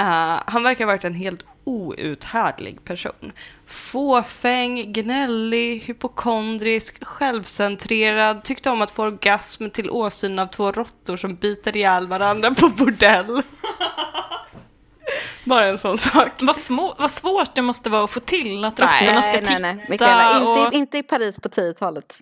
Eh, 0.00 0.42
han 0.46 0.62
verkar 0.62 0.84
ha 0.84 0.92
varit 0.92 1.04
en 1.04 1.14
helt 1.14 1.44
outhärdlig 1.64 2.84
person. 2.84 3.32
Fåfäng, 3.66 4.92
gnällig, 4.92 5.80
hypokondrisk, 5.80 7.04
självcentrerad, 7.04 8.44
tyckte 8.44 8.70
om 8.70 8.82
att 8.82 8.90
få 8.90 9.02
orgasm 9.02 9.70
till 9.70 9.90
åsyn 9.90 10.38
av 10.38 10.46
två 10.46 10.72
råttor 10.72 11.16
som 11.16 11.34
biter 11.34 11.76
ihjäl 11.76 12.06
varandra 12.06 12.54
på 12.54 12.68
bordell. 12.68 13.42
Bara 15.44 15.68
en 15.68 15.78
sån 15.78 15.98
sak. 15.98 16.28
Vad, 16.40 16.56
små, 16.56 16.94
vad 16.98 17.10
svårt 17.10 17.54
det 17.54 17.62
måste 17.62 17.90
vara 17.90 18.04
att 18.04 18.10
få 18.10 18.20
till 18.20 18.64
att 18.64 18.78
Nej. 18.78 18.86
råttorna 18.86 19.22
ska 19.22 19.32
Nej, 19.32 19.40
titta. 19.40 19.58
nej, 19.58 19.74
nej. 19.74 19.86
Mikaela, 19.88 20.48
och... 20.48 20.58
inte, 20.58 20.76
inte 20.76 20.98
i 20.98 21.02
Paris 21.02 21.40
på 21.40 21.48
10-talet. 21.48 22.18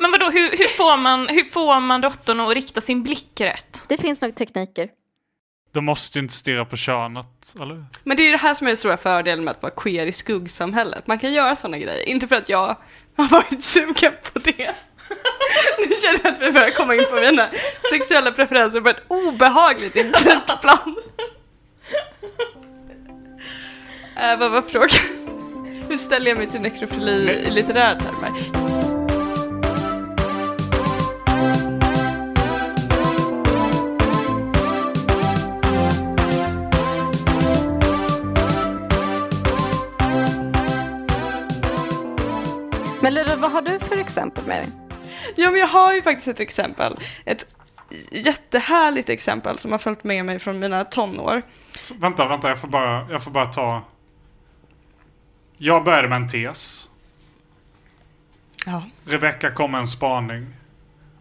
Men 0.00 0.10
vadå, 0.10 0.30
hur, 0.30 0.50
hur, 0.50 0.68
får 0.68 0.96
man, 0.96 1.28
hur 1.28 1.44
får 1.44 1.80
man 1.80 2.02
råttorna 2.02 2.44
att 2.44 2.54
rikta 2.54 2.80
sin 2.80 3.02
blick 3.02 3.40
rätt? 3.40 3.82
Det 3.88 3.96
finns 3.98 4.20
nog 4.20 4.34
tekniker. 4.34 4.90
De 5.76 5.84
måste 5.84 6.18
ju 6.18 6.22
inte 6.22 6.34
stirra 6.34 6.64
på 6.64 6.76
könet, 6.76 7.54
eller? 7.60 7.84
Men 8.04 8.16
det 8.16 8.22
är 8.22 8.24
ju 8.24 8.30
det 8.32 8.38
här 8.38 8.54
som 8.54 8.66
är 8.66 8.70
den 8.70 8.76
stora 8.76 8.96
fördelen 8.96 9.44
med 9.44 9.50
att 9.50 9.62
vara 9.62 9.72
queer 9.76 10.06
i 10.06 10.12
skuggsamhället. 10.12 11.06
Man 11.06 11.18
kan 11.18 11.32
göra 11.32 11.56
sådana 11.56 11.78
grejer. 11.78 12.08
Inte 12.08 12.28
för 12.28 12.36
att 12.36 12.48
jag 12.48 12.76
har 13.16 13.28
varit 13.28 13.62
sugen 13.62 14.12
på 14.32 14.38
det. 14.38 14.50
Nu 15.78 15.96
känner 16.02 16.20
jag 16.22 16.34
att 16.34 16.40
vi 16.40 16.52
börjar 16.52 16.70
komma 16.70 16.94
in 16.94 17.04
på 17.10 17.14
mina 17.14 17.48
sexuella 17.90 18.32
preferenser 18.32 18.80
på 18.80 18.88
ett 18.88 19.02
obehagligt 19.08 19.96
intimt 19.96 20.60
plan. 20.60 20.96
Äh, 24.20 24.38
vad 24.38 24.52
var 24.52 24.62
frågan? 24.62 24.88
Hur 25.88 25.96
ställer 25.96 26.28
jag 26.28 26.38
mig 26.38 26.46
till 26.46 26.60
nekrofili 26.60 27.30
i 27.30 27.50
litterära 27.50 27.98
termer? 27.98 28.95
Men 43.06 43.14
Lyra, 43.14 43.36
vad 43.36 43.52
har 43.52 43.62
du 43.62 43.78
för 43.78 43.98
exempel 43.98 44.44
med 44.46 44.56
dig? 44.56 44.68
Ja, 45.36 45.50
men 45.50 45.60
jag 45.60 45.66
har 45.66 45.94
ju 45.94 46.02
faktiskt 46.02 46.28
ett 46.28 46.40
exempel. 46.40 46.96
Ett 47.24 47.46
jättehärligt 48.10 49.08
exempel 49.08 49.58
som 49.58 49.72
har 49.72 49.78
följt 49.78 50.04
med 50.04 50.24
mig 50.24 50.38
från 50.38 50.58
mina 50.58 50.84
tonår. 50.84 51.42
Så, 51.80 51.94
vänta, 51.94 52.28
vänta, 52.28 52.48
jag 52.48 52.58
får, 52.58 52.68
bara, 52.68 53.06
jag 53.10 53.22
får 53.22 53.30
bara 53.30 53.44
ta... 53.44 53.82
Jag 55.58 55.84
började 55.84 56.08
med 56.08 56.16
en 56.16 56.28
tes. 56.28 56.88
Ja. 58.66 58.82
Rebecca 59.04 59.50
kom 59.50 59.72
med 59.72 59.80
en 59.80 59.86
spaning. 59.86 60.46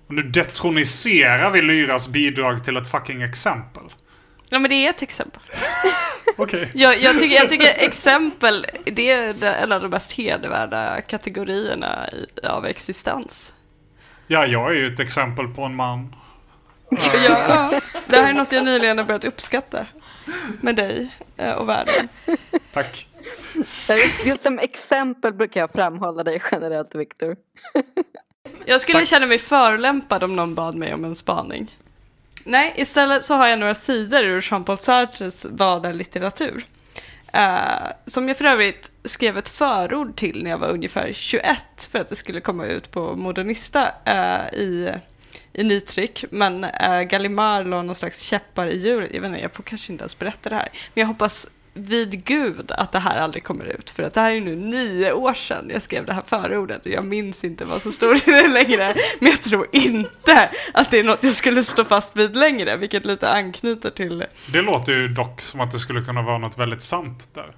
Och 0.07 0.13
nu 0.13 0.21
detroniserar 0.21 1.51
vi 1.51 1.61
Lyras 1.61 2.07
bidrag 2.07 2.63
till 2.63 2.77
ett 2.77 2.91
fucking 2.91 3.21
exempel. 3.21 3.93
Ja, 4.49 4.59
men 4.59 4.69
det 4.69 4.75
är 4.75 4.89
ett 4.89 5.01
exempel. 5.01 5.41
Okej. 6.37 6.71
Jag, 6.73 6.99
jag, 7.01 7.19
tycker, 7.19 7.35
jag 7.35 7.49
tycker 7.49 7.67
exempel, 7.77 8.65
det 8.85 9.11
är 9.11 9.43
en 9.63 9.71
av 9.71 9.81
de 9.81 9.87
mest 9.87 10.11
hedervärda 10.11 11.01
kategorierna 11.01 12.09
i, 12.09 12.45
av 12.47 12.65
existens. 12.65 13.53
Ja, 14.27 14.45
jag 14.45 14.71
är 14.71 14.75
ju 14.75 14.93
ett 14.93 14.99
exempel 14.99 15.47
på 15.47 15.61
en 15.61 15.75
man. 15.75 16.15
Ja, 17.27 17.81
det 18.07 18.15
här 18.17 18.29
är 18.29 18.33
något 18.33 18.51
jag 18.51 18.65
nyligen 18.65 18.97
har 18.97 19.05
börjat 19.05 19.25
uppskatta 19.25 19.87
med 20.61 20.75
dig 20.75 21.09
eh, 21.37 21.51
och 21.51 21.69
världen. 21.69 22.09
Tack. 22.71 23.07
Ja, 23.87 23.95
Just, 24.25 24.43
som 24.43 24.59
exempel 24.59 25.33
brukar 25.33 25.59
jag 25.59 25.71
framhålla 25.71 26.23
dig 26.23 26.41
generellt, 26.51 26.95
Viktor. 26.95 27.35
Jag 28.65 28.81
skulle 28.81 29.05
känna 29.05 29.25
mig 29.25 29.37
förolämpad 29.37 30.23
om 30.23 30.35
någon 30.35 30.55
bad 30.55 30.75
mig 30.75 30.93
om 30.93 31.05
en 31.05 31.15
spaning. 31.15 31.75
Nej, 32.47 32.73
istället 32.75 33.25
så 33.25 33.33
har 33.33 33.47
jag 33.47 33.59
några 33.59 33.75
sidor 33.75 34.23
ur 34.23 34.41
Jean-Paul 34.41 34.77
Sartres 34.77 35.45
vadarlitteratur. 35.45 36.65
Eh, 37.33 37.91
som 38.05 38.27
jag 38.27 38.37
för 38.37 38.45
övrigt 38.45 38.91
skrev 39.03 39.37
ett 39.37 39.49
förord 39.49 40.15
till 40.15 40.43
när 40.43 40.51
jag 40.51 40.57
var 40.57 40.67
ungefär 40.67 41.13
21 41.13 41.57
för 41.91 41.99
att 41.99 42.09
det 42.09 42.15
skulle 42.15 42.41
komma 42.41 42.65
ut 42.65 42.91
på 42.91 43.15
Modernista 43.15 43.91
eh, 44.05 44.59
i, 44.59 44.91
i 45.53 45.63
nytryck. 45.63 46.25
Men 46.29 46.63
uh, 46.63 47.01
Gallimard 47.01 47.67
la 47.67 47.81
någon 47.81 47.95
slags 47.95 48.21
käppar 48.21 48.67
i 48.67 48.77
hjulet. 48.77 49.09
Jag 49.13 49.21
vet 49.21 49.29
inte, 49.29 49.41
jag 49.41 49.55
får 49.55 49.63
kanske 49.63 49.91
inte 49.91 50.01
ens 50.01 50.19
berätta 50.19 50.49
det 50.49 50.55
här. 50.55 50.69
Men 50.93 51.01
jag 51.01 51.07
hoppas 51.07 51.47
vid 51.77 52.25
gud 52.25 52.71
att 52.71 52.91
det 52.91 52.99
här 52.99 53.19
aldrig 53.19 53.43
kommer 53.43 53.65
ut. 53.65 53.89
För 53.89 54.03
att 54.03 54.13
det 54.13 54.21
här 54.21 54.31
är 54.31 54.41
nu 54.41 54.55
nio 54.55 55.11
år 55.13 55.33
sedan 55.33 55.69
jag 55.73 55.81
skrev 55.81 56.05
det 56.05 56.13
här 56.13 56.21
förordet 56.25 56.85
och 56.85 56.91
jag 56.91 57.05
minns 57.05 57.43
inte 57.43 57.65
vad 57.65 57.81
som 57.81 57.91
står 57.91 58.15
i 58.15 58.21
det 58.25 58.47
längre. 58.47 58.95
Men 59.19 59.29
jag 59.29 59.41
tror 59.41 59.67
inte 59.71 60.49
att 60.73 60.91
det 60.91 60.99
är 60.99 61.03
något 61.03 61.23
jag 61.23 61.33
skulle 61.33 61.63
stå 61.63 61.85
fast 61.85 62.17
vid 62.17 62.35
längre, 62.35 62.77
vilket 62.77 63.05
lite 63.05 63.29
anknyter 63.29 63.89
till 63.89 64.25
Det 64.53 64.61
låter 64.61 64.91
ju 64.93 65.07
dock 65.07 65.41
som 65.41 65.61
att 65.61 65.71
det 65.71 65.79
skulle 65.79 66.01
kunna 66.01 66.21
vara 66.21 66.37
något 66.37 66.57
väldigt 66.57 66.81
sant 66.81 67.29
där. 67.33 67.55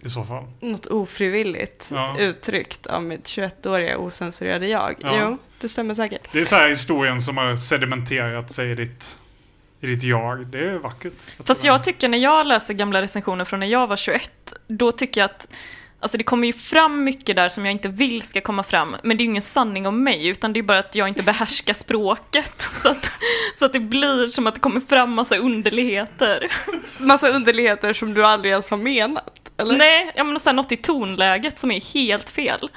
I 0.00 0.08
så 0.08 0.24
fall. 0.24 0.44
något 0.60 0.86
ofrivilligt 0.86 1.88
Ja. 1.92 2.16
uttryckt 2.18 2.86
av 2.86 3.02
mitt 3.02 3.24
21-åriga 3.24 3.98
osensurerade 3.98 4.66
jag. 4.68 4.94
Ja. 5.00 5.10
Jo, 5.20 5.38
det 5.60 5.68
stämmer 5.68 5.94
säkert. 5.94 6.32
Det 6.32 6.40
är 6.40 6.44
så 6.44 6.56
här 6.56 6.68
historien 6.68 7.20
som 7.20 7.36
har 7.36 7.56
sedimenterat 7.56 8.52
sig 8.52 8.70
i 8.70 8.74
ditt, 8.74 9.18
i 9.80 9.86
ditt 9.86 10.02
jag. 10.02 10.46
Det 10.46 10.58
är 10.58 10.78
vackert. 10.78 11.12
Fast 11.46 11.62
tror 11.62 11.74
jag 11.74 11.84
tycker 11.84 12.08
när 12.08 12.18
jag 12.18 12.46
läser 12.46 12.74
gamla 12.74 13.02
recensioner 13.02 13.44
från 13.44 13.60
när 13.60 13.66
jag 13.66 13.86
var 13.86 13.96
21, 13.96 14.52
då 14.68 14.92
tycker 14.92 15.20
jag 15.20 15.30
att 15.30 15.46
Alltså 16.00 16.18
det 16.18 16.24
kommer 16.24 16.46
ju 16.46 16.52
fram 16.52 17.04
mycket 17.04 17.36
där 17.36 17.48
som 17.48 17.64
jag 17.64 17.72
inte 17.72 17.88
vill 17.88 18.22
ska 18.22 18.40
komma 18.40 18.62
fram, 18.62 18.96
men 19.02 19.16
det 19.16 19.22
är 19.22 19.24
ju 19.24 19.30
ingen 19.30 19.42
sanning 19.42 19.86
om 19.86 20.04
mig, 20.04 20.26
utan 20.26 20.52
det 20.52 20.60
är 20.60 20.62
bara 20.62 20.78
att 20.78 20.94
jag 20.94 21.08
inte 21.08 21.22
behärskar 21.22 21.74
språket. 21.74 22.60
Så 22.82 22.90
att, 22.90 23.12
så 23.54 23.66
att 23.66 23.72
det 23.72 23.80
blir 23.80 24.26
som 24.26 24.46
att 24.46 24.54
det 24.54 24.60
kommer 24.60 24.80
fram 24.80 25.10
massa 25.10 25.36
underligheter. 25.36 26.52
Massa 26.98 27.28
underligheter 27.28 27.92
som 27.92 28.14
du 28.14 28.26
aldrig 28.26 28.50
ens 28.50 28.70
har 28.70 28.76
menat, 28.76 29.52
eller? 29.56 29.76
Nej, 29.76 30.12
jag 30.16 30.26
menar 30.26 30.38
så 30.38 30.48
här, 30.48 30.54
något 30.54 30.72
i 30.72 30.76
tonläget 30.76 31.58
som 31.58 31.70
är 31.70 31.80
helt 31.80 32.30
fel. 32.30 32.70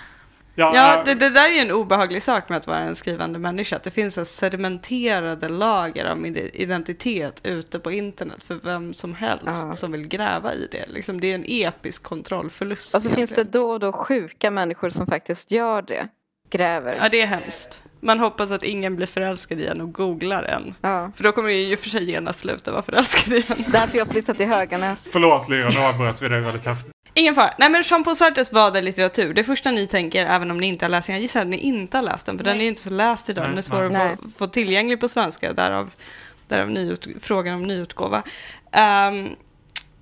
Ja, 0.60 0.72
Ja, 0.76 1.02
det, 1.06 1.14
det 1.16 1.30
där 1.30 1.50
är 1.50 1.54
ju 1.54 1.60
en 1.60 1.72
obehaglig 1.72 2.24
sak 2.24 2.50
med 2.50 2.58
att 2.58 2.68
vara 2.68 2.78
en 2.80 2.96
skrivande 2.96 3.40
människa. 3.40 3.76
Att 3.76 3.84
det 3.84 3.92
finns 3.92 4.18
en 4.18 4.26
sedimenterade 4.26 5.50
lager 5.50 6.06
av 6.06 6.18
min 6.18 6.36
identitet 6.38 7.42
ute 7.44 7.80
på 7.80 7.92
internet 7.92 8.44
för 8.44 8.60
vem 8.64 8.94
som 8.94 9.14
helst 9.14 9.46
Ja. 9.46 9.74
som 9.74 9.92
vill 9.92 10.08
gräva 10.08 10.54
i 10.54 10.68
det. 10.72 10.86
Liksom, 10.88 11.22
det 11.22 11.32
är 11.32 11.36
en 11.36 11.46
episk 11.48 12.04
kontrollförlust. 12.04 12.96
Och 12.96 13.02
så 13.02 13.10
finns 13.10 13.30
det 13.30 13.44
då 13.44 13.70
och 13.72 13.80
då 13.80 13.92
sjuka 13.94 14.52
människor 14.52 14.90
som 14.90 15.08
faktiskt 15.08 15.52
gör 15.52 15.82
det. 15.82 16.08
Gräver. 16.52 16.96
Ja, 17.02 17.10
det 17.10 17.22
är 17.22 17.28
hemskt. 17.28 17.82
Man 18.02 18.20
hoppas 18.20 18.52
att 18.52 18.64
ingen 18.64 18.96
blir 18.96 19.08
förälskad 19.08 19.60
i 19.60 19.68
en 19.68 19.82
och 19.82 19.94
googlar 19.94 20.44
en. 20.44 20.76
Ja. 20.82 21.12
För 21.16 21.24
då 21.24 21.32
kommer 21.32 21.50
ju 21.50 21.78
för 21.78 21.90
sig 21.90 22.12
genast 22.12 22.40
sluta 22.40 22.72
vara 22.72 22.82
förälskad 22.82 23.34
i 23.34 23.46
en. 23.48 23.64
Därför 23.68 23.98
jag 23.98 24.08
flyttat 24.08 24.38
till 24.38 24.48
Höganäs. 24.48 25.00
Förlåt 25.12 25.50
Lyra, 25.50 25.70
nu 25.70 25.80
avbröt 25.80 26.22
vi 26.22 26.28
dig 26.28 26.42
väldigt 26.42 26.66
häftigt. 26.66 26.92
Ingen 27.14 27.36
fara. 27.36 27.54
Nej 27.58 27.70
men 27.70 27.82
Jean-Paul 27.82 28.16
Sartres 28.16 28.54
Vad 28.54 28.76
är 28.76 28.82
litteratur? 28.82 29.34
Det 29.34 29.44
första 29.44 29.72
ni 29.72 29.88
tänker, 29.88 30.26
även 30.26 30.52
om 30.52 30.58
ni 30.58 30.68
inte 30.68 30.86
har 30.86 30.90
läst 30.90 31.08
den, 31.08 31.16
jag 31.16 31.22
gissar 31.22 31.42
att 31.42 31.48
ni 31.48 31.58
inte 31.58 31.98
har 31.98 32.02
läst 32.02 32.26
den, 32.26 32.38
för 32.38 32.46
den 32.46 32.58
är 32.58 32.62
ju 32.62 32.68
inte 32.68 32.82
så 32.82 32.90
läst 32.90 33.30
idag, 33.30 33.42
Nej, 33.42 33.50
den 33.50 33.58
är 33.58 33.62
svår 33.62 33.90
nej. 33.90 34.14
att 34.14 34.20
få, 34.20 34.30
få 34.30 34.48
tillgänglig 34.48 35.00
på 35.00 35.08
svenska, 35.08 35.54
därav, 35.54 35.92
därav 36.48 36.70
nyut, 36.70 37.08
frågan 37.20 37.56
om 37.56 37.64
nyutgåva. 37.64 38.24
Ehm, 38.72 39.30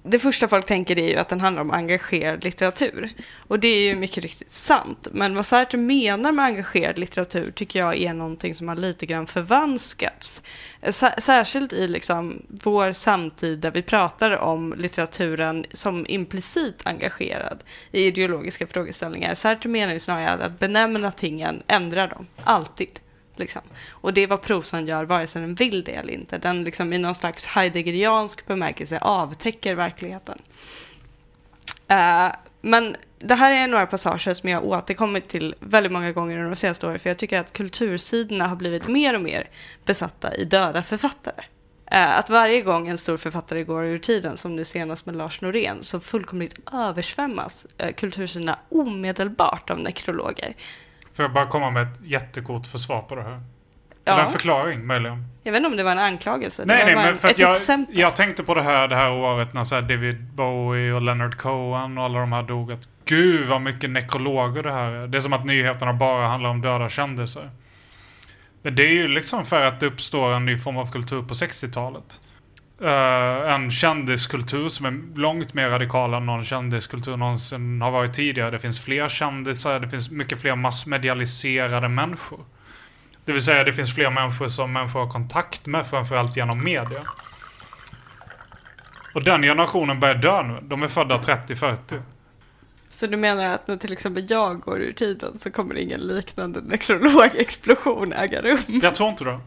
det 0.09 0.19
första 0.19 0.48
folk 0.48 0.65
tänker 0.65 1.00
är 1.00 1.09
ju 1.09 1.15
att 1.15 1.30
den 1.30 1.42
handlar 1.42 1.62
om 1.62 1.71
engagerad 1.71 2.44
litteratur. 2.44 3.09
Och 3.48 3.59
det 3.59 3.68
är 3.68 3.89
ju 3.89 3.95
mycket 3.95 4.24
riktigt 4.24 4.51
sant. 4.51 5.07
Men 5.12 5.36
vad 5.36 5.45
Sartre 5.45 5.77
menar 5.77 6.31
med 6.31 6.45
engagerad 6.45 6.98
litteratur 6.98 7.51
tycker 7.51 7.80
jag 7.80 7.98
är 7.98 8.13
någonting 8.13 8.56
som 8.56 8.68
har 8.68 8.75
lite 8.75 9.06
grann 9.06 9.27
förvanskats. 9.27 10.42
Eh, 10.81 10.92
särskilt 11.18 11.74
i 11.74 11.88
liksom 11.88 12.42
vår 12.48 12.92
samtid 12.92 13.59
där 13.59 13.71
vi 13.71 13.81
pratar 13.81 14.38
om 14.38 14.74
litteraturen 14.77 15.65
som 15.71 16.06
implicit 16.09 16.81
engagerad 16.83 17.63
i 17.92 18.06
ideologiska 18.06 18.68
frågeställningar. 18.68 19.33
Sartre 19.33 19.69
menar 19.69 19.94
ju 19.94 20.00
snarare 20.00 20.45
att 20.45 20.59
benämna 20.59 21.12
tingen 21.12 21.63
ändrar 21.68 22.07
dem, 22.07 22.27
alltid. 22.44 23.00
Liksom. 23.39 23.61
Och 23.89 24.13
det 24.13 24.21
är 24.21 24.27
vad 24.27 24.41
prosan 24.41 24.85
gör, 24.87 25.05
vare 25.05 25.27
sig 25.27 25.41
den 25.41 25.55
vill 25.55 25.83
det 25.83 25.91
eller 25.91 26.13
inte. 26.13 26.37
Den 26.37 26.63
liksom 26.63 26.93
i 26.93 26.97
någon 26.97 27.15
slags 27.15 27.45
heideggeriansk 27.45 28.47
bemärkelse 28.47 28.99
avtäcker 28.99 29.75
verkligheten. 29.75 30.41
Uh, 31.91 32.35
men 32.61 32.95
det 33.19 33.35
här 33.35 33.53
är 33.53 33.67
några 33.67 33.85
passager 33.85 34.33
som 34.33 34.49
jag 34.49 34.65
återkommit 34.65 35.27
till 35.27 35.55
väldigt 35.59 35.91
många 35.91 36.11
gånger 36.11 36.35
under 36.35 36.49
de 36.49 36.55
senaste 36.55 36.87
åren, 36.87 36.99
för 36.99 37.09
jag 37.09 37.17
tycker 37.17 37.37
att 37.37 37.53
kultursidorna 37.53 38.47
har 38.47 38.55
blivit 38.55 38.87
mer 38.87 39.13
och 39.13 39.21
mer 39.21 39.49
besatta 39.85 40.35
i 40.35 40.45
döda 40.45 40.83
författare. 40.83 41.43
Eh, 41.91 42.17
att 42.17 42.29
varje 42.29 42.61
gång 42.61 42.87
en 42.87 42.97
stor 42.97 43.17
författare 43.17 43.63
går 43.63 43.85
ur 43.85 43.97
tiden, 43.97 44.37
som 44.37 44.55
nu 44.55 44.65
senast 44.65 45.05
med 45.05 45.15
Lars 45.15 45.41
Norén, 45.41 45.83
så 45.83 45.99
fullkomligt 45.99 46.59
översvämmas 46.73 47.65
eh, 47.77 47.93
kultursidorna 47.93 48.59
omedelbart 48.69 49.69
av 49.69 49.79
nekrologer. 49.79 50.53
Får 51.17 51.23
jag 51.23 51.33
bara 51.33 51.45
komma 51.45 51.71
med 51.71 51.83
ett 51.83 51.99
jättekort 52.03 52.65
försvar 52.65 53.01
på 53.01 53.15
det 53.15 53.21
här? 53.23 53.41
Ja. 54.03 54.13
Eller 54.13 54.23
en 54.23 54.29
förklaring 54.31 54.85
möjligen. 54.87 55.25
Jag 55.43 55.51
vet 55.51 55.57
inte 55.57 55.69
om 55.69 55.77
det 55.77 55.83
var 55.83 55.91
en 55.91 55.99
anklagelse. 55.99 56.63
Nej, 56.65 56.85
nej, 56.85 56.95
men 56.95 57.05
en- 57.05 57.17
för 57.17 57.27
ett 57.27 57.39
jag, 57.39 57.51
exempel. 57.51 57.97
jag 57.97 58.15
tänkte 58.15 58.43
på 58.43 58.53
det 58.53 58.61
här 58.61 58.87
det 58.87 58.95
här 58.95 59.11
året 59.11 59.53
när 59.53 59.63
så 59.63 59.75
här 59.75 59.81
David 59.81 60.23
Bowie 60.23 60.93
och 60.93 61.01
Leonard 61.01 61.35
Cohen 61.37 61.97
och 61.97 62.03
alla 62.03 62.19
de 62.19 62.31
här 62.31 62.43
dog. 62.43 62.71
Att 62.71 62.87
gud 63.05 63.47
vad 63.47 63.61
mycket 63.61 63.89
nekrologer 63.89 64.63
det 64.63 64.71
här 64.71 64.91
är. 64.91 65.07
Det 65.07 65.17
är 65.17 65.21
som 65.21 65.33
att 65.33 65.45
nyheterna 65.45 65.93
bara 65.93 66.27
handlar 66.27 66.49
om 66.49 66.61
döda 66.61 66.89
kändisar. 66.89 67.49
Men 68.61 68.75
det 68.75 68.83
är 68.83 68.93
ju 68.93 69.07
liksom 69.07 69.45
för 69.45 69.61
att 69.65 69.79
det 69.79 69.85
uppstår 69.85 70.33
en 70.33 70.45
ny 70.45 70.57
form 70.57 70.77
av 70.77 70.91
kultur 70.91 71.21
på 71.21 71.33
60-talet. 71.33 72.19
Eh, 72.81 73.53
en 73.53 73.71
kändiskultur 73.71 74.69
som 74.69 74.85
är 74.85 75.18
långt 75.19 75.53
mer 75.53 75.69
radikal 75.69 76.13
än 76.13 76.25
någon 76.25 76.44
kändiskultur 76.44 77.18
någonsin 77.18 77.81
har 77.81 77.91
varit 77.91 78.13
tidigare. 78.13 78.51
Det 78.51 78.59
finns 78.59 78.79
fler 78.79 79.09
kändisar, 79.09 79.79
det 79.79 79.89
finns 79.89 80.09
mycket 80.09 80.41
fler 80.41 80.56
massmedialiserade 80.56 81.89
människor. 81.89 82.39
Det 83.25 83.31
vill 83.31 83.44
säga 83.44 83.63
det 83.63 83.74
finns 83.74 83.95
fler 83.95 84.09
människor 84.09 84.47
som 84.47 84.74
människor 84.74 85.00
har 85.00 85.09
kontakt 85.09 85.65
med, 85.65 85.88
framförallt 85.88 86.38
genom 86.38 86.63
media. 86.63 87.01
Och 89.13 89.23
den 89.23 89.41
generationen 89.41 90.00
börjar 90.00 90.15
dö 90.15 90.44
nu. 90.44 90.59
De 90.62 90.83
är 90.83 90.88
födda 90.88 91.18
30-40. 91.18 92.01
Så 92.91 93.07
du 93.07 93.18
menar 93.18 93.44
att 93.44 93.68
när 93.68 93.77
till 93.77 93.94
exempel 93.94 94.25
jag 94.30 94.59
går 94.59 94.81
ur 94.81 94.94
tiden 94.94 95.39
så 95.39 95.51
kommer 95.51 95.77
ingen 95.77 96.00
liknande 96.00 96.62
nekrologexplosion 96.62 98.13
äga 98.13 98.41
rum? 98.41 98.59
Jag 98.68 98.95
tror 98.95 99.09
inte 99.09 99.23
det. 99.23 99.39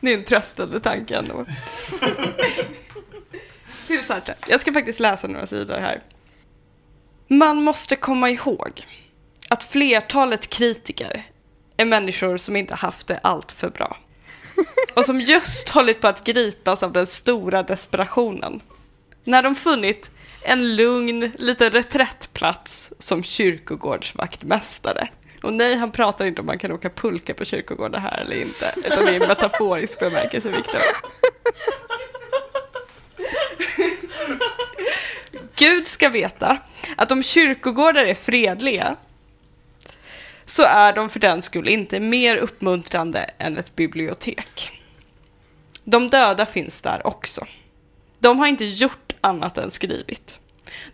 Det 0.00 0.12
är 0.12 0.18
en 0.18 0.24
tröstande 0.24 0.80
tanke 0.80 1.16
ändå. 1.16 1.46
Till 3.86 4.04
Sartre. 4.04 4.34
Jag 4.48 4.60
ska 4.60 4.72
faktiskt 4.72 5.00
läsa 5.00 5.28
några 5.28 5.46
sidor 5.46 5.74
här. 5.74 6.02
Man 7.28 7.62
måste 7.62 7.96
komma 7.96 8.30
ihåg 8.30 8.86
att 9.48 9.62
flertalet 9.64 10.48
kritiker 10.50 11.22
är 11.76 11.84
människor 11.84 12.36
som 12.36 12.56
inte 12.56 12.74
haft 12.74 13.06
det 13.06 13.20
allt 13.22 13.52
för 13.52 13.70
bra. 13.70 13.96
Och 14.96 15.04
som 15.04 15.20
just 15.20 15.68
hållit 15.68 16.00
på 16.00 16.08
att 16.08 16.24
gripas 16.24 16.82
av 16.82 16.92
den 16.92 17.06
stora 17.06 17.62
desperationen. 17.62 18.60
När 19.24 19.42
de 19.42 19.54
funnit 19.54 20.10
en 20.42 20.76
lugn 20.76 21.32
liten 21.38 21.70
reträttplats 21.70 22.92
som 22.98 23.22
kyrkogårdsvaktmästare. 23.22 25.08
Och 25.42 25.52
nej, 25.52 25.74
han 25.74 25.92
pratar 25.92 26.26
inte 26.26 26.40
om 26.40 26.46
man 26.46 26.58
kan 26.58 26.72
åka 26.72 26.90
pulka 26.90 27.34
på 27.34 27.44
kyrkogårdar 27.44 27.98
här 27.98 28.20
eller 28.20 28.36
inte, 28.36 28.74
utan 28.84 29.04
det 29.04 29.10
är 29.10 29.20
en 29.20 29.28
metaforisk 29.28 29.98
bemärkelse, 29.98 30.50
Viktor. 30.50 30.80
Gud 35.56 35.86
ska 35.86 36.08
veta 36.08 36.58
att 36.96 37.12
om 37.12 37.22
kyrkogårdar 37.22 38.04
är 38.04 38.14
fredliga 38.14 38.96
så 40.44 40.62
är 40.62 40.92
de 40.92 41.08
för 41.08 41.20
den 41.20 41.42
skull 41.42 41.68
inte 41.68 42.00
mer 42.00 42.36
uppmuntrande 42.36 43.30
än 43.38 43.58
ett 43.58 43.76
bibliotek. 43.76 44.80
De 45.84 46.08
döda 46.08 46.46
finns 46.46 46.82
där 46.82 47.06
också. 47.06 47.46
De 48.18 48.38
har 48.38 48.46
inte 48.46 48.64
gjort 48.64 49.12
annat 49.20 49.58
än 49.58 49.70
skrivit. 49.70 50.38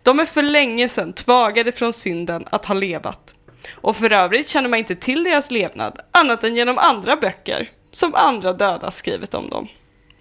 De 0.02 0.20
är 0.20 0.26
för 0.26 0.42
länge 0.42 0.88
sedan 0.88 1.12
tvagade 1.12 1.72
från 1.72 1.92
synden 1.92 2.44
att 2.50 2.64
ha 2.64 2.74
levat. 2.74 3.34
Och 3.70 3.96
för 3.96 4.12
övrigt 4.12 4.48
känner 4.48 4.68
man 4.68 4.78
inte 4.78 4.96
till 4.96 5.24
deras 5.24 5.50
levnad 5.50 6.00
annat 6.10 6.44
än 6.44 6.56
genom 6.56 6.78
andra 6.78 7.16
böcker 7.16 7.70
som 7.90 8.14
andra 8.14 8.52
döda 8.52 8.90
skrivit 8.90 9.34
om 9.34 9.50
dem. 9.50 9.68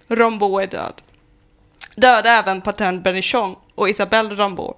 Rambaud 0.08 0.62
är 0.62 0.66
död. 0.66 1.02
Döda 1.96 2.30
även 2.30 2.60
Patern 2.60 3.02
Bernichon 3.02 3.56
och 3.74 3.88
Isabelle 3.88 4.34
Rambaud. 4.34 4.74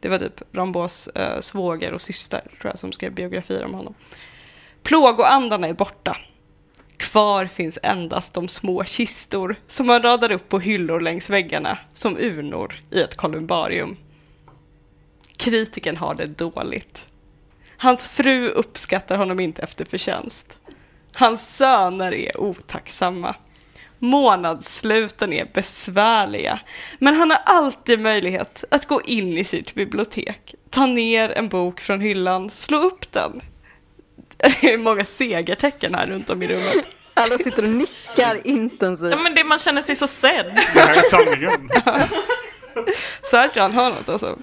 Det 0.00 0.08
var 0.08 0.18
typ 0.18 0.42
Rambauds 0.52 1.08
eh, 1.08 1.40
svåger 1.40 1.92
och 1.92 2.00
syster 2.00 2.40
tror 2.40 2.70
jag 2.70 2.78
som 2.78 2.92
skrev 2.92 3.12
biografier 3.12 3.64
om 3.64 3.74
honom. 3.74 3.94
Plågoandarna 4.82 5.68
är 5.68 5.72
borta. 5.72 6.16
Kvar 6.96 7.46
finns 7.46 7.78
endast 7.82 8.34
de 8.34 8.48
små 8.48 8.84
kistor 8.84 9.56
som 9.66 9.86
man 9.86 10.02
radar 10.02 10.32
upp 10.32 10.48
på 10.48 10.58
hyllor 10.58 11.00
längs 11.00 11.30
väggarna 11.30 11.78
som 11.92 12.16
urnor 12.16 12.74
i 12.90 13.00
ett 13.00 13.16
kolumbarium. 13.16 13.96
Kritiken 15.36 15.96
har 15.96 16.14
det 16.14 16.26
dåligt. 16.26 17.06
Hans 17.82 18.08
fru 18.08 18.48
uppskattar 18.48 19.16
honom 19.16 19.40
inte 19.40 19.62
efter 19.62 19.84
förtjänst. 19.84 20.58
Hans 21.12 21.56
söner 21.56 22.14
är 22.14 22.40
otacksamma. 22.40 23.34
Månadssluten 23.98 25.32
är 25.32 25.50
besvärliga, 25.54 26.60
men 26.98 27.14
han 27.14 27.30
har 27.30 27.40
alltid 27.46 28.00
möjlighet 28.00 28.64
att 28.70 28.86
gå 28.86 29.02
in 29.02 29.38
i 29.38 29.44
sitt 29.44 29.74
bibliotek, 29.74 30.54
ta 30.70 30.86
ner 30.86 31.30
en 31.30 31.48
bok 31.48 31.80
från 31.80 32.00
hyllan, 32.00 32.50
slå 32.50 32.78
upp 32.78 33.12
den. 33.12 33.40
Det 34.60 34.72
är 34.72 34.78
många 34.78 35.04
segertecken 35.04 35.94
här 35.94 36.06
runt 36.06 36.30
om 36.30 36.42
i 36.42 36.48
rummet. 36.48 36.88
Alla 37.14 37.38
sitter 37.38 37.62
och 37.62 37.70
nickar 37.70 38.46
intensivt. 38.46 39.12
Ja, 39.12 39.16
men 39.16 39.34
det 39.34 39.44
man 39.44 39.58
känner 39.58 39.82
sig 39.82 39.96
så 39.96 40.06
sedd. 40.06 40.60
Det 40.74 40.80
här 40.80 40.96
är 40.96 41.02
sanningen. 41.02 41.70
Sartre, 43.22 43.60
han 43.60 43.72
har 43.72 43.90
något 43.90 44.08
alltså. 44.08 44.38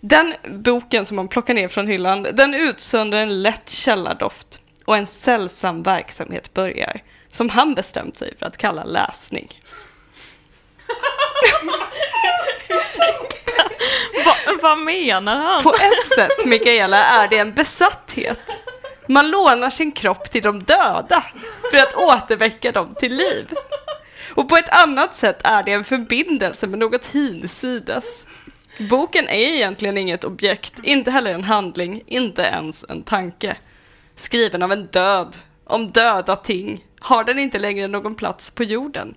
Den 0.00 0.34
boken 0.48 1.06
som 1.06 1.16
man 1.16 1.28
plockar 1.28 1.54
ner 1.54 1.68
från 1.68 1.86
hyllan, 1.86 2.22
den 2.22 2.54
utsöndrar 2.54 3.20
en 3.20 3.42
lätt 3.42 3.68
källardoft 3.68 4.60
och 4.84 4.96
en 4.96 5.06
sällsam 5.06 5.82
verksamhet 5.82 6.54
börjar, 6.54 7.02
som 7.28 7.48
han 7.48 7.74
bestämt 7.74 8.16
sig 8.16 8.36
för 8.38 8.46
att 8.46 8.56
kalla 8.56 8.84
läsning. 8.84 9.48
Va, 14.24 14.32
vad 14.62 14.78
menar 14.78 15.36
han? 15.36 15.62
På 15.62 15.74
ett 15.74 16.04
sätt, 16.14 16.44
Mikaela, 16.44 17.04
är 17.04 17.28
det 17.28 17.38
en 17.38 17.54
besatthet. 17.54 18.40
Man 19.08 19.30
lånar 19.30 19.70
sin 19.70 19.92
kropp 19.92 20.30
till 20.30 20.42
de 20.42 20.62
döda 20.62 21.24
för 21.70 21.78
att 21.78 21.94
återväcka 21.94 22.72
dem 22.72 22.94
till 22.98 23.14
liv. 23.14 23.46
Och 24.34 24.48
på 24.48 24.56
ett 24.56 24.68
annat 24.68 25.14
sätt 25.14 25.40
är 25.44 25.62
det 25.62 25.72
en 25.72 25.84
förbindelse 25.84 26.66
med 26.66 26.78
något 26.78 27.06
hinsides. 27.06 28.26
Boken 28.88 29.28
är 29.28 29.54
egentligen 29.54 29.98
inget 29.98 30.24
objekt, 30.24 30.72
inte 30.82 31.10
heller 31.10 31.34
en 31.34 31.44
handling, 31.44 32.02
inte 32.06 32.42
ens 32.42 32.84
en 32.88 33.02
tanke. 33.02 33.56
Skriven 34.16 34.62
av 34.62 34.72
en 34.72 34.86
död, 34.86 35.36
om 35.64 35.90
döda 35.90 36.36
ting, 36.36 36.84
har 37.00 37.24
den 37.24 37.38
inte 37.38 37.58
längre 37.58 37.88
någon 37.88 38.14
plats 38.14 38.50
på 38.50 38.64
jorden. 38.64 39.14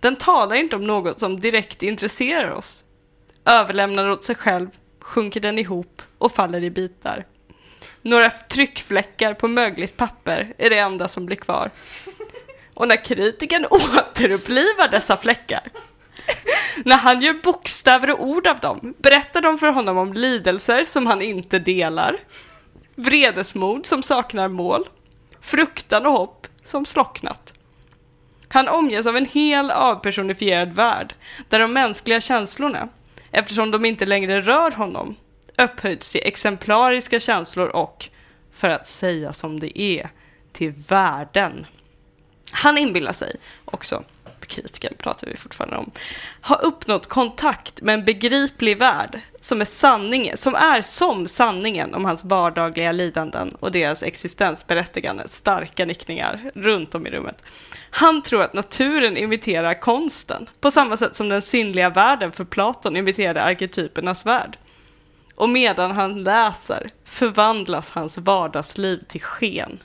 Den 0.00 0.16
talar 0.16 0.56
inte 0.56 0.76
om 0.76 0.86
något 0.86 1.20
som 1.20 1.40
direkt 1.40 1.82
intresserar 1.82 2.50
oss. 2.50 2.84
Överlämnad 3.44 4.10
åt 4.10 4.24
sig 4.24 4.34
själv 4.34 4.68
sjunker 5.00 5.40
den 5.40 5.58
ihop 5.58 6.02
och 6.18 6.32
faller 6.32 6.64
i 6.64 6.70
bitar. 6.70 7.26
Några 8.02 8.30
tryckfläckar 8.30 9.34
på 9.34 9.48
mögligt 9.48 9.96
papper 9.96 10.54
är 10.58 10.70
det 10.70 10.78
enda 10.78 11.08
som 11.08 11.26
blir 11.26 11.36
kvar. 11.36 11.70
Och 12.74 12.88
när 12.88 13.04
kritiken 13.04 13.66
återupplivar 13.70 14.88
dessa 14.88 15.16
fläckar, 15.16 15.70
när 16.84 16.96
han 16.96 17.20
gör 17.20 17.42
bokstäver 17.42 18.10
och 18.10 18.26
ord 18.26 18.46
av 18.46 18.58
dem, 18.58 18.94
berättar 18.98 19.40
de 19.42 19.58
för 19.58 19.72
honom 19.72 19.98
om 19.98 20.12
lidelser 20.12 20.84
som 20.84 21.06
han 21.06 21.22
inte 21.22 21.58
delar, 21.58 22.16
vredesmod 22.94 23.86
som 23.86 24.02
saknar 24.02 24.48
mål, 24.48 24.88
fruktan 25.40 26.06
och 26.06 26.12
hopp 26.12 26.46
som 26.62 26.86
slocknat. 26.86 27.54
Han 28.48 28.68
omges 28.68 29.06
av 29.06 29.16
en 29.16 29.26
hel 29.26 29.70
avpersonifierad 29.70 30.72
värld, 30.72 31.14
där 31.48 31.58
de 31.58 31.72
mänskliga 31.72 32.20
känslorna, 32.20 32.88
eftersom 33.30 33.70
de 33.70 33.84
inte 33.84 34.06
längre 34.06 34.40
rör 34.40 34.70
honom, 34.70 35.16
upphöjts 35.58 36.12
till 36.12 36.20
exemplariska 36.24 37.20
känslor 37.20 37.68
och, 37.68 38.08
för 38.52 38.70
att 38.70 38.88
säga 38.88 39.32
som 39.32 39.60
det 39.60 39.80
är, 39.80 40.10
till 40.52 40.72
värden. 40.88 41.66
Han 42.52 42.78
inbillar 42.78 43.12
sig 43.12 43.36
också, 43.64 44.04
kritiken 44.50 44.94
pratar 44.98 45.26
vi 45.26 45.36
fortfarande 45.36 45.76
om, 45.76 45.90
har 46.40 46.64
uppnått 46.64 47.06
kontakt 47.06 47.82
med 47.82 47.94
en 47.94 48.04
begriplig 48.04 48.78
värld 48.78 49.20
som 49.40 49.60
är 49.60 49.64
sanningen, 49.64 50.36
som 50.36 50.54
är 50.54 50.82
som 50.82 51.28
sanningen 51.28 51.94
om 51.94 52.04
hans 52.04 52.24
vardagliga 52.24 52.92
lidanden 52.92 53.56
och 53.60 53.72
deras 53.72 54.02
existensberättigande, 54.02 55.28
starka 55.28 55.84
nickningar 55.84 56.50
runt 56.54 56.94
om 56.94 57.06
i 57.06 57.10
rummet. 57.10 57.42
Han 57.90 58.22
tror 58.22 58.42
att 58.42 58.54
naturen 58.54 59.16
imiterar 59.16 59.74
konsten, 59.74 60.48
på 60.60 60.70
samma 60.70 60.96
sätt 60.96 61.16
som 61.16 61.28
den 61.28 61.42
sinnliga 61.42 61.90
världen 61.90 62.32
för 62.32 62.44
Platon 62.44 62.96
imiterade 62.96 63.42
arketypernas 63.42 64.26
värld. 64.26 64.58
Och 65.34 65.48
medan 65.48 65.90
han 65.90 66.24
läser 66.24 66.90
förvandlas 67.04 67.90
hans 67.90 68.18
vardagsliv 68.18 69.04
till 69.08 69.22
sken. 69.22 69.78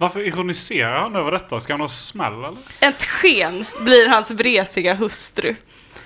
Varför 0.00 0.20
ironiserar 0.20 0.98
han 0.98 1.16
över 1.16 1.32
detta? 1.32 1.60
Ska 1.60 1.72
han 1.72 1.80
ha 1.80 1.88
smäll 1.88 2.32
eller? 2.32 2.56
Ett 2.80 3.04
sken 3.04 3.64
blir 3.80 4.08
hans 4.08 4.30
vresiga 4.30 4.94
hustru. 4.94 5.54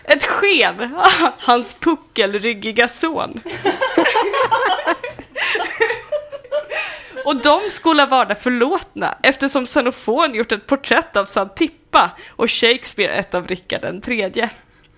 Ett 0.05 0.25
sken, 0.25 0.97
hans 1.39 1.75
puckelryggiga 1.75 2.89
son. 2.89 3.41
Och 7.25 7.43
de 7.43 7.61
skola 7.69 8.07
vara 8.07 8.35
förlåtna 8.35 9.19
eftersom 9.23 9.67
Xenofon 9.67 10.35
gjort 10.35 10.53
ett 10.53 10.67
porträtt 10.67 11.17
av 11.17 11.25
Xantippa 11.27 12.11
och 12.29 12.51
Shakespeare 12.51 13.13
ett 13.13 13.35
av 13.35 13.47
Rickard 13.47 13.83
den 13.83 14.01
tredje. 14.01 14.51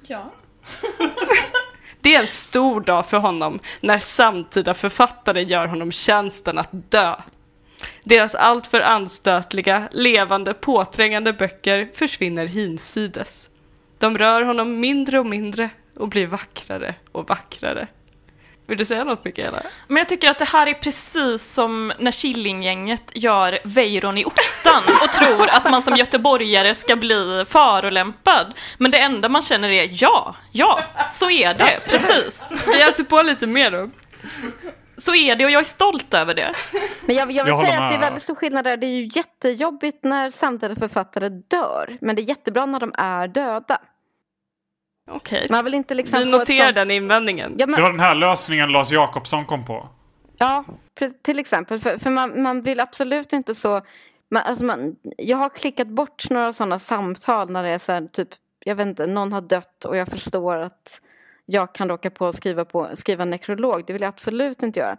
Ja. 0.07 0.33
Det 2.01 2.15
är 2.15 2.21
en 2.21 2.27
stor 2.27 2.81
dag 2.81 3.07
för 3.07 3.17
honom 3.17 3.59
när 3.81 3.99
samtida 3.99 4.75
författare 4.75 5.43
gör 5.43 5.67
honom 5.67 5.93
tjänsten 5.93 6.59
att 6.59 6.69
dö. 6.73 7.15
Deras 8.05 8.35
alltför 8.35 8.81
anstötliga, 8.81 9.89
levande, 9.93 10.55
påträngande 10.55 11.33
böcker 11.33 11.89
försvinner 11.95 12.47
hinsides. 12.47 13.51
De 13.99 14.19
rör 14.19 14.43
honom 14.43 14.81
mindre 14.81 15.19
och 15.19 15.27
mindre 15.27 15.71
och 15.97 16.09
blir 16.09 16.27
vackrare 16.27 16.95
och 17.13 17.29
vackrare. 17.29 17.89
Vill 18.69 18.79
du 18.79 18.85
säga 18.85 19.05
något 19.05 19.25
Mikaela? 19.25 19.63
Men 19.89 19.97
jag 19.97 20.09
tycker 20.09 20.31
att 20.31 20.39
det 20.39 20.45
här 20.45 20.67
är 20.67 20.75
precis 20.75 21.53
som 21.53 21.93
när 21.99 22.11
Killinggänget 22.11 23.11
gör 23.15 23.59
Weiron 23.65 24.19
i 24.19 24.25
ottan 24.25 24.83
och 25.03 25.13
tror 25.13 25.49
att 25.49 25.71
man 25.71 25.83
som 25.83 25.97
göteborgare 25.97 26.75
ska 26.75 26.97
bli 26.97 27.45
förolämpad. 27.49 28.55
Men 28.79 28.91
det 28.91 28.99
enda 28.99 29.29
man 29.29 29.43
känner 29.43 29.69
är 29.69 29.89
ja, 30.03 30.37
ja, 30.53 30.83
så 31.11 31.31
är 31.31 31.55
det, 31.55 31.81
precis. 31.91 32.47
Vi 32.67 32.83
öser 32.83 33.05
på 33.05 33.23
lite 33.23 33.47
mer 33.47 33.71
då. 33.71 33.91
Så 34.97 35.15
är 35.15 35.37
det 35.37 35.45
och 35.45 35.51
jag 35.51 35.61
är 35.61 35.65
stolt 35.65 36.15
över 36.15 36.35
det. 36.35 36.55
Men 37.07 37.17
jag, 37.17 37.33
jag 37.33 37.45
vill 37.45 37.51
Jag 37.53 37.67
säga 37.67 37.83
att 37.83 37.91
det 37.91 37.97
är 37.97 38.01
väldigt 38.01 38.23
stor 38.23 38.35
skillnad 38.35 38.65
där. 38.65 38.77
Det 38.77 38.87
är 38.87 38.91
ju 38.97 39.09
jättejobbigt 39.13 40.05
när 40.05 40.31
samtida 40.31 40.77
författare 40.77 41.29
dör. 41.29 41.99
Men 42.01 42.17
det 42.17 42.23
är 42.23 42.29
jättebra 42.29 42.67
när 42.67 42.81
de 42.81 42.93
är 42.99 43.29
döda. 43.29 43.81
Okej, 45.11 45.47
Man 45.51 45.65
vill 45.65 45.75
inte 45.75 45.95
liksom 45.95 46.19
vi 46.19 46.25
noterar 46.25 46.67
sånt... 46.67 46.75
den 46.75 46.91
invändningen. 46.91 47.55
Ja, 47.59 47.67
Det 47.67 47.71
men, 47.73 47.83
var 47.83 47.91
den 47.91 48.01
här 48.01 48.15
lösningen 48.15 48.73
Lars 48.73 48.93
Jakobsson 48.93 49.45
kom 49.45 49.65
på. 49.67 49.89
Ja, 50.39 50.65
till 51.23 51.39
exempel. 51.39 51.79
För, 51.81 51.99
för 51.99 52.11
man, 52.11 52.43
man 52.43 52.63
vill 52.63 52.81
absolut 52.81 53.33
inte 53.33 53.55
så... 53.55 53.83
Man, 54.31 54.43
alltså 54.43 54.65
man, 54.65 54.97
jag 55.17 55.37
har 55.37 55.49
klickat 55.49 55.89
bort 55.89 56.31
några 56.31 56.53
sådana 56.53 56.79
samtal 56.79 57.51
när 57.51 57.63
det 57.63 57.69
är 57.69 57.79
så 57.79 57.93
här, 57.93 58.09
typ, 58.13 58.29
jag 58.65 58.75
vet 58.75 58.87
inte, 58.87 59.07
någon 59.07 59.33
har 59.33 59.41
dött 59.41 59.85
och 59.85 59.97
jag 59.97 60.09
förstår 60.09 60.57
att 60.57 61.01
jag 61.47 61.75
kan 61.75 61.89
råka 61.89 62.11
på 62.11 62.27
att 62.27 62.37
skriva, 62.37 62.65
på, 62.65 62.89
skriva 62.95 63.25
nekrolog. 63.25 63.85
Det 63.87 63.93
vill 63.93 64.03
jag 64.03 64.09
absolut 64.09 64.63
inte 64.63 64.81
göra. 64.81 64.97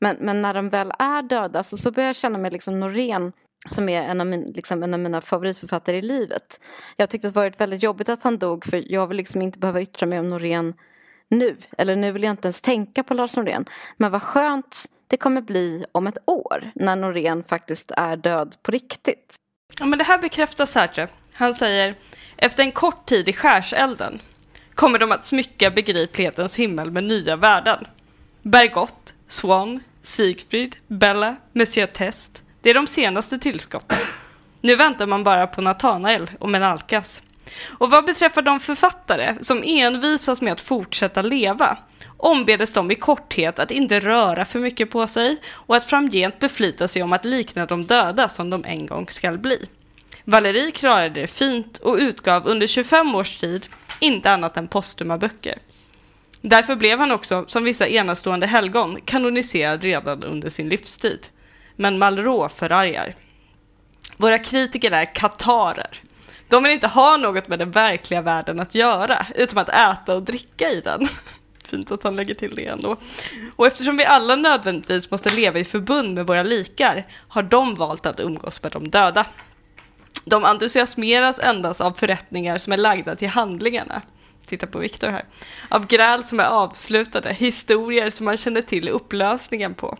Men, 0.00 0.16
men 0.20 0.42
när 0.42 0.54
de 0.54 0.68
väl 0.68 0.92
är 0.98 1.22
döda 1.22 1.62
så, 1.62 1.76
så 1.76 1.90
börjar 1.90 2.08
jag 2.08 2.16
känna 2.16 2.38
mig 2.38 2.50
liksom 2.50 2.80
Norén 2.80 3.32
som 3.68 3.88
är 3.88 4.02
en 4.02 4.20
av, 4.20 4.26
min, 4.26 4.42
liksom 4.42 4.82
en 4.82 4.94
av 4.94 5.00
mina 5.00 5.20
favoritförfattare 5.20 5.96
i 5.96 6.02
livet. 6.02 6.60
Jag 6.96 7.10
tyckte 7.10 7.28
att 7.28 7.34
det 7.34 7.40
varit 7.40 7.60
väldigt 7.60 7.82
jobbigt 7.82 8.08
att 8.08 8.22
han 8.22 8.38
dog 8.38 8.64
för 8.64 8.92
jag 8.92 9.06
vill 9.06 9.16
liksom 9.16 9.42
inte 9.42 9.58
behöva 9.58 9.82
yttra 9.82 10.06
mig 10.06 10.18
om 10.18 10.28
Norén 10.28 10.74
nu. 11.28 11.56
Eller 11.78 11.96
nu 11.96 12.12
vill 12.12 12.22
jag 12.22 12.32
inte 12.32 12.48
ens 12.48 12.60
tänka 12.60 13.02
på 13.02 13.14
Lars 13.14 13.36
Norén. 13.36 13.64
Men 13.96 14.12
vad 14.12 14.22
skönt 14.22 14.84
det 15.06 15.16
kommer 15.16 15.40
bli 15.40 15.84
om 15.92 16.06
ett 16.06 16.18
år 16.24 16.70
när 16.74 16.96
Norén 16.96 17.44
faktiskt 17.44 17.90
är 17.96 18.16
död 18.16 18.56
på 18.62 18.70
riktigt. 18.70 19.34
Ja, 19.78 19.86
men 19.86 19.98
det 19.98 20.04
här 20.04 20.18
bekräftar 20.18 20.66
Sartre. 20.66 21.08
Han 21.32 21.54
säger, 21.54 21.94
efter 22.36 22.62
en 22.62 22.72
kort 22.72 23.06
tid 23.06 23.28
i 23.28 23.32
skärselden 23.32 24.20
kommer 24.78 24.98
de 24.98 25.12
att 25.12 25.26
smycka 25.26 25.70
begriplighetens 25.70 26.56
himmel 26.56 26.90
med 26.90 27.04
nya 27.04 27.36
värden. 27.36 27.86
Bergott, 28.42 29.14
Swan, 29.26 29.80
Siegfried, 30.02 30.76
Bella, 30.86 31.36
Monsieur 31.52 31.86
Test. 31.86 32.42
Det 32.62 32.70
är 32.70 32.74
de 32.74 32.86
senaste 32.86 33.38
tillskotten. 33.38 33.98
Nu 34.60 34.76
väntar 34.76 35.06
man 35.06 35.24
bara 35.24 35.46
på 35.46 35.62
Nathanael 35.62 36.30
och 36.40 36.48
Menalkas. 36.48 37.22
Och 37.68 37.90
vad 37.90 38.04
beträffar 38.04 38.42
de 38.42 38.60
författare 38.60 39.34
som 39.40 39.62
envisas 39.66 40.42
med 40.42 40.52
att 40.52 40.60
fortsätta 40.60 41.22
leva 41.22 41.78
ombedes 42.16 42.72
de 42.72 42.90
i 42.90 42.94
korthet 42.94 43.58
att 43.58 43.70
inte 43.70 44.00
röra 44.00 44.44
för 44.44 44.58
mycket 44.58 44.90
på 44.90 45.06
sig 45.06 45.36
och 45.48 45.76
att 45.76 45.84
framgent 45.84 46.38
beflita 46.38 46.88
sig 46.88 47.02
om 47.02 47.12
att 47.12 47.24
likna 47.24 47.66
de 47.66 47.86
döda 47.86 48.28
som 48.28 48.50
de 48.50 48.64
en 48.64 48.86
gång 48.86 49.08
skall 49.08 49.38
bli. 49.38 49.68
Valerie 50.24 50.70
klarade 50.70 51.20
det 51.20 51.26
fint 51.26 51.78
och 51.78 51.96
utgav 51.96 52.46
under 52.46 52.66
25 52.66 53.14
års 53.14 53.36
tid 53.36 53.66
inte 53.98 54.30
annat 54.30 54.56
än 54.56 54.68
postuma 54.68 55.18
böcker. 55.18 55.58
Därför 56.40 56.76
blev 56.76 56.98
han 56.98 57.12
också, 57.12 57.44
som 57.46 57.64
vissa 57.64 57.88
enastående 57.88 58.46
helgon, 58.46 59.00
kanoniserad 59.04 59.82
redan 59.82 60.22
under 60.22 60.50
sin 60.50 60.68
livstid. 60.68 61.26
Men 61.76 61.98
Malraux 61.98 62.54
förargar. 62.54 63.14
Våra 64.16 64.38
kritiker 64.38 64.90
är 64.90 65.14
katarer. 65.14 66.02
De 66.48 66.62
vill 66.62 66.72
inte 66.72 66.86
ha 66.86 67.16
något 67.16 67.48
med 67.48 67.58
den 67.58 67.70
verkliga 67.70 68.22
världen 68.22 68.60
att 68.60 68.74
göra, 68.74 69.26
utom 69.34 69.58
att 69.58 69.68
äta 69.68 70.14
och 70.14 70.22
dricka 70.22 70.70
i 70.70 70.80
den. 70.80 71.08
Fint 71.64 71.90
att 71.90 72.02
han 72.02 72.16
lägger 72.16 72.34
till 72.34 72.54
det 72.54 72.66
ändå. 72.66 72.96
Och 73.56 73.66
eftersom 73.66 73.96
vi 73.96 74.04
alla 74.04 74.36
nödvändigtvis 74.36 75.10
måste 75.10 75.30
leva 75.30 75.58
i 75.58 75.64
förbund 75.64 76.14
med 76.14 76.26
våra 76.26 76.42
likar, 76.42 77.06
har 77.28 77.42
de 77.42 77.74
valt 77.74 78.06
att 78.06 78.20
umgås 78.20 78.62
med 78.62 78.72
de 78.72 78.90
döda. 78.90 79.26
De 80.28 80.44
entusiasmeras 80.44 81.38
endast 81.38 81.80
av 81.80 81.92
förrättningar 81.92 82.58
som 82.58 82.72
är 82.72 82.76
lagda 82.76 83.16
till 83.16 83.28
handlingarna. 83.28 84.02
Titta 84.46 84.66
på 84.66 84.78
Viktor 84.78 85.08
här. 85.08 85.24
Av 85.68 85.86
gräl 85.86 86.24
som 86.24 86.40
är 86.40 86.44
avslutade, 86.44 87.32
historier 87.32 88.10
som 88.10 88.24
man 88.26 88.36
känner 88.36 88.62
till 88.62 88.88
upplösningen 88.88 89.74
på. 89.74 89.98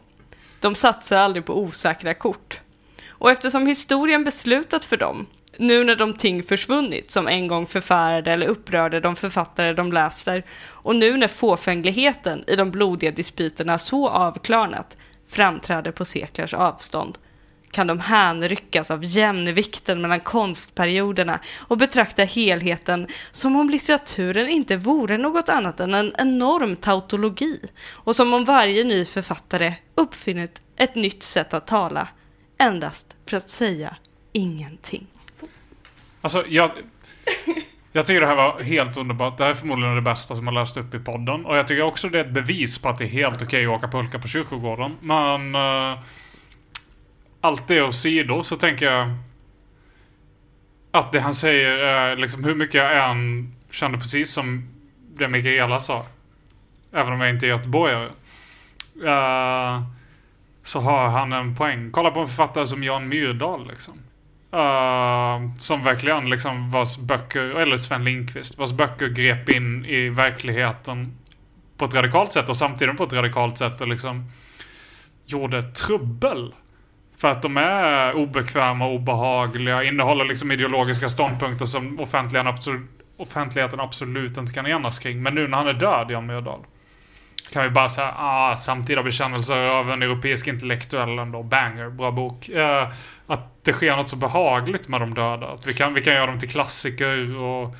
De 0.61 0.75
satsar 0.75 1.17
aldrig 1.17 1.45
på 1.45 1.59
osäkra 1.59 2.15
kort. 2.15 2.61
Och 3.09 3.31
eftersom 3.31 3.67
historien 3.67 4.25
beslutat 4.25 4.85
för 4.85 4.97
dem, 4.97 5.27
nu 5.57 5.85
när 5.85 5.97
de 5.97 6.15
ting 6.15 6.43
försvunnit 6.43 7.11
som 7.11 7.29
en 7.29 7.49
gång 7.49 7.67
förfärade 7.67 8.33
eller 8.33 8.47
upprörde 8.47 9.01
de 9.01 9.17
författare 9.17 9.73
de 9.73 9.93
läser, 9.93 10.45
och 10.67 10.97
nu 10.97 11.17
när 11.17 11.29
fåfängligheten 11.29 12.45
i 12.47 12.57
de 12.57 12.71
blodiga 12.71 13.11
dispyterna 13.11 13.79
så 13.79 14.09
avklarnat 14.09 14.97
framträder 15.29 15.93
på 15.93 16.05
seklars 16.05 16.55
avstånd, 16.55 17.19
kan 17.79 17.87
de 17.87 18.01
hänryckas 18.01 18.91
av 18.91 19.05
jämnvikten 19.05 20.01
mellan 20.01 20.21
konstperioderna 20.21 21.41
och 21.59 21.79
betrakta 21.79 22.25
helheten 22.25 23.07
som 23.31 23.57
om 23.57 23.71
litteraturen 23.71 24.49
inte 24.49 24.77
vore 24.77 25.19
något 25.19 25.49
annat 25.49 25.81
än 25.81 25.95
en 25.95 26.13
enorm 26.19 26.77
tautologi 26.77 27.61
och 27.91 28.17
som 28.17 28.35
om 28.35 28.45
varje 28.45 28.85
ny 28.85 29.05
författare 29.05 29.75
uppfunnit 29.95 30.63
ett 30.77 30.95
nytt 30.95 31.23
sätt 31.23 31.55
att 31.55 31.67
tala 31.67 32.09
endast 32.59 33.07
för 33.31 33.37
att 33.37 33.49
säga 33.49 33.97
ingenting. 34.33 35.07
Alltså, 36.21 36.45
jag... 36.49 36.71
Jag 37.93 38.07
tycker 38.07 38.21
det 38.21 38.27
här 38.27 38.37
var 38.37 38.61
helt 38.61 38.97
underbart. 38.97 39.39
Det 39.39 39.45
här 39.45 39.51
är 39.51 39.55
förmodligen 39.55 39.95
det 39.95 40.03
bästa 40.03 40.37
som 40.37 40.47
har 40.47 40.55
läst 40.55 40.77
upp 40.77 40.95
i 40.95 40.99
podden. 40.99 41.47
Och 41.47 41.57
jag 41.57 41.67
tycker 41.67 41.83
också 41.83 42.09
det 42.09 42.21
är 42.21 42.25
ett 42.25 42.31
bevis 42.31 42.79
på 42.79 42.89
att 42.89 42.99
det 42.99 43.05
är 43.05 43.09
helt 43.09 43.43
okej 43.43 43.67
att 43.67 43.73
åka 43.73 43.89
pulka 43.89 44.19
på 44.19 44.29
kyrkogården. 44.29 44.97
Men... 45.01 45.55
Uh, 45.55 45.99
allt 47.41 47.69
det 47.69 47.83
åsido 47.83 48.43
så 48.43 48.57
tänker 48.57 48.93
jag... 48.93 49.15
Att 50.91 51.13
det 51.13 51.21
han 51.21 51.35
säger 51.35 51.79
är 51.79 52.17
liksom 52.17 52.45
hur 52.45 52.55
mycket 52.55 52.75
jag 52.75 53.11
än 53.11 53.55
kände 53.71 53.99
precis 53.99 54.33
som 54.33 54.69
det 55.15 55.29
Mikaela 55.29 55.81
sa. 55.81 56.07
Även 56.93 57.13
om 57.13 57.21
jag 57.21 57.31
inte 57.31 57.47
är 57.47 57.49
göteborgare. 57.49 58.09
Uh, 58.97 59.83
så 60.63 60.81
har 60.81 61.09
han 61.09 61.33
en 61.33 61.57
poäng. 61.57 61.91
Kolla 61.91 62.11
på 62.11 62.21
en 62.21 62.29
författare 62.29 62.67
som 62.67 62.83
Jan 62.83 63.09
Myrdal 63.09 63.69
liksom. 63.69 63.95
Uh, 64.55 65.55
som 65.59 65.85
verkligen 65.85 66.31
liksom 66.31 66.71
vars 66.71 66.99
böcker, 66.99 67.41
eller 67.41 67.77
Sven 67.77 68.05
Lindqvist, 68.05 68.59
vars 68.59 68.73
böcker 68.73 69.09
grep 69.09 69.49
in 69.49 69.85
i 69.85 70.09
verkligheten 70.09 71.19
på 71.77 71.85
ett 71.85 71.95
radikalt 71.95 72.33
sätt 72.33 72.49
och 72.49 72.57
samtidigt 72.57 72.97
på 72.97 73.05
ett 73.05 73.13
radikalt 73.13 73.59
sätt 73.59 73.81
och 73.81 73.89
liksom 73.89 74.31
gjorde 75.27 75.63
trubbel. 75.63 76.55
För 77.21 77.29
att 77.29 77.43
de 77.43 77.57
är 77.57 78.15
obekväma 78.15 78.87
och 78.87 78.95
obehagliga, 78.95 79.85
innehåller 79.85 80.25
liksom 80.25 80.53
ideologiska 80.53 81.09
ståndpunkter 81.09 81.67
som 81.67 82.01
offentligheten 82.01 82.55
absolut, 82.55 82.91
offentligheten 83.17 83.81
absolut 83.81 84.37
inte 84.37 84.53
kan 84.53 84.67
enas 84.67 84.99
kring. 84.99 85.23
Men 85.23 85.35
nu 85.35 85.49
när 85.49 85.59
han 85.59 85.69
är 85.69 85.73
död, 85.73 86.11
Jan 86.11 86.27
Myrdal. 86.27 86.61
kan 87.53 87.63
vi 87.63 87.71
bara 87.71 87.89
säga, 87.89 88.15
ah, 88.17 88.57
samtida 88.57 89.03
bekännelser 89.03 89.57
av 89.57 89.91
en 89.91 90.03
europeisk 90.03 90.49
intellektuell 90.49 91.19
ändå, 91.19 91.43
banger, 91.43 91.91
bra 91.91 92.11
bok. 92.11 92.49
Eh, 92.49 92.89
att 93.27 93.65
det 93.65 93.73
sker 93.73 93.97
något 93.97 94.09
så 94.09 94.17
behagligt 94.17 94.89
med 94.89 95.01
de 95.01 95.15
döda. 95.15 95.47
Att 95.47 95.67
vi 95.67 95.75
kan, 95.75 95.95
vi 95.95 96.03
kan 96.03 96.15
göra 96.15 96.27
dem 96.27 96.39
till 96.39 96.51
klassiker 96.51 97.37
och... 97.37 97.75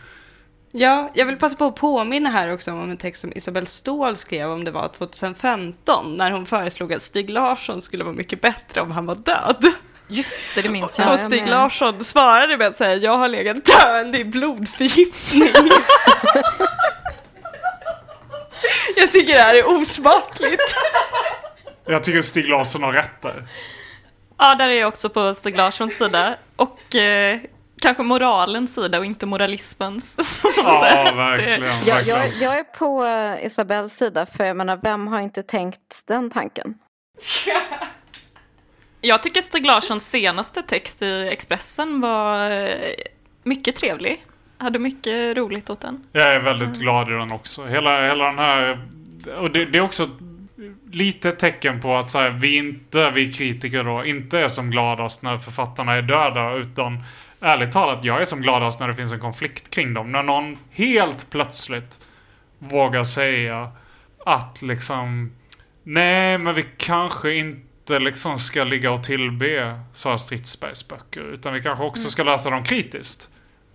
Ja, 0.73 1.11
jag 1.15 1.27
vill 1.27 1.37
passa 1.37 1.57
på 1.57 1.65
att 1.67 1.77
påminna 1.77 2.31
här 2.31 2.53
också 2.53 2.73
om 2.73 2.91
en 2.91 2.97
text 2.97 3.21
som 3.21 3.33
Isabelle 3.33 3.67
Ståhl 3.67 4.17
skrev 4.17 4.51
om 4.51 4.65
det 4.65 4.71
var 4.71 4.89
2015 4.89 6.17
när 6.17 6.31
hon 6.31 6.47
föreslog 6.47 6.93
att 6.93 7.03
Stig 7.03 7.31
Larsson 7.31 7.81
skulle 7.81 8.05
vara 8.05 8.15
mycket 8.15 8.41
bättre 8.41 8.81
om 8.81 8.91
han 8.91 9.07
var 9.07 9.15
död. 9.15 9.65
Just 10.09 10.55
det, 10.55 10.63
det 10.63 10.69
minns 10.69 10.99
Ja, 10.99 11.05
jag. 11.05 11.13
och 11.13 11.19
Stig. 11.19 11.49
Larsson 11.49 12.05
svarade 12.05 12.59
med 12.59 12.67
att 12.67 12.75
säga 12.75 12.95
jag 12.95 13.17
har 13.17 13.29
legat 13.29 13.65
döende 13.65 14.19
i 14.19 14.25
blodförgiftning. 14.25 15.49
jag 18.97 19.13
tycker 19.13 19.35
det 19.35 19.43
här 19.43 19.55
är 19.55 19.69
osmakligt. 19.81 20.75
Jag 21.87 22.05
tycker 22.05 22.23
Stig 22.23 22.49
Larsson 22.49 22.83
har 22.83 22.93
rätt 22.93 23.23
där. 23.23 23.49
Ja, 24.39 24.55
där 24.55 24.69
är 24.69 24.73
jag 24.81 24.89
också 24.89 25.09
på 25.09 25.35
Stig 25.35 25.57
Larssons 25.57 25.97
sida. 25.97 26.37
Och 26.57 26.95
eh, 26.95 27.39
kanske 27.81 28.03
moralens 28.03 28.75
sida 28.75 28.99
och 28.99 29.05
inte 29.05 29.27
moralismens. 29.27 30.17
Ja, 30.57 31.13
verkligen. 31.17 31.63
Jag, 31.63 31.95
verkligen. 31.95 32.19
jag, 32.19 32.33
jag 32.41 32.59
är 32.59 32.65
på 32.65 33.07
Isabells 33.47 33.97
sida 33.97 34.27
för 34.27 34.45
jag 34.45 34.57
menar, 34.57 34.79
vem 34.83 35.07
har 35.07 35.21
inte 35.21 35.43
tänkt 35.43 36.03
den 36.05 36.31
tanken? 36.31 36.75
Jag 39.01 39.23
tycker 39.23 39.41
Stig 39.41 39.67
Larssons 39.67 40.11
senaste 40.11 40.63
text 40.63 41.03
i 41.03 41.29
Expressen 41.33 42.01
var 42.01 42.51
eh, 42.51 42.69
mycket 43.43 43.77
trevlig. 43.77 44.25
Hade 44.59 44.79
mycket 44.79 45.37
roligt 45.37 45.71
åt 45.71 45.81
den. 45.81 46.05
Jag 46.13 46.35
är 46.35 46.41
väldigt 46.41 46.79
glad 46.79 47.09
i 47.09 47.13
den 47.13 47.33
också. 47.33 47.67
Hela, 47.67 48.09
hela 48.09 48.25
den 48.25 48.39
här... 48.39 48.89
Och 49.39 49.51
det, 49.51 49.65
det 49.65 49.79
är 49.79 49.83
också 49.83 50.09
lite 50.91 51.33
tecken 51.33 51.81
på 51.81 51.97
att 51.97 52.11
så 52.11 52.19
här, 52.19 52.31
vi 52.31 52.57
inte, 52.57 53.11
vi 53.11 53.33
kritiker 53.33 53.85
då, 53.85 54.05
inte 54.05 54.39
är 54.39 54.49
som 54.49 54.71
gladast 54.71 55.23
när 55.23 55.39
författarna 55.39 55.93
är 55.93 56.03
döda. 56.03 56.55
Utan 56.55 57.03
ärligt 57.41 57.73
talat, 57.73 58.05
jag 58.05 58.21
är 58.21 58.25
som 58.25 58.41
gladast 58.41 58.81
när 58.81 58.89
det 58.89 58.95
finns 58.95 59.13
en 59.13 59.21
konflikt 59.21 59.71
kring 59.71 59.95
dem. 59.95 60.13
När 60.13 60.23
någon 60.23 60.59
helt 60.71 61.31
plötsligt 61.31 62.01
vågar 62.59 63.05
säga 63.05 63.73
att 64.27 64.63
liksom... 64.63 65.33
Nej, 65.83 66.39
men 66.39 66.55
vi 66.55 66.67
kanske 66.77 67.35
inte 67.35 67.99
liksom 67.99 68.39
ska 68.39 68.65
ligga 68.65 68.91
och 68.91 69.05
tillbe 69.05 69.81
Sara 69.93 70.19
Stridsbergs 70.19 70.89
böcker. 70.89 71.33
Utan 71.33 71.53
vi 71.53 71.63
kanske 71.63 71.85
också 71.85 72.09
ska 72.09 72.23
läsa 72.23 72.51
dem 72.51 72.65
kritiskt. 72.65 73.29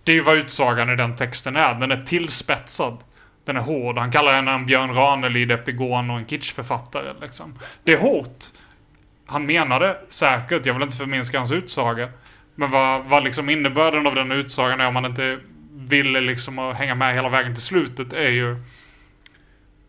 Det 0.04 0.12
är 0.12 0.16
ju 0.16 0.22
vad 0.22 0.36
utsagan 0.36 0.90
i 0.90 0.96
den 0.96 1.16
texten 1.16 1.56
är. 1.56 1.74
Den 1.74 1.90
är 1.90 2.04
tillspetsad. 2.04 2.98
Den 3.44 3.56
är 3.56 3.60
hård. 3.60 3.98
Han 3.98 4.10
kallar 4.10 4.32
henne 4.32 4.50
en 4.52 4.66
Björn 4.66 4.94
Ranelid, 4.94 5.50
epigon 5.50 6.10
och 6.10 6.18
en 6.18 6.26
kitschförfattare. 6.26 7.12
Liksom. 7.20 7.58
Det 7.84 7.92
är 7.92 7.98
hårt. 7.98 8.44
Han 9.26 9.46
menade 9.46 9.96
säkert, 10.08 10.66
jag 10.66 10.74
vill 10.74 10.82
inte 10.82 10.96
förminska 10.96 11.38
hans 11.38 11.52
utsaga. 11.52 12.08
Men 12.54 12.70
vad, 12.70 13.04
vad 13.04 13.24
liksom 13.24 13.50
innebörden 13.50 14.06
av 14.06 14.14
den 14.14 14.32
utsagan 14.32 14.80
är 14.80 14.86
om 14.88 14.94
man 14.94 15.04
inte 15.04 15.38
ville 15.76 16.20
liksom 16.20 16.58
att 16.58 16.76
hänga 16.76 16.94
med 16.94 17.14
hela 17.14 17.28
vägen 17.28 17.54
till 17.54 17.62
slutet 17.62 18.12
är 18.12 18.30
ju 18.30 18.56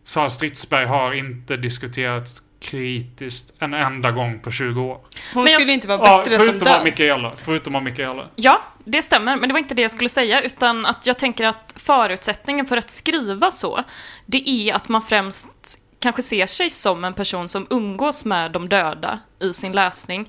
Sara 0.04 0.30
Stridsberg 0.30 0.84
har 0.86 1.12
inte 1.12 1.56
diskuterat 1.56 2.28
kritiskt 2.60 3.52
en 3.58 3.74
enda 3.74 4.10
gång 4.10 4.40
på 4.40 4.50
20 4.50 4.80
år. 4.82 5.00
Hon 5.34 5.44
Men 5.44 5.52
jag- 5.52 5.60
skulle 5.60 5.72
inte 5.72 5.88
vara 5.88 5.98
Ja, 6.08 6.18
bättre 6.18 6.34
som 6.38 6.44
förutom 6.46 6.68
av 6.68 6.74
död. 6.74 6.84
Mikaela. 6.84 7.32
Förutom 7.36 7.74
av 7.74 7.82
Mikaela. 7.82 8.28
Ja, 8.36 8.62
det 8.84 9.02
stämmer, 9.02 9.36
men 9.36 9.48
det 9.48 9.52
var 9.52 9.58
inte 9.58 9.74
det 9.74 9.82
jag 9.82 9.90
skulle 9.90 10.08
säga, 10.08 10.42
utan 10.42 10.86
att 10.86 11.06
jag 11.06 11.18
tänker 11.18 11.44
att 11.46 11.72
förutsättningen 11.76 12.66
för 12.66 12.76
att 12.76 12.90
skriva 12.90 13.50
så, 13.50 13.84
det 14.26 14.48
är 14.48 14.74
att 14.74 14.88
man 14.88 15.02
främst 15.02 15.78
kanske 16.00 16.22
ser 16.22 16.46
sig 16.46 16.70
som 16.70 17.04
en 17.04 17.14
person 17.14 17.48
som 17.48 17.66
umgås 17.70 18.24
med 18.24 18.52
de 18.52 18.68
döda 18.68 19.18
i 19.40 19.52
sin 19.52 19.72
läsning. 19.72 20.20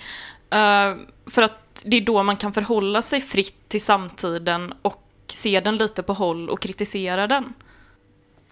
Eh, 0.54 0.96
för 1.32 1.42
att 1.42 1.67
det 1.86 1.98
är 1.98 2.02
då 2.02 2.24
man 2.24 2.38
kan 2.38 2.54
förhålla 2.54 3.02
sig 3.02 3.22
fritt 3.22 3.70
till 3.70 3.82
samtiden 3.82 4.74
och 4.82 5.04
se 5.28 5.60
den 5.60 5.78
lite 5.78 6.04
på 6.04 6.14
håll 6.14 6.50
och 6.50 6.60
kritisera 6.60 7.28
den. 7.28 7.54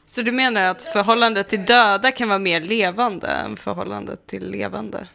Så 0.08 0.22
du 0.22 0.32
menar 0.32 0.62
att 0.62 0.84
förhållandet 0.84 1.50
till 1.50 1.65
döda 1.65 2.12
kan 2.12 2.27
vara 2.29 2.39
mer 2.39 2.62
levande 2.62 3.27
än 3.27 3.58
förhållandet 3.58 4.27
till 4.27 4.51
levande? 4.51 5.08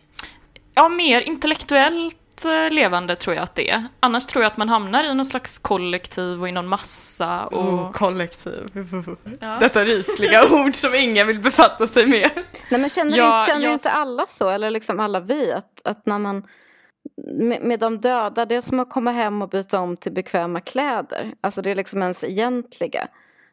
Ja, 0.75 0.88
mer 0.88 1.21
intellektuellt 1.21 2.45
eh, 2.45 2.71
levande 2.75 3.17
tror 3.17 3.37
jag 3.37 3.43
att 3.43 3.55
det 3.55 3.71
är. 3.71 3.85
Annars 4.00 4.26
tror 4.26 4.43
jag 4.45 4.50
att 4.50 4.57
man 4.57 4.69
hamnar 4.69 5.05
i 5.05 5.14
någon 5.14 5.25
slags 5.26 5.59
kollektiv 5.59 6.40
och 6.43 6.49
i 6.49 6.52
någon 6.52 6.67
massa. 6.69 7.47
Och... 7.47 7.64
Oh, 7.64 7.93
kollektiv. 7.93 8.71
Ja. 9.40 9.57
Detta 9.61 9.85
rysliga 9.85 10.43
ord 10.52 10.75
som 10.75 10.95
ingen 10.95 11.26
vill 11.26 11.40
befatta 11.40 11.87
sig 11.87 12.07
med. 12.07 12.31
Nej, 12.69 12.81
men 12.81 12.90
känner, 12.90 13.19
Ja, 13.19 13.40
inte, 13.40 13.52
känner 13.52 13.64
jag- 13.67 13.73
inte 13.73 13.90
alla 13.90 14.26
så, 14.26 14.49
eller 14.49 14.71
liksom 14.71 15.00
alla 15.00 15.21
vi, 15.21 15.52
att, 15.52 15.81
att 15.85 16.07
när 16.07 16.19
man 16.19 16.43
med, 17.16 17.62
med 17.62 17.80
de 17.80 18.00
döda, 18.00 18.45
det 18.45 18.54
är 18.54 18.61
som 18.61 18.80
att 18.80 18.90
komma 18.90 19.11
hem 19.11 19.42
och 19.42 19.49
byta 19.49 19.80
om 19.80 19.97
till 19.97 20.13
bekväma 20.13 20.60
kläder. 20.60 21.34
Alltså 21.41 21.63
det 21.63 21.71
är 21.71 21.75
liksom 21.75 22.02
ens 22.02 22.25
egentliga. 22.25 23.08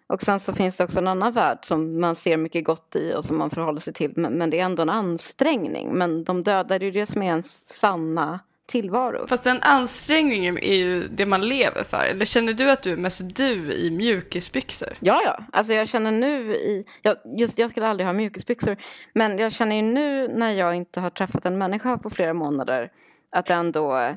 Och 0.07 0.21
sen 0.21 0.39
så 0.39 0.53
finns 0.53 0.75
det 0.75 0.83
också 0.83 0.99
en 0.99 1.07
annan 1.07 1.33
värld 1.33 1.57
som 1.61 1.99
man 1.99 2.15
ser 2.15 2.37
mycket 2.37 2.65
gott 2.65 2.95
i 2.95 3.13
och 3.17 3.25
som 3.25 3.37
man 3.37 3.49
förhåller 3.49 3.79
sig 3.79 3.93
till. 3.93 4.13
Men, 4.15 4.33
men 4.33 4.49
det 4.49 4.59
är 4.59 4.65
ändå 4.65 4.81
en 4.81 4.89
ansträngning. 4.89 5.93
Men 5.93 6.23
de 6.23 6.43
döda, 6.43 6.79
det 6.79 6.85
är 6.85 6.87
ju 6.87 6.99
det 6.99 7.05
som 7.05 7.21
är 7.21 7.25
ens 7.25 7.79
sanna 7.79 8.39
tillvaro. 8.65 9.27
Fast 9.27 9.43
den 9.43 9.61
ansträngningen 9.61 10.57
är 10.57 10.75
ju 10.75 11.07
det 11.07 11.25
man 11.25 11.49
lever 11.49 11.83
för. 11.83 12.05
Eller 12.11 12.25
känner 12.25 12.53
du 12.53 12.71
att 12.71 12.83
du 12.83 12.91
är 12.91 12.97
mest 12.97 13.35
du 13.35 13.73
i 13.73 13.91
mjukisbyxor? 13.91 14.93
Ja, 14.99 15.21
ja. 15.25 15.39
Alltså 15.51 15.73
jag 15.73 15.87
känner 15.87 16.11
nu 16.11 16.55
i... 16.55 16.85
Jag, 17.01 17.17
just, 17.37 17.59
jag 17.59 17.69
skulle 17.69 17.87
aldrig 17.87 18.07
ha 18.07 18.13
mjukisbyxor. 18.13 18.77
Men 19.13 19.37
jag 19.37 19.51
känner 19.51 19.75
ju 19.75 19.81
nu 19.81 20.27
när 20.27 20.51
jag 20.51 20.75
inte 20.75 20.99
har 20.99 21.09
träffat 21.09 21.45
en 21.45 21.57
människa 21.57 21.97
på 21.97 22.09
flera 22.09 22.33
månader 22.33 22.91
att 23.31 23.49
ändå... 23.49 24.15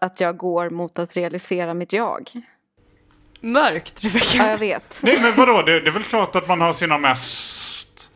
Att, 0.00 0.20
jag 0.20 0.36
går 0.36 0.70
mot 0.70 0.98
att 0.98 1.16
realisera 1.16 1.74
mitt 1.74 1.92
jag. 1.92 2.30
Mörkt, 3.40 3.94
Ja, 4.04 4.08
Rebecka. 4.10 4.50
jag 4.50 4.58
vet. 4.58 4.98
Nej 5.02 5.18
men 5.22 5.36
vadå, 5.36 5.62
det, 5.62 5.80
det 5.80 5.86
är 5.88 5.92
väl 5.92 6.02
klart 6.02 6.36
att 6.36 6.48
man 6.48 6.60
har 6.60 6.72
sina 6.72 6.98
mest 6.98 8.12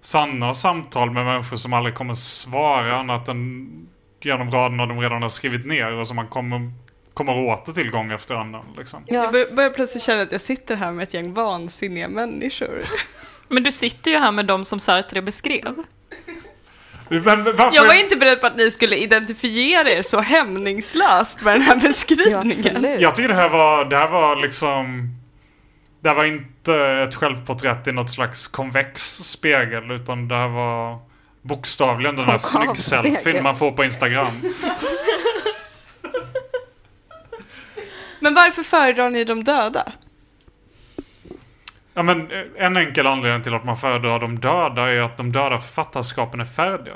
sanna 0.00 0.54
samtal 0.54 1.10
med 1.10 1.24
människor 1.24 1.56
som 1.56 1.72
aldrig 1.72 1.94
kommer 1.94 2.14
svara 2.14 2.96
annat 2.96 3.28
än 3.28 3.68
genom 4.20 4.50
raderna 4.50 4.86
de 4.86 5.00
redan 5.00 5.22
har 5.22 5.28
skrivit 5.28 5.66
ner 5.66 5.92
och 5.92 6.06
som 6.08 6.16
man 6.16 6.28
kommer, 6.28 6.72
kommer 7.14 7.32
åter 7.48 7.72
till 7.72 7.90
gång 7.90 8.12
efter 8.12 8.34
annan. 8.34 8.64
Liksom. 8.78 9.02
Jag 9.06 9.24
Ja. 9.24 9.30
bör- 9.32 9.54
börjar 9.54 9.70
plötsligt 9.70 10.02
känna 10.04 10.22
att 10.22 10.32
jag 10.32 10.40
sitter 10.40 10.76
här 10.76 10.92
med 10.92 11.02
ett 11.02 11.14
gäng 11.14 11.34
vansinniga 11.34 12.08
människor. 12.08 12.82
Men 13.48 13.62
du 13.62 13.72
sitter 13.72 14.10
ju 14.10 14.16
här 14.18 14.32
med 14.32 14.46
dem 14.46 14.64
som 14.64 14.80
Sartre 14.80 15.22
beskrev. 15.22 15.82
Men 17.08 17.44
varför? 17.44 17.70
Jag 17.76 17.86
var 17.86 17.94
inte 17.94 18.16
beredd 18.16 18.40
på 18.40 18.46
att 18.46 18.56
ni 18.56 18.70
skulle 18.70 18.96
identifiera 18.96 19.90
er 19.90 20.02
så 20.02 20.20
hämningslöst 20.20 21.42
med 21.42 21.54
den 21.54 21.62
här 21.62 21.74
Ja, 21.82 21.88
beskrivningen. 21.88 22.76
absolut. 22.76 23.00
Jag 23.00 23.14
tycker 23.14 23.28
det 23.28 23.34
här 23.34 23.48
var, 23.48 23.84
det 23.84 23.96
här 23.96 24.08
var 24.08 24.36
liksom... 24.36 25.14
Det 26.02 26.08
här 26.08 26.16
var 26.16 26.24
inte 26.24 26.74
ett 27.08 27.14
självporträtt 27.14 27.86
i 27.86 27.92
något 27.92 28.10
slags 28.10 28.46
konvex 28.48 29.02
spegel 29.18 29.90
utan 29.90 30.28
det 30.28 30.34
här 30.34 30.48
var 30.48 30.98
bokstavligen 31.42 32.16
den 32.16 32.24
Konkav 32.24 32.38
snygg-selfien 32.38 33.42
man 33.42 33.56
får 33.56 33.70
på 33.72 33.84
Instagram. 33.84 34.40
Men 38.20 38.34
varför 38.34 38.62
föredrar 38.62 39.10
ni 39.10 39.24
de 39.24 39.44
döda? 39.44 39.92
Ja 41.98 42.02
men 42.02 42.30
eh, 42.30 42.44
en 42.56 42.76
enkel 42.76 43.06
anledning 43.06 43.42
till 43.42 43.54
att 43.54 43.64
man 43.64 43.76
föredrar 43.76 44.20
de 44.20 44.38
döda 44.38 44.92
är 44.92 45.00
att 45.00 45.16
de 45.16 45.32
döda 45.32 45.58
författarskapen 45.58 46.40
är 46.40 46.44
färdiga. 46.44 46.94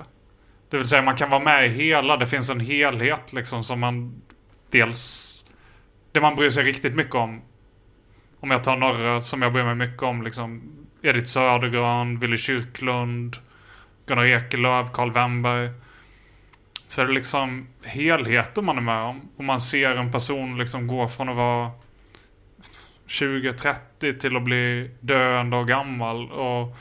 Det 0.71 0.77
vill 0.77 0.89
säga 0.89 1.03
man 1.03 1.17
kan 1.17 1.31
vara 1.31 1.43
med 1.43 1.67
i 1.67 1.69
hela, 1.69 2.17
det 2.17 2.27
finns 2.27 2.51
en 2.51 2.61
helhet 2.61 3.33
liksom 3.33 3.65
som 3.65 3.81
man 3.81 4.23
dels... 4.71 5.45
Det 6.13 6.21
man 6.21 6.35
bryr 6.35 6.51
sig 6.51 6.65
riktigt 6.65 6.95
mycket 6.95 7.15
om. 7.15 7.43
Om 8.41 8.51
jag 8.51 8.65
tar 8.65 8.77
några 8.77 9.21
som 9.21 9.43
jag 9.43 9.53
bryr 9.53 9.65
mig 9.65 9.75
mycket 9.75 10.03
om 10.03 10.23
liksom 10.23 10.63
Edith 11.03 11.27
Södergran, 11.27 12.19
Willy 12.19 12.39
Kyrklund, 12.39 13.37
Gunnar 14.07 14.25
Ekelöf, 14.25 14.93
Karl 14.93 15.13
Wennberg. 15.13 15.71
Så 16.89 17.03
är 17.03 17.07
det 17.07 17.13
liksom 17.13 17.69
helheten 17.85 18.65
man 18.65 18.77
är 18.77 18.83
med 18.83 19.03
om. 19.03 19.29
Och 19.37 19.45
man 19.45 19.61
ser 19.61 19.97
en 19.97 20.13
person 20.13 20.59
liksom 20.59 20.87
gå 20.87 21.09
från 21.09 21.29
att 21.29 21.37
vara 21.37 21.71
20-30 23.07 24.19
till 24.19 24.37
att 24.37 24.43
bli 24.43 24.91
döende 25.01 25.57
och 25.57 25.69
gammal. 25.69 26.31
Och 26.31 26.77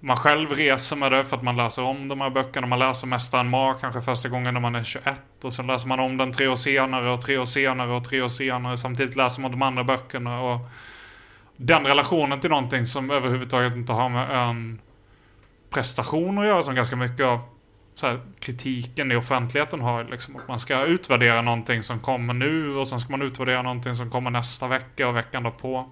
man 0.00 0.16
själv 0.16 0.50
reser 0.50 0.96
med 0.96 1.12
det 1.12 1.24
för 1.24 1.36
att 1.36 1.42
man 1.42 1.56
läser 1.56 1.84
om 1.84 2.08
de 2.08 2.20
här 2.20 2.30
böckerna. 2.30 2.66
Man 2.66 2.78
läser 2.78 3.06
Mästaren 3.06 3.48
Mar 3.48 3.74
kanske 3.80 4.02
första 4.02 4.28
gången 4.28 4.54
när 4.54 4.60
man 4.60 4.74
är 4.74 4.84
21. 4.84 5.20
Och 5.44 5.52
sen 5.52 5.66
läser 5.66 5.88
man 5.88 6.00
om 6.00 6.16
den 6.16 6.32
tre 6.32 6.48
år 6.48 6.54
senare 6.54 7.10
och 7.10 7.20
tre 7.20 7.38
år 7.38 7.46
senare 7.46 7.92
och 7.92 8.04
tre 8.04 8.22
år 8.22 8.28
senare. 8.28 8.76
Samtidigt 8.76 9.16
läser 9.16 9.42
man 9.42 9.50
de 9.50 9.62
andra 9.62 9.84
böckerna. 9.84 10.40
Och 10.40 10.60
den 11.56 11.86
relationen 11.86 12.40
till 12.40 12.50
någonting 12.50 12.86
som 12.86 13.10
överhuvudtaget 13.10 13.72
inte 13.72 13.92
har 13.92 14.08
med 14.08 14.48
en 14.48 14.80
prestation 15.70 16.38
att 16.38 16.46
göra 16.46 16.62
som 16.62 16.74
ganska 16.74 16.96
mycket 16.96 17.26
av 17.26 17.40
här, 18.02 18.20
kritiken 18.38 19.12
i 19.12 19.16
offentligheten 19.16 19.80
har. 19.80 20.04
Liksom, 20.04 20.36
att 20.36 20.48
man 20.48 20.58
ska 20.58 20.84
utvärdera 20.84 21.42
någonting 21.42 21.82
som 21.82 22.00
kommer 22.00 22.34
nu 22.34 22.76
och 22.76 22.88
sen 22.88 23.00
ska 23.00 23.10
man 23.10 23.22
utvärdera 23.22 23.62
någonting 23.62 23.94
som 23.94 24.10
kommer 24.10 24.30
nästa 24.30 24.68
vecka 24.68 25.08
och 25.08 25.16
veckan 25.16 25.42
därpå. 25.42 25.90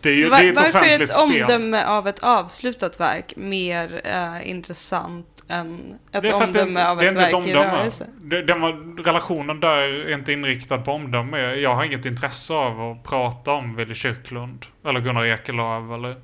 Det 0.00 0.08
är 0.10 0.14
ju 0.14 0.24
det 0.24 0.30
Var, 0.30 0.38
är 0.38 0.48
ett 0.48 0.56
varför 0.56 0.86
är 0.86 1.00
ett 1.02 1.12
spel. 1.12 1.42
omdöme 1.42 1.84
av 1.84 2.08
ett 2.08 2.18
avslutat 2.22 3.00
verk 3.00 3.32
mer 3.36 4.00
eh, 4.04 4.50
intressant 4.50 5.44
än 5.48 5.98
ett 6.12 6.22
Det 6.22 6.28
är 6.28 6.34
att 6.34 6.52
det, 6.52 6.62
omdöme 6.62 6.84
av 6.86 6.96
det 6.96 7.04
ett 7.04 7.10
inte 7.10 7.24
ett 7.24 7.34
verk 7.34 7.46
i 7.46 7.50
omdöme. 7.50 7.76
rörelse? 7.76 8.06
Det, 8.20 8.42
den 8.42 8.60
var, 8.60 9.02
relationen 9.04 9.60
där 9.60 9.78
är 9.78 10.14
inte 10.14 10.32
inriktad 10.32 10.78
på 10.78 10.92
omdöme. 10.92 11.54
Jag 11.54 11.74
har 11.74 11.84
inget 11.84 12.06
intresse 12.06 12.54
av 12.54 12.80
att 12.80 13.04
prata 13.04 13.52
om 13.52 13.76
Willy 13.76 13.94
Kyrklund 13.94 14.66
eller 14.84 15.00
Gunnar 15.00 15.24
Ekelöf 15.24 15.90
eller... 15.94 16.16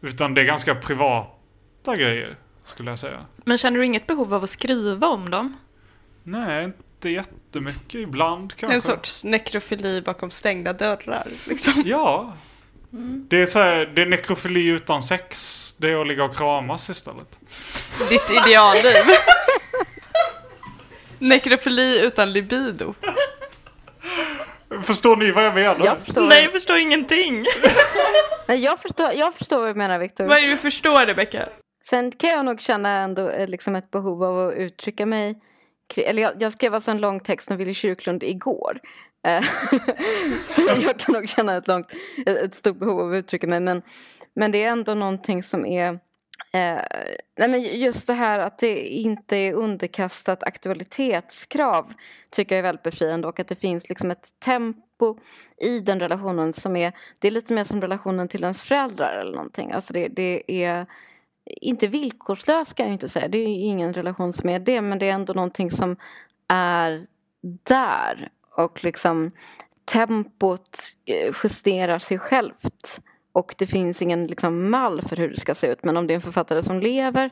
Utan 0.00 0.34
det 0.34 0.40
är 0.40 0.44
ganska 0.44 0.74
privata 0.74 1.96
grejer, 1.96 2.34
skulle 2.68 2.90
jag 2.90 2.98
säga. 2.98 3.26
Men 3.44 3.58
känner 3.58 3.78
du 3.78 3.86
inget 3.86 4.06
behov 4.06 4.34
av 4.34 4.42
att 4.42 4.50
skriva 4.50 5.06
om 5.06 5.30
dem? 5.30 5.56
Nej, 6.22 6.64
inte 6.64 7.08
jättemycket. 7.08 7.94
Ibland 7.94 8.54
kanske. 8.54 8.74
en 8.74 8.80
sorts 8.80 9.24
nekrofili 9.24 10.02
bakom 10.02 10.30
stängda 10.30 10.72
dörrar. 10.72 11.26
Liksom. 11.44 11.82
Ja. 11.86 12.32
Mm. 12.92 13.26
Det 13.30 13.42
är, 13.42 13.46
så 13.46 13.58
här, 13.58 13.86
det 13.86 14.02
är 14.02 14.06
nekrofili 14.06 14.68
utan 14.68 15.02
sex. 15.02 15.76
Det 15.78 15.90
är 15.90 16.00
att 16.00 16.06
ligga 16.06 16.24
och 16.24 16.36
kramas 16.36 16.90
istället. 16.90 17.38
Ditt 18.08 18.30
idealliv. 18.30 19.04
Nekrofili 21.18 22.06
utan 22.06 22.32
libido. 22.32 22.94
Förstår 24.82 25.16
ni 25.16 25.30
vad 25.30 25.44
jag 25.44 25.54
menar? 25.54 25.84
Jag 25.84 25.98
förstår, 25.98 26.22
Nej, 26.22 26.42
jag 26.42 26.52
förstår 26.52 26.78
ingenting. 26.78 27.44
Nej, 28.48 28.64
jag 28.64 28.80
förstår, 28.80 29.12
jag 29.12 29.34
förstår 29.34 29.60
vad 29.60 29.68
du 29.68 29.74
menar 29.74 29.98
Viktor. 29.98 30.26
Vad 30.26 30.38
är 30.38 30.42
det 30.42 30.48
du 30.48 30.56
förstår, 30.56 31.06
Rebecka? 31.06 31.48
Sen 31.90 32.12
kan 32.12 32.30
jag 32.30 32.44
nog 32.44 32.60
känna 32.60 32.90
ändå 32.90 33.30
eh, 33.30 33.48
liksom 33.48 33.76
ett 33.76 33.90
behov 33.90 34.24
av 34.24 34.48
att 34.48 34.54
uttrycka 34.54 35.06
mig. 35.06 35.40
Eller 35.96 36.22
jag, 36.22 36.32
jag 36.38 36.52
skrev 36.52 36.74
alltså 36.74 36.90
en 36.90 37.00
lång 37.00 37.20
text 37.20 37.50
om 37.50 37.56
Willy 37.56 37.74
Kyrklund 37.74 38.22
igår. 38.22 38.80
Eh, 39.26 39.42
så 40.48 40.62
jag 40.82 40.98
kan 40.98 41.14
nog 41.14 41.28
känna 41.28 41.56
ett, 41.56 41.68
långt, 41.68 41.92
ett 42.26 42.36
ett 42.36 42.54
stort 42.54 42.76
behov 42.76 43.00
av 43.00 43.12
att 43.12 43.16
uttrycka 43.16 43.46
mig. 43.46 43.60
Men, 43.60 43.82
men 44.34 44.52
det 44.52 44.64
är 44.64 44.70
ändå 44.70 44.94
någonting 44.94 45.42
som 45.42 45.66
är 45.66 45.92
eh, 46.52 46.80
nej 47.38 47.48
men 47.48 47.62
just 47.62 48.06
det 48.06 48.12
här 48.12 48.38
att 48.38 48.58
det 48.58 48.88
inte 48.88 49.36
är 49.36 49.52
underkastat 49.52 50.42
aktualitetskrav 50.42 51.92
tycker 52.30 52.54
jag 52.54 52.58
är 52.58 52.62
väldigt 52.62 52.82
befriande 52.82 53.28
och 53.28 53.40
att 53.40 53.48
det 53.48 53.54
finns 53.54 53.88
liksom 53.88 54.10
ett 54.10 54.28
tempo 54.44 55.18
i 55.60 55.80
den 55.80 56.00
relationen 56.00 56.52
som 56.52 56.76
är 56.76 56.92
det 57.18 57.28
är 57.28 57.32
lite 57.32 57.52
mer 57.52 57.64
som 57.64 57.80
relationen 57.80 58.28
till 58.28 58.42
ens 58.42 58.62
föräldrar 58.62 59.18
eller 59.20 59.32
någonting. 59.32 59.72
Alltså 59.72 59.92
det, 59.92 60.08
det 60.08 60.42
är 60.64 60.86
inte 61.48 61.86
villkorslös 61.86 62.72
kan 62.72 62.86
jag 62.86 62.92
inte 62.92 63.08
säga. 63.08 63.28
Det 63.28 63.38
är 63.38 63.48
ju 63.48 63.54
ingen 63.54 63.94
relation 63.94 64.32
som 64.32 64.48
är 64.48 64.58
det. 64.58 64.80
Men 64.80 64.98
det 64.98 65.08
är 65.08 65.14
ändå 65.14 65.32
någonting 65.32 65.70
som 65.70 65.96
är 66.48 67.06
där. 67.62 68.28
Och 68.56 68.84
liksom 68.84 69.30
tempot 69.84 70.78
eh, 71.04 71.34
justerar 71.44 71.98
sig 71.98 72.18
självt. 72.18 73.00
Och 73.32 73.54
det 73.58 73.66
finns 73.66 74.02
ingen 74.02 74.26
liksom 74.26 74.70
mall 74.70 75.02
för 75.02 75.16
hur 75.16 75.28
det 75.28 75.40
ska 75.40 75.54
se 75.54 75.66
ut. 75.66 75.84
Men 75.84 75.96
om 75.96 76.06
det 76.06 76.12
är 76.12 76.16
en 76.16 76.20
författare 76.20 76.62
som 76.62 76.80
lever 76.80 77.30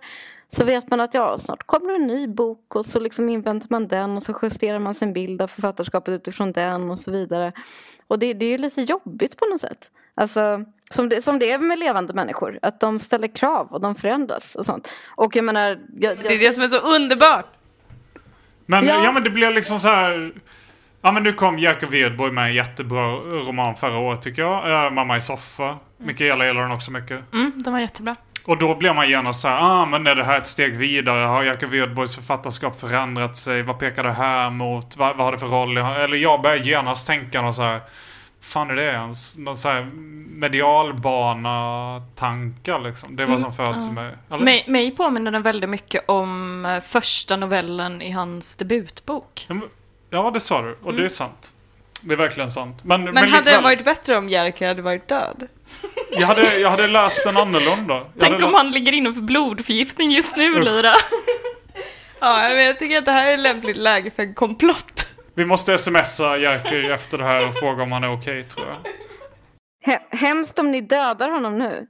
så 0.48 0.64
vet 0.64 0.90
man 0.90 1.00
att 1.00 1.14
ja, 1.14 1.38
snart 1.38 1.66
kommer 1.66 1.94
en 1.94 2.06
ny 2.06 2.26
bok 2.26 2.76
och 2.76 2.86
så 2.86 3.00
liksom 3.00 3.28
inväntar 3.28 3.66
man 3.70 3.88
den 3.88 4.16
och 4.16 4.22
så 4.22 4.34
justerar 4.42 4.78
man 4.78 4.94
sin 4.94 5.12
bild 5.12 5.42
av 5.42 5.46
författarskapet 5.46 6.12
utifrån 6.12 6.52
den 6.52 6.90
och 6.90 6.98
så 6.98 7.10
vidare. 7.10 7.52
Och 8.06 8.18
det, 8.18 8.34
det 8.34 8.46
är 8.46 8.50
ju 8.50 8.58
lite 8.58 8.82
jobbigt 8.82 9.36
på 9.36 9.46
något 9.46 9.60
sätt. 9.60 9.90
Alltså, 10.14 10.64
som 10.90 11.08
det, 11.08 11.22
som 11.22 11.38
det 11.38 11.50
är 11.50 11.58
med 11.58 11.78
levande 11.78 12.12
människor. 12.14 12.58
Att 12.62 12.80
de 12.80 12.98
ställer 12.98 13.28
krav 13.28 13.66
och 13.70 13.80
de 13.80 13.94
förändras 13.94 14.54
och 14.54 14.66
sånt. 14.66 14.88
Och 15.08 15.36
jag 15.36 15.44
menar... 15.44 15.78
Jag, 15.98 16.18
Det 16.18 16.34
är 16.34 16.38
det 16.38 16.52
som 16.52 16.64
är 16.64 16.68
så 16.68 16.78
underbart. 16.96 17.46
Men, 18.66 18.86
ja. 18.86 19.04
Ja. 19.04 19.12
men 19.12 19.24
det 19.24 19.30
blir 19.30 19.50
liksom 19.50 19.78
så 19.78 19.88
här... 19.88 20.32
Ja 21.02 21.12
men 21.12 21.22
nu 21.22 21.32
kom 21.32 21.58
Jerker 21.58 21.86
Wedborg 21.86 22.32
med 22.32 22.44
en 22.44 22.54
jättebra 22.54 23.12
roman 23.16 23.76
förra 23.76 23.98
året 23.98 24.22
tycker 24.22 24.42
jag. 24.42 24.86
Eh, 24.86 24.92
Mamma 24.92 25.16
i 25.16 25.20
soffa. 25.20 25.76
Mikaela 25.98 26.46
gillar 26.46 26.62
den 26.62 26.70
också 26.72 26.90
mycket. 26.90 27.32
Mm, 27.32 27.52
den 27.54 27.72
var 27.72 27.80
jättebra. 27.80 28.16
Och 28.44 28.58
då 28.58 28.74
blir 28.74 28.94
man 28.94 29.08
genast 29.08 29.40
så 29.40 29.48
här, 29.48 29.58
ah 29.60 29.86
men 29.86 30.06
är 30.06 30.14
det 30.14 30.24
här 30.24 30.38
ett 30.38 30.46
steg 30.46 30.76
vidare? 30.76 31.26
Har 31.26 31.42
Jerker 31.42 31.66
Wedborgs 31.66 32.14
författarskap 32.14 32.80
förändrat 32.80 33.36
sig? 33.36 33.62
Vad 33.62 33.78
pekar 33.78 34.02
det 34.04 34.12
här 34.12 34.50
mot? 34.50 34.96
Vad, 34.96 35.16
vad 35.16 35.24
har 35.26 35.32
det 35.32 35.38
för 35.38 35.46
roll? 35.46 35.76
Eller 35.76 36.16
jag 36.16 36.42
börjar 36.42 36.56
genast 36.56 37.06
tänka 37.06 37.42
någon 37.42 37.54
så 37.54 37.62
här, 37.62 37.80
fan 38.46 38.70
är 38.70 38.74
det 38.74 38.84
ens? 38.84 39.38
Någon 39.38 39.56
så 39.56 39.68
här 39.68 39.90
medialbana-tankar 40.30 42.80
liksom. 42.80 43.16
Det 43.16 43.26
vad 43.26 43.40
som 43.40 43.52
föds 43.52 43.88
i 43.88 43.90
mig. 43.90 44.14
Eller? 44.30 44.44
Mig, 44.44 44.64
mig 44.68 44.90
påminner 44.90 45.30
den 45.30 45.42
väldigt 45.42 45.70
mycket 45.70 46.04
om 46.08 46.66
eh, 46.66 46.80
första 46.80 47.36
novellen 47.36 48.02
i 48.02 48.10
hans 48.10 48.56
debutbok. 48.56 49.48
Ja, 50.10 50.30
det 50.30 50.40
sa 50.40 50.62
du. 50.62 50.78
Och 50.82 50.94
det 50.94 51.04
är 51.04 51.08
sant. 51.08 51.52
Det 52.00 52.12
är 52.12 52.16
verkligen 52.16 52.50
sant. 52.50 52.84
Men, 52.84 53.04
men, 53.04 53.14
Men 53.14 53.22
hade 53.22 53.36
likväl, 53.36 53.54
den 53.54 53.62
varit 53.62 53.84
bättre 53.84 54.16
om 54.16 54.28
Jerker 54.28 54.68
hade 54.68 54.82
varit 54.82 55.08
död? 55.08 55.48
jag, 56.10 56.26
hade, 56.26 56.58
jag 56.58 56.70
hade 56.70 56.86
läst 56.86 57.24
den 57.24 57.36
annorlunda. 57.36 57.94
Jag 57.94 58.04
Tänk 58.18 58.42
om 58.42 58.50
lä- 58.50 58.56
han 58.56 58.70
ligger 58.70 58.92
inne 58.92 59.14
för 59.14 59.20
blodförgiftning 59.20 60.10
just 60.10 60.36
nu, 60.36 60.60
Lyra. 60.60 60.94
Ja, 62.20 62.48
men 62.48 62.64
jag 62.64 62.78
tycker 62.78 62.98
att 62.98 63.04
det 63.04 63.12
här 63.12 63.26
är 63.26 63.34
ett 63.34 63.40
lämpligt 63.40 63.76
läge 63.76 64.10
för 64.10 64.22
en 64.22 64.34
komplott. 64.34 65.05
Vi 65.36 65.44
måste 65.44 65.78
smsa 65.78 66.36
Jerker 66.38 66.90
efter 66.90 67.18
det 67.18 67.24
här 67.24 67.48
och 67.48 67.54
fråga 67.54 67.82
om 67.82 67.92
han 67.92 68.04
är 68.04 68.12
okej, 68.12 68.44
tror 68.44 68.66
jag. 68.66 68.76
He- 69.92 70.16
hemskt 70.16 70.58
om 70.58 70.72
ni 70.72 70.80
dödar 70.80 71.28
honom 71.30 71.58
nu. 71.58 71.86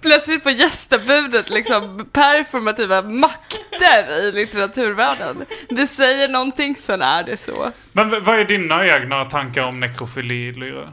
Plötsligt 0.00 0.42
får 0.42 0.52
gästabudet 0.52 1.50
liksom 1.50 2.08
performativa 2.12 3.02
makter 3.02 4.22
i 4.22 4.32
litteraturvärlden. 4.32 5.44
Det 5.68 5.86
säger 5.86 6.28
någonting, 6.28 6.76
sen 6.76 7.02
är 7.02 7.22
det 7.22 7.36
så. 7.36 7.72
Men 7.92 8.10
vad 8.24 8.38
är 8.38 8.44
dina 8.44 8.86
egna 8.86 9.24
tankar 9.24 9.62
om 9.62 9.80
nekrofili, 9.80 10.52
Lyra? 10.52 10.88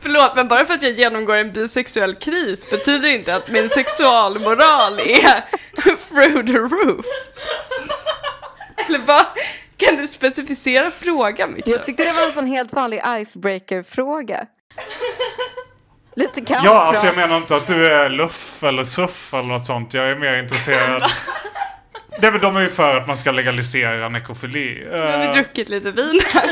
Förlåt, 0.00 0.36
men 0.36 0.48
bara 0.48 0.64
för 0.66 0.74
att 0.74 0.82
jag 0.82 0.92
genomgår 0.92 1.36
en 1.36 1.52
bisexuell 1.52 2.14
kris 2.14 2.70
betyder 2.70 3.08
inte 3.08 3.34
att 3.34 3.48
min 3.48 3.68
sexualmoral 3.68 4.98
är 5.00 5.44
through 5.96 6.46
the 6.46 6.58
roof. 6.58 7.06
Eller 8.88 8.98
vad? 8.98 9.24
Kan 9.76 9.96
du 9.96 10.08
specificera 10.08 10.90
frågan, 10.90 11.54
Victor? 11.54 11.72
Jag 11.74 11.84
tyckte 11.84 12.04
det 12.04 12.12
var 12.12 12.26
en 12.26 12.32
sån 12.32 12.46
helt 12.46 12.72
vanlig 12.72 13.02
icebreaker-fråga. 13.18 14.46
Lite 16.16 16.34
kampkrav. 16.40 16.64
Ja, 16.64 16.82
alltså 16.82 17.06
jag 17.06 17.16
menar 17.16 17.36
inte 17.36 17.56
att 17.56 17.66
du 17.66 17.86
är 17.92 18.10
luff 18.10 18.62
eller 18.62 18.84
suff 18.84 19.34
eller 19.34 19.48
något 19.48 19.66
sånt. 19.66 19.94
Jag 19.94 20.10
är 20.10 20.16
mer 20.16 20.42
intresserad. 20.42 21.02
Det 22.20 22.26
är 22.26 22.30
väl 22.32 22.40
de 22.40 22.56
är 22.56 22.60
ju 22.60 22.68
för 22.68 22.96
att 23.00 23.06
man 23.06 23.16
ska 23.16 23.30
legalisera 23.32 24.08
nekrofili. 24.08 24.84
Nu 24.90 24.98
har 25.00 25.18
vi 25.18 25.26
Eh, 25.26 25.32
druckit 25.32 25.68
lite 25.68 25.90
vin 25.90 26.20
här. 26.34 26.50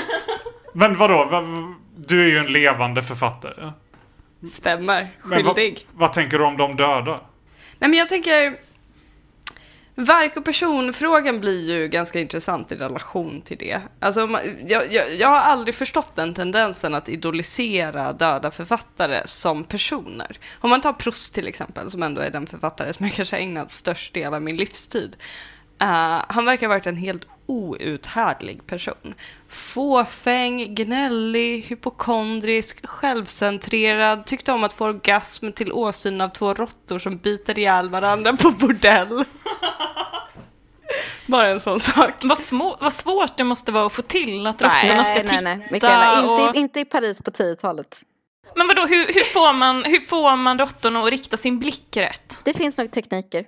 Men 0.74 0.96
vadå? 0.96 1.24
Va- 1.24 1.40
va- 1.40 1.74
Du 1.96 2.22
är 2.22 2.26
ju 2.26 2.38
en 2.38 2.46
levande 2.52 3.02
författare. 3.02 3.70
Stämmer. 4.52 5.08
Men 5.22 5.44
vad, 5.44 5.56
Skyldig. 5.56 5.86
vad 5.92 6.12
tänker 6.12 6.38
du 6.38 6.44
om 6.44 6.56
de 6.56 6.76
döda? 6.76 7.20
Nej 7.78 7.90
men 7.90 7.94
jag 7.94 8.08
tänker, 8.08 8.54
verk 10.04 10.36
och 10.36 10.44
personfrågan 10.44 11.40
blir 11.40 11.70
ju 11.70 11.88
ganska 11.88 12.20
intressant 12.20 12.72
i 12.72 12.74
relation 12.74 13.40
till 13.40 13.58
det. 13.58 13.80
Alltså, 14.00 14.28
jag, 14.66 14.92
jag, 14.92 15.14
jag 15.18 15.28
har 15.28 15.38
aldrig 15.38 15.74
förstått 15.74 16.16
den 16.16 16.34
tendensen 16.34 16.94
att 16.94 17.08
idolisera 17.08 18.12
döda 18.12 18.50
författare 18.50 19.20
som 19.24 19.64
personer. 19.64 20.38
Om 20.60 20.70
man 20.70 20.80
tar 20.80 20.92
Proust 20.92 21.34
till 21.34 21.48
exempel, 21.48 21.90
som 21.90 22.02
ändå 22.02 22.20
är 22.20 22.30
den 22.30 22.46
författare 22.46 22.92
som 22.92 23.06
jag 23.06 23.14
kanske 23.14 23.36
har 23.36 23.40
ägnat 23.40 23.70
störst 23.70 24.14
del 24.14 24.34
av 24.34 24.42
min 24.42 24.56
livstid. 24.56 25.16
Eh, 25.80 26.22
han 26.28 26.44
verkar 26.44 26.66
ha 26.66 26.74
varit 26.74 26.86
en 26.86 26.96
helt 26.96 27.26
outhärdlig 27.46 28.66
person. 28.66 29.14
Fåfäng, 29.48 30.74
gnällig, 30.74 31.62
hypokondrisk, 31.62 32.86
självcentrerad, 32.86 34.26
tyckte 34.26 34.52
om 34.52 34.64
att 34.64 34.72
få 34.72 34.84
orgasm 34.84 35.52
till 35.52 35.72
åsyn 35.72 36.20
av 36.20 36.28
två 36.28 36.54
råttor 36.54 36.98
som 36.98 37.16
biter 37.16 37.58
ihjäl 37.58 37.90
varandra 37.90 38.36
på 38.36 38.50
bordell. 38.50 39.24
Bara 41.26 41.50
en 41.50 41.60
sån 41.60 41.80
sak. 41.80 42.10
Vad, 42.22 42.38
små, 42.38 42.76
vad 42.80 42.92
svårt 42.92 43.36
det 43.36 43.44
måste 43.44 43.72
vara 43.72 43.86
att 43.86 43.92
få 43.92 44.02
till 44.02 44.46
att 44.46 44.62
råttorna 44.62 45.04
ska 45.04 45.14
Nej, 45.14 45.28
titta. 45.28 45.40
nej, 45.40 45.56
nej. 45.58 45.68
Mikaela, 45.70 46.30
och... 46.30 46.40
inte, 46.40 46.58
inte 46.58 46.80
i 46.80 46.84
Paris 46.84 47.22
på 47.22 47.30
10-talet. 47.30 48.00
Men 48.56 48.66
vadå, 48.66 48.86
hur, 48.86 49.06
hur, 49.06 49.24
får 49.24 49.52
man, 49.52 49.84
hur 49.84 50.00
får 50.00 50.36
man 50.36 50.58
råttorna 50.58 51.00
att 51.00 51.10
rikta 51.10 51.36
sin 51.36 51.58
blick 51.58 51.96
rätt? 51.96 52.38
Det 52.44 52.54
finns 52.54 52.76
nog 52.76 52.92
tekniker. 52.92 53.44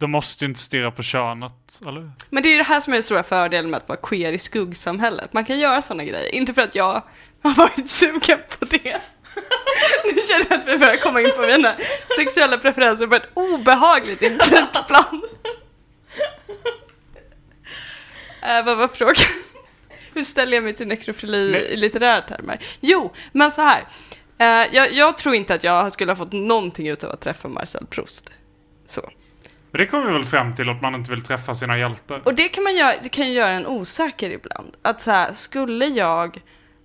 De 0.00 0.10
måste 0.10 0.44
ju 0.44 0.48
inte 0.48 0.60
stirra 0.60 0.90
på 0.90 1.02
könet, 1.02 1.80
eller? 1.86 2.10
Men 2.30 2.42
det 2.42 2.48
är 2.48 2.50
ju 2.50 2.58
det 2.58 2.64
här 2.64 2.80
som 2.80 2.92
är 2.92 2.96
den 2.96 3.02
stora 3.02 3.22
fördelen 3.22 3.70
med 3.70 3.78
att 3.78 3.88
vara 3.88 3.98
queer 4.02 4.32
i 4.32 4.38
skuggsamhället. 4.38 5.32
Man 5.32 5.44
kan 5.44 5.58
göra 5.58 5.82
sådana 5.82 6.04
grejer. 6.04 6.34
Inte 6.34 6.54
för 6.54 6.62
att 6.62 6.74
jag 6.74 7.02
har 7.42 7.54
varit 7.54 7.90
sugen 7.90 8.38
på 8.58 8.64
det. 8.64 9.00
Nu 10.04 10.22
känner 10.28 10.46
jag 10.50 10.60
att 10.60 10.66
vi 10.66 10.78
börjar 10.78 10.96
komma 10.96 11.20
in 11.20 11.32
på 11.36 11.40
mina 11.40 11.76
sexuella 12.18 12.58
preferenser 12.58 13.06
på 13.06 13.14
ett 13.14 13.28
obehagligt 13.34 14.22
intimt 14.22 14.86
plan. 14.86 15.22
Äh, 18.42 18.64
vad 18.64 18.78
var 18.78 18.88
frågan? 18.88 19.26
Hur 20.14 20.24
ställer 20.24 20.54
jag 20.54 20.64
mig 20.64 20.74
till 20.74 20.86
nekrofili 20.86 21.52
Nej. 21.52 21.62
i 21.62 21.76
litterära 21.76 22.20
termer? 22.20 22.58
Jo, 22.80 23.12
men 23.32 23.52
så 23.52 23.62
här. 23.62 23.84
Eh, 24.38 24.74
jag, 24.76 24.92
jag 24.92 25.18
tror 25.18 25.34
inte 25.34 25.54
att 25.54 25.64
jag 25.64 25.92
skulle 25.92 26.12
ha 26.12 26.16
fått 26.16 26.32
någonting 26.32 26.88
ut 26.88 27.04
av 27.04 27.10
att 27.10 27.20
träffa 27.20 27.48
Marcel 27.48 27.86
Proust. 27.86 28.30
Så. 28.86 29.10
Men 29.70 29.78
det 29.78 29.86
kommer 29.86 30.06
vi 30.06 30.12
väl 30.12 30.24
fram 30.24 30.54
till 30.54 30.68
att 30.68 30.82
man 30.82 30.94
inte 30.94 31.10
vill 31.10 31.22
träffa 31.22 31.54
sina 31.54 31.78
hjältar. 31.78 32.22
Och 32.24 32.34
det 32.34 32.48
kan, 32.48 32.64
man 32.64 32.76
göra, 32.76 32.92
det 33.02 33.08
kan 33.08 33.26
ju 33.26 33.32
göra 33.32 33.50
en 33.50 33.66
osäker 33.66 34.30
ibland. 34.30 34.76
Att 34.82 35.00
så 35.00 35.10
här, 35.10 35.32
skulle 35.32 35.86
jag 35.86 36.40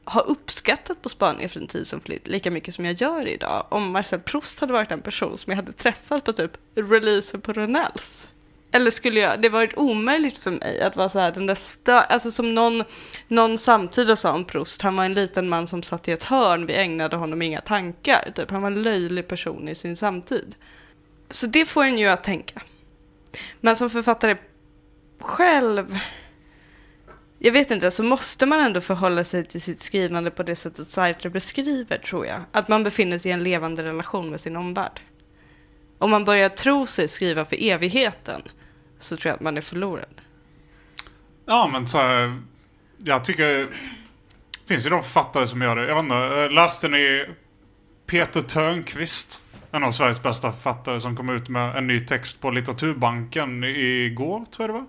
ha 0.06 0.21
uppskattat 0.21 1.02
på 1.02 1.10
Spanien 1.10 1.50
för 1.50 1.60
en 1.60 1.67
tid 1.67 1.88
som 1.88 2.00
flytt 2.00 2.28
lika 2.28 2.52
mycket 2.52 2.74
som 2.74 2.86
jag 2.86 2.93
gör 3.02 3.28
idag 3.28 3.67
om 3.69 3.91
Marcel 3.91 4.19
Proust 4.19 4.60
hade 4.60 4.74
varit 4.74 4.91
en 4.91 5.02
person 5.02 5.38
som 5.38 5.52
jag 5.52 5.58
hade 5.58 5.74
träffat 5.74 6.24
på 6.24 6.34
typ 6.34 6.52
releasen 6.76 7.41
på 7.41 7.54
Ronells. 7.54 8.28
Eller 8.71 8.91
skulle 8.91 9.19
jag, 9.19 9.41
det 9.41 9.50
varit 9.50 9.78
omöjligt 9.78 10.38
för 10.38 10.52
mig 10.52 10.82
att 10.82 10.95
vara 10.95 11.10
så 11.10 11.19
här, 11.19 11.32
den 11.32 11.45
där 11.45 11.56
stö, 11.56 12.00
alltså 12.00 12.32
som 12.32 12.56
någon, 12.56 12.84
någon 13.28 13.58
samtida 13.58 14.15
sa 14.15 14.34
om 14.34 14.45
Proust, 14.45 14.82
han 14.82 14.95
var 14.95 15.06
en 15.06 15.13
liten 15.13 15.50
man 15.50 15.67
som 15.67 15.84
satt 15.84 16.08
i 16.08 16.12
ett 16.12 16.24
hörn, 16.24 16.65
vi 16.65 16.76
ägnade 16.76 17.15
honom 17.15 17.41
inga 17.41 17.62
tankar, 17.62 18.32
typ, 18.36 18.52
han 18.52 18.62
var 18.62 18.71
en 18.71 18.84
löjlig 18.84 19.28
person 19.28 19.69
i 19.69 19.76
sin 19.76 19.95
samtid. 19.95 20.56
Så 21.30 21.48
det 21.48 21.65
får 21.65 21.84
en 21.84 21.98
ju 21.98 22.08
att 22.08 22.24
tänka. 22.24 22.62
Men 23.62 23.76
som 23.76 23.89
författare 23.89 24.38
själv, 25.19 26.00
jag 27.39 27.52
vet 27.52 27.71
inte, 27.71 27.91
så 27.91 28.04
måste 28.04 28.45
man 28.45 28.60
ändå 28.60 28.82
förhålla 28.82 29.24
sig 29.24 29.45
till 29.45 29.62
sitt 29.62 29.82
skrivande 29.82 30.32
på 30.32 30.43
det 30.43 30.56
sättet 30.56 30.88
Sartre 30.88 31.30
beskriver, 31.30 31.98
tror 31.98 32.26
jag. 32.26 32.41
Att 32.52 32.67
man 32.67 32.84
befinner 32.84 33.19
sig 33.19 33.32
i 33.32 33.34
en 33.34 33.43
levande 33.43 33.84
relation 33.84 34.30
med 34.30 34.41
sin 34.41 34.56
omvärld. 34.56 35.02
Om 35.98 36.12
man 36.12 36.26
börjar 36.26 36.50
tro 36.50 36.86
sig 36.86 37.08
skriva 37.08 37.45
för 37.45 37.63
evigheten, 37.63 38.41
så 39.00 39.17
tror 39.17 39.30
jag 39.30 39.36
att 39.36 39.41
man 39.41 39.58
är 39.58 39.62
förlorad. 39.62 40.21
Ja, 41.45 41.69
men 41.71 41.88
så 41.88 41.98
här, 41.98 42.41
jag 42.98 43.26
tycker... 43.26 43.67
Det 44.65 44.74
finns 44.74 44.86
ju 44.86 44.89
de 44.89 45.04
författare 45.04 45.48
som 45.48 45.62
gör 45.62 45.76
det. 45.76 45.88
Jag 45.88 45.95
vet 45.95 46.04
inte, 46.04 46.50
läste 46.56 46.88
ni 46.88 47.26
Peter 48.07 48.41
Törnqvist? 48.41 49.41
En 49.71 49.83
av 49.83 49.91
Sveriges 49.91 50.23
bästa 50.23 50.51
författare 50.51 50.99
som 50.99 51.15
kom 51.15 51.29
ut 51.29 51.49
med 51.49 51.75
en 51.75 51.87
ny 51.87 51.99
text 51.99 52.41
på 52.41 52.51
Litteraturbanken 52.51 53.63
igår, 53.63 54.45
tror 54.45 54.67
jag 54.67 54.69
det 54.69 54.73
var. 54.73 54.85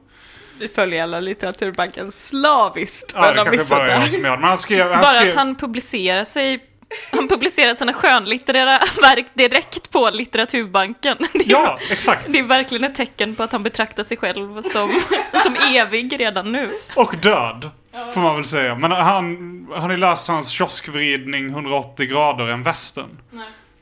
Vi 0.59 0.69
följer 0.69 1.03
alla 1.03 1.21
Litteraturbanken 1.21 2.13
slaviskt. 2.13 3.13
Ja, 3.15 3.33
det 3.33 3.45
kanske 3.45 3.75
bara 3.75 3.87
är 3.93 4.01
jag 4.01 4.11
som 4.11 4.25
gör 4.25 4.37
han 4.37 4.59
skrev... 4.59 4.91
Han 4.93 5.01
Bara 5.01 5.11
skrev, 5.11 5.29
att 5.31 5.37
han 5.37 5.55
publicerar 5.55 6.25
sig 6.25 6.65
han 7.11 7.29
publicerar 7.29 7.75
sina 7.75 7.93
skönlitterära 7.93 8.79
verk 9.01 9.27
direkt 9.35 9.91
på 9.91 10.11
Litteraturbanken. 10.11 11.17
Det 11.33 11.39
är, 11.39 11.51
Ja, 11.51 11.79
exakt. 11.91 12.27
det 12.33 12.39
är 12.39 12.43
verkligen 12.43 12.85
ett 12.85 12.95
tecken 12.95 13.35
på 13.35 13.43
att 13.43 13.53
han 13.53 13.63
betraktar 13.63 14.03
sig 14.03 14.17
själv 14.17 14.63
som, 14.63 15.01
som 15.43 15.57
evig 15.75 16.21
redan 16.21 16.53
nu. 16.53 16.73
Och 16.95 17.15
död, 17.23 17.71
får 18.15 18.21
man 18.21 18.35
väl 18.35 18.45
säga. 18.45 18.75
Men 18.75 18.91
han, 18.93 19.67
har 19.75 19.89
ni 19.89 19.97
läst 19.97 20.29
hans 20.29 20.49
kioskvridning 20.51 21.49
180 21.49 22.07
grader, 22.07 22.47
en 22.49 22.63
västern? 22.63 23.19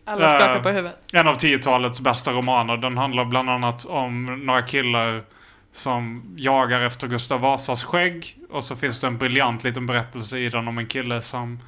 Alla 0.07 0.29
skakar 0.29 0.57
Eh, 0.57 0.62
på 0.62 0.68
huvudet. 0.68 0.96
En 1.12 1.29
av 1.29 1.37
10-talets 1.37 2.00
bästa 2.00 2.33
romaner. 2.33 2.77
Den 2.77 2.98
handlar 2.98 3.24
bland 3.24 3.50
annat 3.50 3.85
om 3.85 4.24
några 4.24 4.62
killar 4.62 5.22
som 5.72 6.22
jagar 6.37 6.81
efter 6.81 7.07
Gustav 7.09 7.40
Vasas 7.40 7.85
skägg. 7.85 8.37
Och 8.50 8.64
så 8.64 8.77
finns 8.77 9.00
det 9.00 9.07
en 9.07 9.18
briljant 9.18 9.64
liten 9.64 9.87
berättelse 9.87 10.38
i 10.38 10.48
den 10.48 10.68
om 10.68 10.79
en 10.79 10.87
kille 10.87 11.22
som 11.22 11.59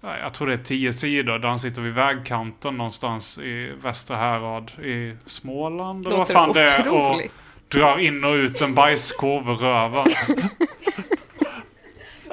ja, 0.00 0.18
jag 0.22 0.32
tror 0.32 0.46
det 0.48 0.52
är 0.52 0.56
tio 0.56 0.92
sidor 0.92 1.38
där 1.38 1.48
han 1.48 1.58
sitter 1.58 1.82
vid 1.82 1.92
vägkanten 1.92 2.76
någonstans 2.76 3.38
i 3.38 3.72
Västra 3.82 4.16
Härad 4.16 4.70
i 4.82 5.16
Småland. 5.24 6.06
eller 6.06 6.16
vad 6.16 6.28
Låter 6.28 6.34
fan 6.34 6.52
det 6.52 6.62
är. 6.62 6.88
Och 6.88 7.22
drar 7.68 7.98
in 7.98 8.24
och 8.24 8.32
ut 8.32 8.60
en 8.60 8.74
bajskorv 8.74 9.50
ur 9.50 9.54
röven. 9.54 10.06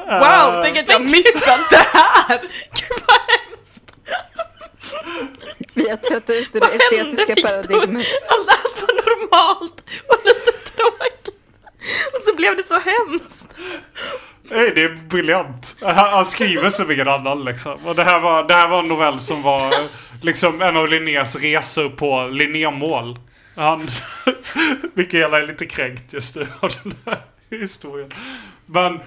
Wow, 0.10 0.64
tänk 0.64 0.78
att 0.78 0.90
jag 0.90 1.02
missat 1.02 1.70
det 1.70 1.86
här! 1.94 2.40
Gud 2.74 3.04
vad 3.08 3.20
hemskt! 3.30 3.84
Vi 5.74 5.90
har 5.90 5.98
trött 5.98 6.30
ut 6.30 6.56
ur 6.56 6.60
det 6.60 6.68
estetiska 6.68 7.48
paradigmet. 7.48 8.08
Allt 8.30 8.50
allt 8.50 8.82
var 8.82 8.96
normalt 8.96 9.84
och 10.08 10.18
lite 10.26 10.52
tråkigt. 10.52 11.30
Och 12.14 12.22
så 12.22 12.36
blev 12.36 12.58
det 12.58 12.64
så 12.64 12.80
hemskt. 12.80 13.48
Nej, 14.44 14.72
det 14.76 14.84
är 14.84 14.96
briljant. 14.96 15.76
Han, 15.82 15.96
han 15.96 16.26
skriver 16.26 16.70
som 16.70 16.92
ingen 16.92 17.08
annan 17.08 17.46
liksom. 17.46 17.86
Och 17.86 17.96
det 17.96 18.04
här, 18.04 18.20
var, 18.20 18.44
det 18.44 18.54
här 18.54 18.68
var 18.68 18.80
en 18.80 18.88
novell 18.88 19.20
som 19.20 19.42
var 19.42 19.74
liksom 20.22 20.62
en 20.62 20.78
av 20.78 20.88
Linnés 20.88 21.36
resor 21.36 21.90
på 21.90 22.28
Linnémål. 22.28 23.20
Han... 23.56 23.90
Mikaela 24.94 25.40
är 25.40 25.48
lite 25.48 25.66
kränkt 25.66 26.14
just 26.14 26.36
nu 26.36 26.48
av 26.60 26.72
den 26.84 26.96
här 27.06 27.22
historien. 27.60 28.12
Men 28.66 29.00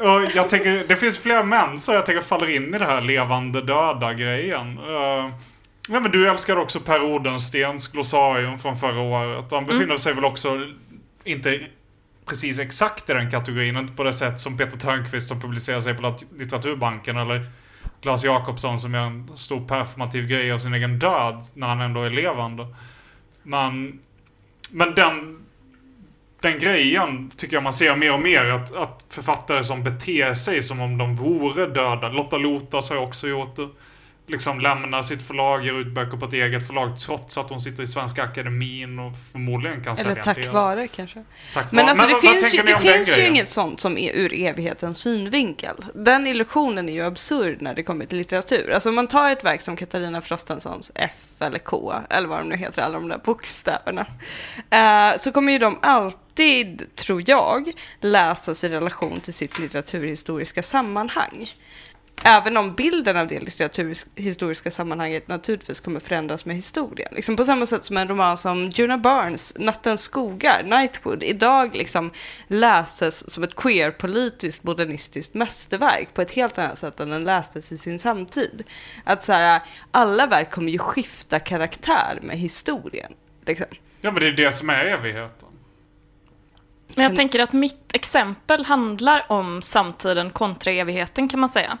och 0.00 0.30
jag 0.34 0.50
tänker, 0.50 0.88
det 0.88 0.96
finns 0.96 1.18
fler 1.18 1.44
män 1.44 1.78
så 1.78 1.92
jag 1.92 2.06
tänker 2.06 2.22
faller 2.22 2.48
in 2.48 2.74
i 2.74 2.78
det 2.78 2.84
här 2.84 3.00
levande 3.00 3.62
döda 3.62 4.14
grejen. 4.14 4.78
Uh, 4.78 5.32
ja, 5.88 6.00
men 6.00 6.10
du 6.10 6.28
älskar 6.28 6.56
också 6.56 6.80
Per 6.80 7.02
Odenstens 7.02 7.88
glossarium 7.88 8.58
från 8.58 8.76
förra 8.76 9.00
året. 9.00 9.50
Han 9.50 9.66
befinner 9.66 9.96
sig 9.96 10.14
väl 10.14 10.24
också 10.24 10.66
inte 11.24 11.60
precis 12.26 12.58
exakt 12.58 13.10
i 13.10 13.12
den 13.12 13.30
kategorin. 13.30 13.76
Inte 13.76 13.92
på 13.92 14.04
det 14.04 14.12
sätt 14.12 14.40
som 14.40 14.56
Peter 14.56 14.78
Törnqvist 14.78 15.28
som 15.28 15.40
publicerar 15.40 15.80
sig 15.80 15.94
på 15.94 16.18
Litteraturbanken 16.38 17.16
eller 17.16 17.50
Claes 18.00 18.24
Jakobsson 18.24 18.78
som 18.78 18.94
gör 18.94 19.06
en 19.06 19.36
stor 19.36 19.68
performativ 19.68 20.26
grej 20.26 20.52
av 20.52 20.58
sin 20.58 20.74
egen 20.74 20.98
död 20.98 21.46
när 21.54 21.66
han 21.66 21.80
ändå 21.80 22.02
är 22.02 22.10
levande. 22.10 22.66
Men, 23.42 24.00
men 24.70 24.94
den, 24.94 25.44
den 26.40 26.58
grejen 26.58 27.30
tycker 27.36 27.56
jag 27.56 27.62
man 27.62 27.72
ser 27.72 27.96
mer 27.96 28.12
och 28.12 28.20
mer. 28.20 28.44
Att, 28.44 28.76
att 28.76 29.04
författare 29.08 29.64
som 29.64 29.84
beter 29.84 30.34
sig 30.34 30.62
som 30.62 30.80
om 30.80 30.98
de 30.98 31.16
vore 31.16 31.66
döda. 31.66 32.08
Lotta 32.08 32.38
Lotas 32.38 32.88
har 32.90 32.96
ju 32.96 33.02
också 33.02 33.28
gjort 33.28 33.56
det. 33.56 33.68
Liksom 34.30 34.60
lämnar 34.60 35.02
sitt 35.02 35.22
förlag, 35.22 35.64
ger 35.64 35.80
ut 35.80 35.86
böcker 35.94 36.16
på 36.16 36.24
ett 36.26 36.32
eget 36.32 36.66
förlag 36.66 37.00
trots 37.00 37.38
att 37.38 37.50
hon 37.50 37.60
sitter 37.60 37.82
i 37.82 37.86
Svenska 37.86 38.22
Akademin 38.22 38.98
och 38.98 39.12
förmodligen 39.32 39.84
kan 39.84 39.92
Eller 39.92 40.02
sälja 40.14 40.16
en 40.22 40.22
tack 40.44 40.52
vare 40.52 40.88
kanske. 40.88 41.24
Tack 41.54 41.72
Men 41.72 41.76
vare. 41.86 41.90
alltså 41.90 42.06
det 42.06 42.12
vad- 42.12 42.22
vad 42.24 42.32
finns, 42.32 42.54
ju, 42.54 42.58
tänker 42.58 42.64
ni 42.84 42.88
det 42.90 42.94
finns 42.96 43.18
ju 43.18 43.26
inget 43.26 43.50
sånt 43.50 43.80
som 43.80 43.98
är 43.98 44.12
ur 44.12 44.32
evighetens 44.34 44.98
synvinkel. 44.98 45.76
Den 45.94 46.26
illusionen 46.26 46.88
är 46.88 46.92
ju 46.92 47.02
absurd 47.06 47.62
när 47.62 47.74
det 47.74 47.82
kommer 47.82 48.06
till 48.06 48.18
litteratur. 48.18 48.70
Alltså 48.72 48.88
om 48.88 48.94
man 48.94 49.06
tar 49.08 49.30
ett 49.30 49.44
verk 49.44 49.62
som 49.62 49.76
Katarina 49.76 50.20
Frostensons 50.20 50.92
F 50.94 51.10
eller 51.38 51.58
K, 51.58 51.94
eller 52.10 52.28
vad 52.28 52.38
de 52.38 52.48
nu 52.48 52.56
heter, 52.56 52.82
alla 52.82 52.94
de 52.98 53.08
där 53.08 53.20
bokstäverna. 53.24 54.06
eh, 54.70 55.16
så 55.18 55.32
kommer 55.32 55.52
ju 55.52 55.58
de 55.58 55.78
alltid, 55.82 56.94
tror 56.96 57.22
jag, 57.26 57.70
läsas 58.00 58.64
i 58.64 58.68
relation 58.68 59.20
till 59.20 59.34
sitt 59.34 59.58
litteraturhistoriska 59.58 60.62
sammanhang. 60.62 61.50
Även 62.24 62.56
om 62.56 62.74
bilden 62.74 63.16
av 63.16 63.26
det 63.26 63.40
litteraturhistoriska 63.40 64.70
sammanhanget 64.70 65.28
naturligtvis 65.28 65.80
kommer 65.80 66.00
förändras 66.00 66.44
med 66.44 66.56
historien. 66.56 67.08
Liksom 67.14 67.36
på 67.36 67.44
samma 67.44 67.66
sätt 67.66 67.84
som 67.84 67.96
en 67.96 68.08
roman 68.08 68.36
som 68.36 68.70
Juna 68.74 68.98
Barnes, 68.98 69.54
Nattens 69.58 70.02
skogar, 70.02 70.62
Nightwood, 70.62 71.22
idag 71.22 71.76
liksom 71.76 72.10
läses 72.48 73.30
som 73.30 73.44
ett 73.44 73.54
queer-politiskt 73.56 74.62
modernistiskt 74.62 75.34
mästerverk 75.34 76.14
på 76.14 76.22
ett 76.22 76.30
helt 76.30 76.58
annat 76.58 76.78
sätt 76.78 77.00
än 77.00 77.10
den 77.10 77.24
lästes 77.24 77.72
i 77.72 77.78
sin 77.78 77.98
samtid. 77.98 78.64
Att 79.04 79.22
så 79.22 79.32
här, 79.32 79.60
alla 79.90 80.26
verk 80.26 80.50
kommer 80.50 80.72
ju 80.72 80.78
skifta 80.78 81.38
karaktär 81.38 82.18
med 82.22 82.38
historien. 82.38 83.12
Liksom. 83.46 83.66
Ja 84.00 84.10
men 84.10 84.22
det 84.22 84.28
är 84.28 84.32
det 84.32 84.52
som 84.52 84.70
är 84.70 84.84
evigheten. 84.84 85.49
Men 86.96 87.04
jag 87.04 87.16
tänker 87.16 87.40
att 87.40 87.52
mitt 87.52 87.90
exempel 87.92 88.64
handlar 88.64 89.32
om 89.32 89.62
samtiden 89.62 90.30
kontra 90.30 90.70
evigheten 90.70 91.28
kan 91.28 91.40
man 91.40 91.48
säga. 91.48 91.78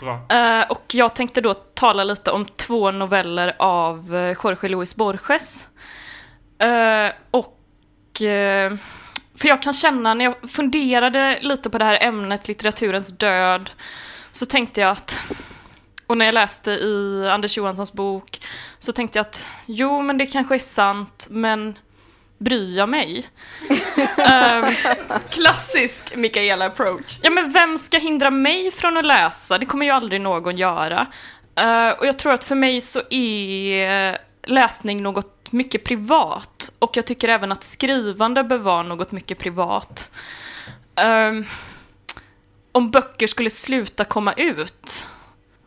Bra. 0.00 0.26
Eh, 0.38 0.70
och 0.70 0.84
jag 0.92 1.14
tänkte 1.14 1.40
då 1.40 1.54
tala 1.54 2.04
lite 2.04 2.30
om 2.30 2.44
två 2.44 2.90
noveller 2.90 3.56
av 3.58 4.14
uh, 4.14 4.36
Jorge 4.44 4.68
Luis 4.68 4.96
Borges. 4.96 5.68
Eh, 6.58 7.12
och... 7.30 8.22
eh, 8.22 8.76
för 9.36 9.48
jag 9.48 9.62
kan 9.62 9.72
känna, 9.72 10.14
när 10.14 10.24
jag 10.24 10.50
funderade 10.50 11.38
lite 11.40 11.70
på 11.70 11.78
det 11.78 11.84
här 11.84 11.98
ämnet, 12.00 12.48
litteraturens 12.48 13.18
död, 13.18 13.70
så 14.30 14.46
tänkte 14.46 14.80
jag 14.80 14.90
att... 14.90 15.20
Och 16.06 16.18
när 16.18 16.24
jag 16.24 16.34
läste 16.34 16.70
i 16.70 17.28
Anders 17.30 17.56
Johanssons 17.56 17.92
bok 17.92 18.38
så 18.78 18.92
tänkte 18.92 19.18
jag 19.18 19.26
att 19.26 19.48
jo, 19.66 20.02
men 20.02 20.18
det 20.18 20.26
kanske 20.26 20.54
är 20.54 20.58
sant, 20.58 21.26
men 21.30 21.78
bryr 22.38 22.76
jag 22.76 22.88
mig? 22.88 23.28
Ehm, 24.18 24.74
Klassisk 25.30 26.16
Mikaela 26.16 26.66
approach. 26.66 27.18
Ja, 27.22 27.30
men 27.30 27.52
vem 27.52 27.78
ska 27.78 27.98
hindra 27.98 28.30
mig 28.30 28.70
från 28.70 28.96
att 28.96 29.04
läsa? 29.04 29.58
Det 29.58 29.66
kommer 29.66 29.86
ju 29.86 29.92
aldrig 29.92 30.20
någon 30.20 30.56
göra. 30.56 31.06
Eh, 31.56 31.90
och 31.90 32.06
jag 32.06 32.18
tror 32.18 32.32
att 32.32 32.44
för 32.44 32.54
mig 32.54 32.80
så 32.80 33.02
är 33.10 34.18
läsning 34.46 35.02
något 35.02 35.52
mycket 35.52 35.84
privat. 35.84 36.72
Och 36.78 36.96
jag 36.96 37.06
tycker 37.06 37.28
även 37.28 37.52
att 37.52 37.62
skrivande 37.64 38.44
bör 38.44 38.58
vara 38.58 38.82
något 38.82 39.12
mycket 39.12 39.38
privat. 39.38 40.10
Ehm, 40.96 41.44
om 42.72 42.90
böcker 42.90 43.26
skulle 43.26 43.50
sluta 43.50 44.04
komma 44.04 44.32
ut, 44.32 45.06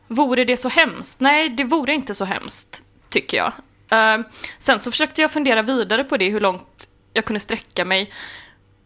vore 0.08 0.46
det 0.46 0.58
så 0.58 0.70
hemskt? 0.70 1.20
Nej, 1.20 1.50
det 1.50 1.64
vore 1.64 1.94
inte 1.94 2.16
så 2.16 2.26
hemskt, 2.26 2.84
tycker 3.10 3.38
jag. 3.38 3.54
Ehm, 3.90 4.24
sen 4.58 4.80
så 4.80 4.92
försökte 4.92 5.22
jag 5.22 5.32
fundera 5.32 5.62
vidare 5.62 6.04
på 6.04 6.18
det, 6.18 6.30
hur 6.30 6.40
långt 6.40 6.88
jag 7.14 7.26
kunde 7.26 7.40
sträcka 7.40 7.86
mig 7.86 8.12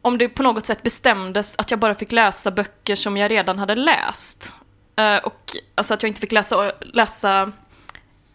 om 0.01 0.17
det 0.17 0.29
på 0.29 0.43
något 0.43 0.65
sätt 0.65 0.83
bestämdes 0.83 1.55
att 1.57 1.71
jag 1.71 1.79
bara 1.79 1.95
fick 1.95 2.11
läsa 2.11 2.51
böcker 2.51 2.95
som 2.95 3.17
jag 3.17 3.31
redan 3.31 3.59
hade 3.59 3.75
läst. 3.75 4.55
Eh, 4.95 5.17
och 5.17 5.51
alltså 5.75 5.93
att 5.93 6.03
jag 6.03 6.09
inte 6.09 6.21
fick 6.21 6.31
läsa, 6.31 6.71
läsa 6.79 7.51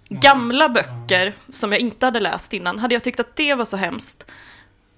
gamla 0.08 0.68
böcker 0.68 1.34
som 1.48 1.72
jag 1.72 1.80
inte 1.80 2.06
hade 2.06 2.20
läst 2.20 2.52
innan. 2.52 2.78
Hade 2.78 2.94
jag 2.94 3.02
tyckt 3.04 3.20
att 3.20 3.36
det 3.36 3.54
var 3.54 3.64
så 3.64 3.76
hemskt? 3.76 4.30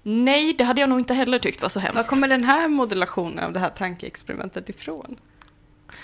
Nej, 0.03 0.53
det 0.53 0.63
hade 0.63 0.81
jag 0.81 0.89
nog 0.89 0.99
inte 0.99 1.13
heller 1.13 1.39
tyckt 1.39 1.61
var 1.61 1.69
så 1.69 1.79
Var 1.79 1.87
hemskt. 1.87 2.09
kommer 2.09 2.27
den 2.27 2.43
här 2.43 2.67
modulationen 2.67 3.43
av 3.43 3.53
det 3.53 3.59
här 3.59 3.69
tankeexperimentet 3.69 4.69
ifrån? 4.69 5.17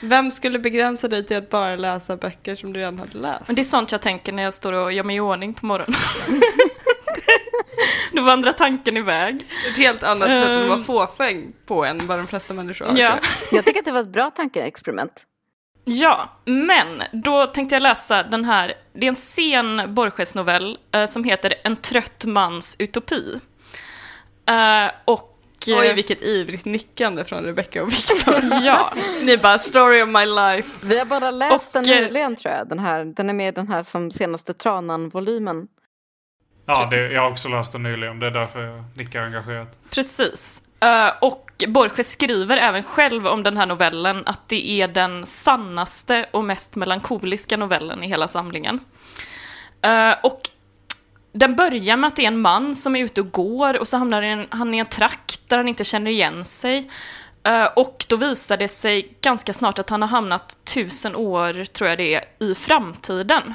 Vem 0.01 0.31
skulle 0.31 0.59
begränsa 0.59 1.07
dig 1.07 1.25
till 1.25 1.37
att 1.37 1.49
bara 1.49 1.75
läsa 1.75 2.17
böcker 2.17 2.55
som 2.55 2.73
du 2.73 2.79
redan 2.79 2.99
hade 2.99 3.17
läst? 3.17 3.47
Men 3.47 3.55
det 3.55 3.61
är 3.61 3.63
sånt 3.63 3.91
jag 3.91 4.01
tänker 4.01 4.33
när 4.33 4.43
jag 4.43 4.53
står 4.53 4.73
och 4.73 4.93
gör 4.93 5.03
mig 5.03 5.15
i 5.15 5.19
ordning 5.19 5.53
på 5.53 5.65
morgonen. 5.65 5.95
Då 8.11 8.21
vandrar 8.21 8.51
tanken 8.51 8.97
iväg. 8.97 9.47
Ett 9.71 9.77
helt 9.77 10.03
annat 10.03 10.27
sätt 10.37 10.47
att 10.47 10.67
vara 10.67 10.77
Ehm. 10.77 10.83
fåfäng 10.83 11.53
på 11.65 11.85
än 11.85 12.07
vad 12.07 12.19
de 12.19 12.27
flesta 12.27 12.53
människor 12.53 12.85
har. 12.85 12.97
Ja. 12.97 13.03
jag. 13.09 13.19
Jag 13.51 13.65
tycker 13.65 13.79
att 13.79 13.85
det 13.85 13.91
var 13.91 13.99
ett 13.99 14.07
bra 14.13 14.31
tankeexperiment. 14.31 15.23
Ja, 15.87 16.29
men 16.45 17.03
då 17.11 17.45
tänkte 17.45 17.75
jag 17.75 17.81
läsa 17.83 18.23
den 18.23 18.45
här, 18.45 18.73
det 18.93 19.05
är 19.05 19.09
en 19.09 19.15
sen 19.15 19.93
Borges-novell 19.95 20.77
eh, 20.91 21.05
som 21.05 21.23
heter 21.23 21.53
En 21.63 21.75
trött 21.75 22.25
mans 22.25 22.75
utopi. 22.79 23.39
Eh, 24.49 24.91
och... 25.05 25.31
eh, 25.67 25.77
Oj, 25.79 25.93
vilket 25.93 26.21
ivrigt 26.21 26.65
nickande 26.65 27.23
från 27.23 27.43
Rebecca 27.43 27.83
och 27.83 27.91
Victor. 27.91 28.35
Ja, 28.63 28.93
Ni 29.21 29.37
bara, 29.37 29.59
story 29.59 30.01
of 30.01 30.09
my 30.09 30.25
life. 30.25 30.87
Vi 30.87 30.99
har 30.99 31.05
bara 31.05 31.31
läst 31.31 31.55
Och, 31.55 31.63
den 31.83 31.93
eh, 31.93 32.01
nyligen 32.01 32.35
tror 32.35 32.53
jag. 32.53 32.69
Den, 32.69 32.79
här, 32.79 33.05
den 33.05 33.29
är 33.29 33.33
med 33.33 33.53
den 33.53 33.67
här 33.67 33.83
som 33.83 34.11
senaste 34.11 34.53
Tranan-volymen. 34.53 35.67
Ja, 36.65 36.87
det, 36.91 37.11
jag 37.11 37.21
har 37.21 37.31
också 37.31 37.49
läst 37.49 37.71
den 37.71 37.83
nyligen. 37.83 38.19
Det 38.19 38.27
är 38.27 38.31
därför 38.31 38.61
jag 38.61 38.83
nickar 38.95 39.23
engagerat. 39.23 39.77
precis. 39.89 40.61
Eh, 40.79 41.11
och 41.21 41.63
Borges 41.67 42.11
skriver 42.11 42.57
även 42.57 42.83
själv 42.83 43.27
om 43.27 43.43
den 43.43 43.57
här 43.57 43.65
novellen 43.65 44.23
att 44.25 44.49
det 44.49 44.69
är 44.81 44.87
den 44.87 45.25
sannaste 45.25 46.25
och 46.31 46.43
mest 46.43 46.75
melankoliska 46.75 47.57
novellen 47.57 48.03
i 48.03 48.07
hela 48.07 48.27
samlingen. 48.27 48.79
Och 50.23 50.41
den 51.35 51.55
börjar 51.55 51.97
med 51.97 52.07
att 52.07 52.15
det 52.15 52.23
är 52.23 52.27
en 52.27 52.41
man 52.41 52.75
som 52.75 52.95
är 52.95 53.03
ute 53.03 53.21
och 53.21 53.31
går 53.31 53.79
och 53.79 53.87
så 53.87 53.97
hamnar 53.97 54.21
han 54.21 54.39
i 54.39 54.43
en, 54.43 54.47
han 54.49 54.73
i 54.73 54.77
en 54.77 54.85
trakt 54.85 55.41
där 55.47 55.57
han 55.57 55.67
inte 55.67 55.83
känner 55.83 56.11
igen 56.11 56.45
sig. 56.45 56.89
Eh, 57.43 57.65
och 57.65 58.05
då 58.09 58.15
visar 58.15 58.57
det 58.57 58.67
sig 58.67 59.17
ganska 59.21 59.53
snart 59.53 59.79
att 59.79 59.89
han 59.89 60.01
har 60.01 60.09
hamnat 60.09 60.57
tusen 60.63 61.15
år, 61.15 61.63
tror 61.63 61.89
jag 61.89 61.97
det 61.97 62.15
är, 62.15 62.23
i 62.39 62.55
framtiden. 62.55 63.53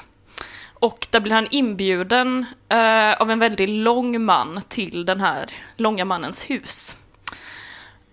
Och 0.74 1.06
där 1.10 1.20
blir 1.20 1.32
han 1.32 1.48
inbjuden 1.50 2.46
eh, 2.68 3.12
av 3.12 3.30
en 3.30 3.38
väldigt 3.38 3.68
lång 3.68 4.24
man 4.24 4.62
till 4.68 5.04
den 5.04 5.20
här 5.20 5.50
långa 5.76 6.04
mannens 6.04 6.50
hus. 6.50 6.96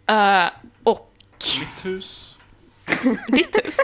Eh, 0.06 0.46
och 0.84 1.14
Mitt 1.60 1.86
hus. 1.86 2.27
ditt 3.28 3.60
hus. 3.64 3.78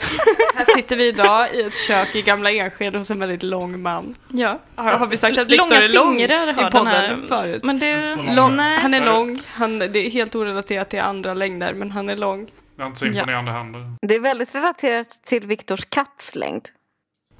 Här 0.55 0.75
sitter 0.75 0.95
vi 0.95 1.07
idag 1.07 1.55
i 1.55 1.61
ett 1.61 1.77
kök 1.77 2.15
i 2.15 2.21
Gamla 2.21 2.51
Enskede 2.51 2.97
hos 2.97 3.11
en 3.11 3.19
väldigt 3.19 3.43
lång 3.43 3.81
man. 3.81 4.15
ja. 4.27 4.59
Har, 4.75 4.91
har 4.91 5.07
vi 5.07 5.17
sagt 5.17 5.37
att 5.37 5.47
Victor 5.47 5.75
är 5.75 5.89
lång 5.89 6.21
i 6.21 6.27
den 6.27 6.55
podden 6.55 6.87
här. 6.87 7.21
förut? 7.27 7.63
Men 7.65 7.79
det... 7.79 8.15
Lång. 8.15 8.59
Han 8.59 8.93
är 8.93 9.05
lång, 9.05 9.39
han, 9.47 9.79
det 9.79 9.99
är 9.99 10.09
helt 10.09 10.35
orelaterat 10.35 10.89
till 10.89 10.99
andra 10.99 11.33
längder, 11.33 11.73
men 11.73 11.91
han 11.91 12.09
är 12.09 12.15
lång. 12.15 12.49
Jag 12.75 12.83
har 12.83 12.87
inte 12.87 12.99
så 12.99 13.05
imponerande 13.05 13.51
händer. 13.51 13.95
Det 14.01 14.15
är 14.15 14.19
väldigt 14.19 14.55
relaterat 14.55 15.07
till 15.25 15.45
Viktors 15.47 15.85
katts 15.89 16.35
längd. 16.35 16.69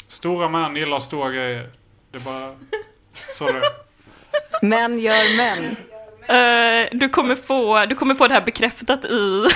Stora 0.07 0.49
män 0.49 0.75
gillar 0.75 0.99
stora 0.99 1.31
grejer. 1.31 1.69
Det 2.11 2.17
är 2.17 2.21
bara 2.21 2.55
så 3.29 3.51
det 3.51 3.57
är. 3.57 3.63
Män 4.61 4.99
gör 4.99 5.37
män. 5.37 5.75
Eh, 6.27 6.89
du, 6.91 7.09
kommer 7.09 7.35
få, 7.35 7.85
du 7.85 7.95
kommer 7.95 8.15
få 8.15 8.27
det 8.27 8.33
här 8.33 8.41
bekräftat 8.41 9.05
i, 9.05 9.47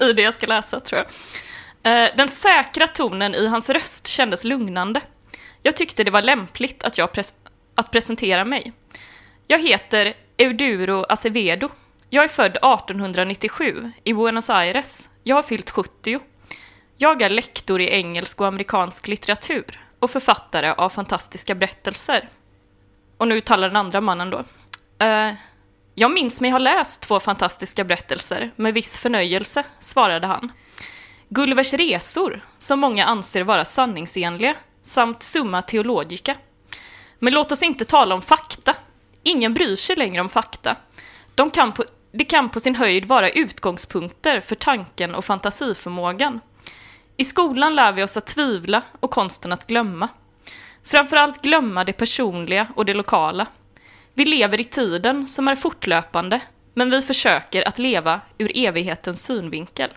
i 0.00 0.12
det 0.12 0.22
jag 0.22 0.34
ska 0.34 0.46
läsa, 0.46 0.80
tror 0.80 0.98
jag. 0.98 1.06
Eh, 1.84 2.08
den 2.16 2.28
säkra 2.28 2.86
tonen 2.86 3.34
i 3.34 3.46
hans 3.46 3.70
röst 3.70 4.06
kändes 4.06 4.44
lugnande. 4.44 5.00
Jag 5.62 5.76
tyckte 5.76 6.04
det 6.04 6.10
var 6.10 6.22
lämpligt 6.22 6.82
att, 6.82 6.98
jag 6.98 7.10
pres- 7.10 7.34
att 7.74 7.90
presentera 7.90 8.44
mig. 8.44 8.72
Jag 9.46 9.58
heter 9.62 10.14
Euduro 10.36 11.04
Acevedo. 11.08 11.68
Jag 12.10 12.24
är 12.24 12.28
född 12.28 12.56
1897 12.56 13.92
i 14.04 14.12
Buenos 14.12 14.50
Aires. 14.50 15.10
Jag 15.22 15.36
har 15.36 15.42
fyllt 15.42 15.70
70. 15.70 16.20
Jag 16.96 17.22
är 17.22 17.30
lektor 17.30 17.80
i 17.80 17.90
engelsk 17.90 18.40
och 18.40 18.46
amerikansk 18.46 19.08
litteratur 19.08 19.80
och 19.98 20.10
författare 20.10 20.70
av 20.70 20.88
fantastiska 20.88 21.54
berättelser. 21.54 22.28
Och 23.16 23.28
nu 23.28 23.40
talar 23.40 23.68
den 23.68 23.76
andra 23.76 24.00
mannen 24.00 24.30
då. 24.30 24.38
Uh, 25.06 25.34
jag 25.94 26.10
minns 26.10 26.40
mig 26.40 26.50
ha 26.50 26.58
läst 26.58 27.02
två 27.02 27.20
fantastiska 27.20 27.84
berättelser 27.84 28.50
med 28.56 28.74
viss 28.74 28.98
förnöjelse, 28.98 29.64
svarade 29.80 30.26
han. 30.26 30.52
Gullivers 31.34 31.74
resor, 31.74 32.40
som 32.58 32.80
många 32.80 33.04
anser 33.04 33.42
vara 33.42 33.64
sanningsenliga, 33.64 34.54
samt 34.82 35.22
Summa 35.22 35.62
Theologica. 35.62 36.36
Men 37.18 37.32
låt 37.32 37.52
oss 37.52 37.62
inte 37.62 37.84
tala 37.84 38.14
om 38.14 38.22
fakta. 38.22 38.74
Ingen 39.22 39.54
bryr 39.54 39.76
sig 39.76 39.96
längre 39.96 40.20
om 40.20 40.28
fakta. 40.28 40.76
De 41.34 41.50
kan 41.50 41.72
på, 41.72 41.84
det 42.12 42.24
kan 42.24 42.50
på 42.50 42.60
sin 42.60 42.74
höjd 42.74 43.04
vara 43.04 43.30
utgångspunkter 43.30 44.40
för 44.40 44.54
tanken 44.54 45.14
och 45.14 45.24
fantasiförmågan. 45.24 46.40
I 47.16 47.24
skolan 47.24 47.74
lär 47.74 47.92
vi 47.92 48.02
oss 48.02 48.16
att 48.16 48.26
tvivla 48.26 48.82
och 49.00 49.10
konsten 49.10 49.52
att 49.52 49.66
glömma. 49.66 50.08
Framförallt 50.84 51.42
glömma 51.42 51.84
det 51.84 51.92
personliga 51.92 52.66
och 52.76 52.84
det 52.84 52.94
lokala. 52.94 53.46
Vi 54.14 54.24
lever 54.24 54.60
i 54.60 54.64
tiden 54.64 55.26
som 55.26 55.48
är 55.48 55.56
fortlöpande, 55.56 56.40
men 56.74 56.90
vi 56.90 57.02
försöker 57.02 57.68
att 57.68 57.78
leva 57.78 58.20
ur 58.38 58.52
evighetens 58.54 59.24
synvinkel. 59.24 59.90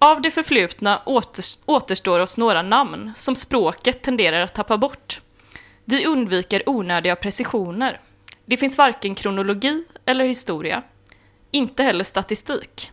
Av 0.00 0.22
det 0.22 0.30
förflutna 0.30 1.02
återstår 1.66 2.18
oss 2.18 2.36
några 2.36 2.62
namn 2.62 3.12
som 3.16 3.36
språket 3.36 4.02
tenderar 4.02 4.40
att 4.40 4.54
tappa 4.54 4.78
bort. 4.78 5.20
Vi 5.84 6.06
undviker 6.06 6.68
onödiga 6.68 7.16
precisioner. 7.16 8.00
Det 8.44 8.56
finns 8.56 8.78
varken 8.78 9.14
kronologi 9.14 9.84
eller 10.04 10.24
historia. 10.24 10.82
Inte 11.50 11.82
heller 11.82 12.04
statistik. 12.04 12.92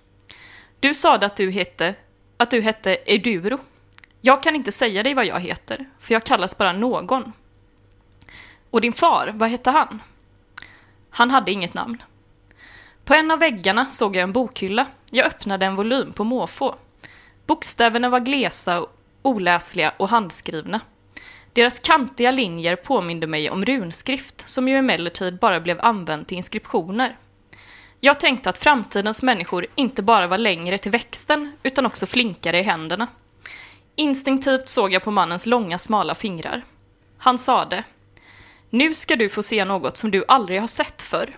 Du 0.80 0.94
sade 0.94 1.26
att 1.26 1.36
du 1.36 1.52
hette, 1.52 1.96
att 2.38 2.52
du 2.52 2.62
hette 2.62 2.98
Eduro. 3.06 3.60
Jag 4.22 4.44
kan 4.44 4.56
inte 4.56 4.72
säga 4.72 5.04
dig 5.04 5.14
vad 5.14 5.26
jag 5.26 5.40
heter, 5.40 5.86
för 6.00 6.14
jag 6.14 6.24
kallas 6.24 6.58
bara 6.58 6.74
någon. 6.74 7.34
Och 8.70 8.82
din 8.82 8.94
far, 8.94 9.32
vad 9.34 9.50
hette 9.50 9.70
han? 9.70 10.02
Han 11.10 11.32
hade 11.32 11.52
inget 11.52 11.74
namn. 11.74 12.04
På 13.04 13.14
en 13.14 13.32
av 13.32 13.40
väggarna 13.40 13.90
såg 13.90 14.16
jag 14.16 14.24
en 14.24 14.34
bokhylla. 14.34 14.88
Jag 15.10 15.28
öppnade 15.28 15.66
en 15.66 15.76
volym 15.76 16.14
på 16.14 16.24
måfå. 16.24 16.76
Bokstäverna 17.48 18.10
var 18.10 18.20
glesa, 18.20 18.86
oläsliga 19.22 19.94
och 19.98 20.10
handskrivna. 20.10 20.82
Deras 21.54 21.80
kantiga 21.80 22.32
linjer 22.32 22.76
påminde 22.76 23.28
mig 23.28 23.50
om 23.50 23.66
runskrift, 23.66 24.50
som 24.50 24.68
ju 24.68 24.76
emellertid 24.76 25.40
bara 25.40 25.60
blev 25.60 25.82
använd 25.82 26.28
till 26.28 26.38
inskriptioner. 26.38 27.18
Jag 28.00 28.20
tänkte 28.20 28.50
att 28.50 28.58
framtidens 28.58 29.24
människor 29.24 29.66
inte 29.76 30.04
bara 30.04 30.28
var 30.28 30.38
längre 30.38 30.78
till 30.78 30.92
växten, 30.92 31.52
utan 31.64 31.86
också 31.86 32.06
flinkare 32.06 32.60
i 32.60 32.64
händerna. 32.64 33.08
Instinktivt 33.96 34.70
såg 34.70 34.94
jag 34.94 35.04
på 35.04 35.12
mannens 35.12 35.46
långa, 35.46 35.78
smala 35.78 36.16
fingrar. 36.16 36.62
Han 37.18 37.38
sade 37.38 37.84
nu 38.76 38.94
ska 38.94 39.16
du 39.16 39.30
få 39.30 39.44
se 39.44 39.66
något 39.66 39.98
som 39.98 40.12
du 40.12 40.26
aldrig 40.28 40.60
har 40.60 40.68
sett 40.68 41.02
förr. 41.02 41.36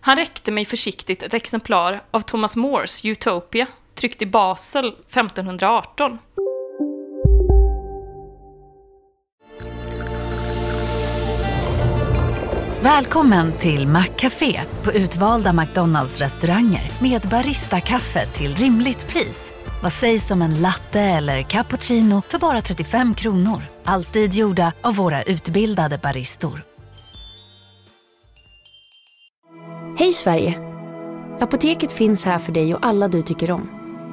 Han 0.00 0.16
räckte 0.16 0.52
mig 0.52 0.64
försiktigt 0.64 1.22
ett 1.22 1.34
exemplar 1.34 2.02
av 2.10 2.20
Thomas 2.20 2.56
Moores 2.56 3.04
Utopia, 3.04 3.66
tryckt 3.94 4.22
i 4.22 4.26
Basel 4.26 4.88
1518. 4.88 6.18
Välkommen 12.82 13.52
till 13.52 13.86
Maccafé 13.86 14.60
på 14.84 14.92
utvalda 14.92 15.52
McDonalds 15.52 16.18
restauranger 16.18 17.02
med 17.02 17.20
Baristakaffe 17.30 18.26
till 18.26 18.54
rimligt 18.54 19.08
pris. 19.08 19.52
Vad 19.82 19.92
sägs 19.92 20.30
om 20.30 20.42
en 20.42 20.60
latte 20.60 21.00
eller 21.00 21.42
cappuccino 21.42 22.22
för 22.22 22.38
bara 22.38 22.62
35 22.62 23.14
kronor? 23.14 23.62
Alltid 23.84 24.34
gjorda 24.34 24.72
av 24.80 24.96
våra 24.96 25.22
utbildade 25.22 25.98
baristor. 25.98 26.64
Hej 29.98 30.12
Sverige! 30.12 30.58
Apoteket 31.40 31.92
finns 31.92 32.24
här 32.24 32.38
för 32.38 32.52
dig 32.52 32.74
och 32.74 32.86
alla 32.86 33.08
du 33.08 33.22
tycker 33.22 33.50
om. 33.50 33.81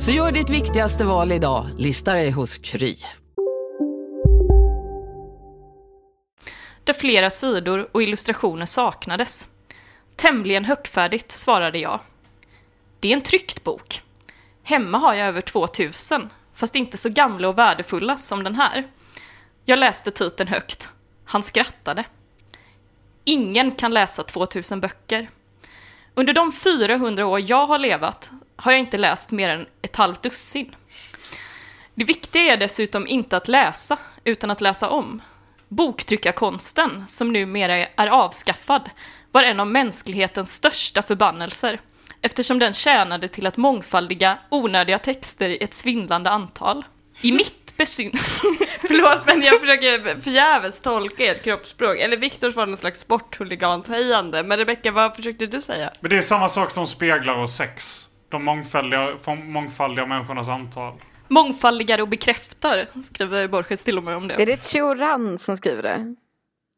Så 0.00 0.10
gör 0.12 0.32
ditt 0.32 0.50
viktigaste 0.50 1.04
val 1.04 1.32
idag, 1.32 1.66
lista 1.78 2.14
dig 2.14 2.30
hos 2.30 2.58
Kry. 2.58 2.96
där 6.84 6.92
flera 6.92 7.30
sidor 7.30 7.88
och 7.92 8.02
illustrationer 8.02 8.66
saknades. 8.66 9.48
Tämligen 10.16 10.64
högfärdigt 10.64 11.32
svarade 11.32 11.78
jag. 11.78 12.00
Det 13.00 13.08
är 13.08 13.12
en 13.12 13.20
tryckt 13.20 13.64
bok. 13.64 14.02
Hemma 14.62 14.98
har 14.98 15.14
jag 15.14 15.28
över 15.28 15.40
2000, 15.40 16.28
fast 16.54 16.74
inte 16.74 16.96
så 16.96 17.08
gamla 17.08 17.48
och 17.48 17.58
värdefulla 17.58 18.18
som 18.18 18.44
den 18.44 18.54
här. 18.54 18.88
Jag 19.64 19.78
läste 19.78 20.10
titeln 20.10 20.48
högt. 20.48 20.88
Han 21.24 21.42
skrattade. 21.42 22.04
Ingen 23.24 23.72
kan 23.72 23.94
läsa 23.94 24.22
2000 24.22 24.80
böcker. 24.80 25.28
Under 26.14 26.32
de 26.32 26.52
400 26.52 27.26
år 27.26 27.40
jag 27.40 27.66
har 27.66 27.78
levat 27.78 28.30
har 28.60 28.72
jag 28.72 28.78
inte 28.78 28.98
läst 28.98 29.30
mer 29.30 29.48
än 29.48 29.66
ett 29.82 29.96
halvt 29.96 30.22
dussin. 30.22 30.74
Det 31.94 32.04
viktiga 32.04 32.42
är 32.42 32.56
dessutom 32.56 33.06
inte 33.06 33.36
att 33.36 33.48
läsa, 33.48 33.98
utan 34.24 34.50
att 34.50 34.60
läsa 34.60 34.88
om. 34.88 35.22
Boktryckarkonsten, 35.68 37.04
som 37.06 37.32
numera 37.32 37.76
är 37.76 38.08
avskaffad, 38.08 38.90
var 39.32 39.42
en 39.42 39.60
av 39.60 39.66
mänsklighetens 39.66 40.54
största 40.54 41.02
förbannelser, 41.02 41.80
eftersom 42.20 42.58
den 42.58 42.72
tjänade 42.72 43.28
till 43.28 43.46
att 43.46 43.56
mångfaldiga 43.56 44.38
onödiga 44.48 44.98
texter 44.98 45.48
i 45.48 45.64
ett 45.64 45.74
svindlande 45.74 46.30
antal. 46.30 46.84
I 47.20 47.32
mitt 47.32 47.76
besyn... 47.76 48.12
Förlåt 48.80 49.26
men 49.26 49.42
jag 49.42 49.60
försöker 49.60 50.20
förgäves 50.20 50.80
tolka 50.80 51.24
ert 51.24 51.44
kroppsspråk. 51.44 51.98
Eller 51.98 52.16
Viktors 52.16 52.56
var 52.56 52.66
någon 52.66 52.76
slags 52.76 53.00
sporthuliganshejande. 53.00 54.42
Men 54.42 54.58
Rebecka, 54.58 54.90
vad 54.92 55.16
försökte 55.16 55.46
du 55.46 55.60
säga? 55.60 55.90
Men 56.00 56.10
det 56.10 56.16
är 56.16 56.22
samma 56.22 56.48
sak 56.48 56.70
som 56.70 56.86
speglar 56.86 57.38
och 57.38 57.50
sex. 57.50 58.09
De 58.30 58.44
mångfaldiga, 58.44 59.16
mångfaldiga 59.44 60.06
människornas 60.06 60.48
antal. 60.48 60.94
Mångfaldigare 61.28 62.02
och 62.02 62.08
bekräftar, 62.08 62.86
skriver 63.02 63.48
Borges 63.48 63.84
till 63.84 63.98
och 63.98 64.04
med 64.04 64.16
om 64.16 64.28
det. 64.28 64.34
Är 64.34 64.46
det 64.46 64.64
Choran 64.64 65.38
som 65.38 65.56
skriver 65.56 65.82
det? 65.82 66.14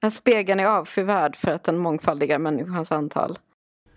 Att 0.07 0.15
spegeln 0.15 0.61
är 0.61 0.67
avskyvärd 0.67 1.37
för 1.37 1.51
att 1.51 1.65
den 1.65 1.79
mångfaldigar 1.79 2.39
människans 2.39 2.93
antal. 2.93 3.39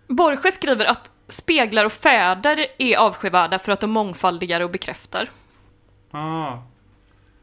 Borges 0.07 0.55
skriver 0.55 0.85
att 0.85 1.11
speglar 1.27 1.85
och 1.85 1.91
fäder 1.91 2.65
är 2.77 2.97
avskyvärda 2.97 3.59
för 3.59 3.71
att 3.71 3.79
de 3.79 3.91
mångfaldigar 3.91 4.61
och 4.61 4.69
bekräftar. 4.69 5.29
Ah. 6.11 6.57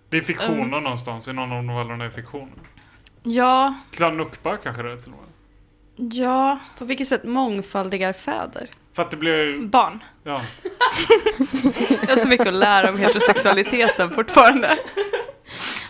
Det 0.09 0.17
är 0.17 0.21
fiktioner 0.21 0.63
Mm. 0.63 0.83
någonstans 0.83 1.29
i 1.29 1.33
någon 1.33 1.53
av 1.53 1.65
novellerna 1.65 2.05
är 2.05 2.11
fiktioner. 2.11 2.49
Ja, 3.23 3.75
Klanukba 3.91 4.57
kanske 4.57 4.83
det 4.83 4.93
är 4.93 4.97
till 4.97 5.13
och 5.13 5.19
med. 5.19 5.32
Ja, 5.97 6.59
På 6.79 6.85
vilket 6.85 7.09
sätt 7.09 7.25
mångfaldigar 7.25 8.13
fäder? 8.13 8.67
För 8.95 9.03
att 9.03 9.11
det 9.11 9.17
blir... 9.17 9.59
barn. 9.67 10.05
Ja. 10.25 10.41
Jag 12.03 12.09
har 12.09 12.17
så 12.17 12.29
mycket 12.29 12.47
att 12.47 12.55
lära 12.55 12.89
om 12.91 12.99
heterosexualiteten 12.99 14.11
fortfarande. 14.11 14.79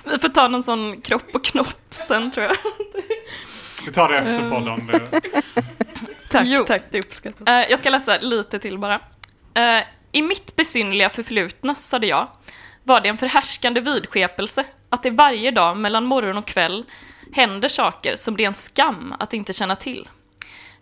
Vi 0.05 0.19
får 0.19 0.29
ta 0.29 0.49
någon 0.49 0.63
sån 0.63 1.01
kropp 1.01 1.35
och 1.35 1.45
knopp 1.45 1.77
sen 1.91 2.31
tror 2.31 2.47
jag. 2.47 2.57
Vi 3.87 3.93
tar 3.93 4.09
det 4.09 4.19
efter 4.19 4.51
podden. 4.51 4.87
Det. 4.87 5.21
Tack, 6.31 6.47
Jo. 6.47 6.65
tack, 6.67 6.83
det 6.91 6.99
uppskattas. 6.99 7.49
Eh, 7.49 7.71
jag 7.71 7.79
ska 7.79 7.91
läsa 7.91 8.19
lite 8.19 8.59
till 8.59 8.79
bara. 8.79 9.01
Eh, 9.55 9.85
I 10.13 10.23
mitt 10.23 10.57
besynliga 10.57 11.09
förflutna, 11.09 11.75
sade 11.75 12.07
jag, 12.07 12.29
var 12.85 13.01
det 13.01 13.09
en 13.09 13.19
förhärskande 13.19 13.81
vidskepelse 13.81 14.65
att 14.89 15.03
det 15.03 15.11
varje 15.11 15.51
dag 15.51 15.77
mellan 15.77 16.05
morgon 16.05 16.37
och 16.39 16.47
kväll 16.47 16.85
händer 17.33 17.69
saker 17.69 18.17
som 18.17 18.37
det 18.37 18.43
är 18.43 18.49
en 18.49 18.55
skam 18.55 19.15
att 19.19 19.35
inte 19.35 19.53
känna 19.53 19.77
till. 19.77 20.09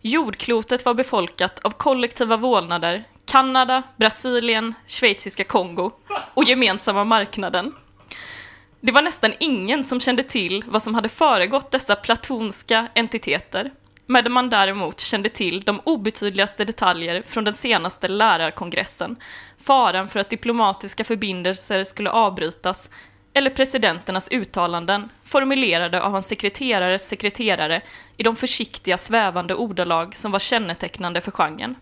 Jordklotet 0.00 0.84
var 0.84 0.94
befolkat 0.94 1.58
av 1.58 1.70
kollektiva 1.70 2.36
vålnader, 2.36 3.04
Kanada, 3.24 3.82
Brasilien, 3.96 4.74
Schweiziska 4.86 5.44
Kongo 5.44 5.90
och 6.34 6.44
gemensamma 6.44 7.04
marknaden. 7.04 7.72
Det 8.80 8.92
var 8.92 9.02
nästan 9.02 9.32
ingen 9.40 9.84
som 9.84 10.00
kände 10.00 10.22
till 10.22 10.64
vad 10.66 10.82
som 10.82 10.94
hade 10.94 11.08
föregått 11.08 11.70
dessa 11.70 11.96
platonska 11.96 12.88
entiteter, 12.94 13.70
medan 14.06 14.32
man 14.32 14.50
däremot 14.50 15.00
kände 15.00 15.28
till 15.28 15.60
de 15.60 15.80
obetydligaste 15.84 16.64
detaljer 16.64 17.22
från 17.26 17.44
den 17.44 17.54
senaste 17.54 18.08
lärarkongressen, 18.08 19.16
faran 19.58 20.08
för 20.08 20.20
att 20.20 20.30
diplomatiska 20.30 21.04
förbindelser 21.04 21.84
skulle 21.84 22.10
avbrytas, 22.10 22.90
eller 23.32 23.50
presidenternas 23.50 24.28
uttalanden, 24.30 25.08
formulerade 25.24 26.02
av 26.02 26.12
hans 26.12 26.26
sekreterares 26.26 27.08
sekreterare 27.08 27.82
i 28.16 28.22
de 28.22 28.36
försiktiga 28.36 28.98
svävande 28.98 29.54
ordalag 29.54 30.16
som 30.16 30.32
var 30.32 30.38
kännetecknande 30.38 31.20
för 31.20 31.30
genren. 31.30 31.74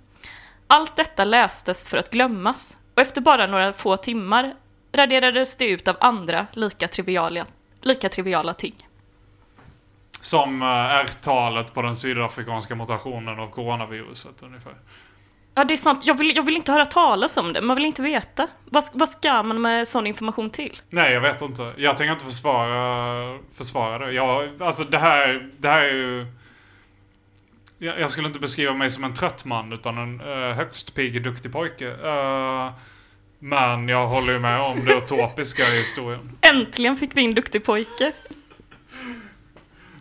Allt 0.66 0.96
detta 0.96 1.24
lästes 1.24 1.88
för 1.88 1.98
att 1.98 2.10
glömmas, 2.10 2.78
och 2.94 3.02
efter 3.02 3.20
bara 3.20 3.46
några 3.46 3.72
få 3.72 3.96
timmar 3.96 4.54
raderades 4.92 5.56
det 5.56 5.68
ut 5.68 5.88
av 5.88 5.96
andra 6.00 6.46
lika 6.52 6.88
triviala, 6.88 7.46
lika 7.82 8.08
triviala 8.08 8.54
ting. 8.54 8.74
Som 10.20 10.62
eh, 10.62 10.68
R-talet 10.68 11.74
på 11.74 11.82
den 11.82 11.96
sydafrikanska 11.96 12.74
mutationen 12.74 13.40
av 13.40 13.50
coronaviruset 13.50 14.42
ungefär. 14.42 14.74
Ja, 15.58 15.64
det 15.64 15.74
är 15.74 15.76
sånt. 15.76 16.06
Jag 16.06 16.18
vill, 16.18 16.36
jag 16.36 16.42
vill 16.42 16.56
inte 16.56 16.72
höra 16.72 16.86
talas 16.86 17.36
om 17.36 17.52
det. 17.52 17.60
Man 17.60 17.76
vill 17.76 17.86
inte 17.86 18.02
veta. 18.02 18.48
Vad, 18.64 18.84
vad 18.92 19.08
ska 19.08 19.42
man 19.42 19.60
med 19.60 19.88
sån 19.88 20.06
information 20.06 20.50
till? 20.50 20.80
Nej, 20.90 21.12
jag 21.12 21.20
vet 21.20 21.42
inte. 21.42 21.72
Jag 21.76 21.96
tänker 21.96 22.12
inte 22.12 22.24
försvara, 22.24 23.38
försvara 23.54 24.06
det. 24.06 24.12
Jag, 24.12 24.62
alltså 24.62 24.84
det 24.84 24.98
här, 24.98 25.50
det 25.58 25.68
här 25.68 25.84
är 25.84 25.92
ju... 25.92 26.26
Jag, 27.78 28.00
jag 28.00 28.10
skulle 28.10 28.26
inte 28.26 28.40
beskriva 28.40 28.74
mig 28.74 28.90
som 28.90 29.04
en 29.04 29.14
trött 29.14 29.44
man 29.44 29.72
utan 29.72 29.98
en 29.98 30.20
uh, 30.20 30.52
högst 30.52 30.94
pigg, 30.94 31.22
duktig 31.22 31.52
pojke. 31.52 31.88
Eh, 31.88 32.72
men 33.38 33.88
jag 33.88 34.08
håller 34.08 34.32
ju 34.32 34.38
med 34.38 34.60
om 34.60 34.84
det 34.84 34.94
utopiska 34.94 35.62
i 35.62 35.78
historien. 35.78 36.38
Äntligen 36.40 36.96
fick 36.96 37.16
vi 37.16 37.20
in 37.20 37.34
duktig 37.34 37.64
pojke. 37.64 38.12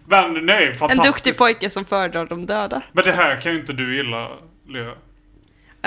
Men 0.05 0.45
nej, 0.45 0.67
En 0.67 0.75
fantastiskt. 0.75 1.15
duktig 1.15 1.37
pojke 1.37 1.69
som 1.69 1.85
föredrar 1.85 2.25
de 2.25 2.45
döda. 2.45 2.81
Men 2.91 3.03
det 3.03 3.11
här 3.11 3.41
kan 3.41 3.51
ju 3.51 3.59
inte 3.59 3.73
du 3.73 3.95
gilla, 3.95 4.29
Lea. 4.67 4.93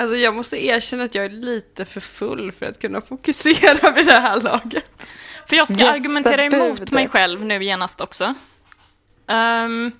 Alltså 0.01 0.15
jag 0.15 0.35
måste 0.35 0.65
erkänna 0.65 1.03
att 1.03 1.15
jag 1.15 1.25
är 1.25 1.29
lite 1.29 1.85
för 1.85 1.99
full 1.99 2.51
för 2.51 2.65
att 2.65 2.79
kunna 2.79 3.01
fokusera 3.01 3.91
vid 3.91 4.05
det 4.05 4.19
här 4.19 4.41
laget. 4.41 5.07
För 5.47 5.55
jag 5.55 5.67
ska 5.67 5.75
Gästa 5.75 5.91
argumentera 5.91 6.43
emot 6.43 6.91
mig 6.91 7.07
själv 7.07 7.45
nu 7.45 7.63
genast 7.63 8.01
också. 8.01 8.33
Ehm, 9.27 9.91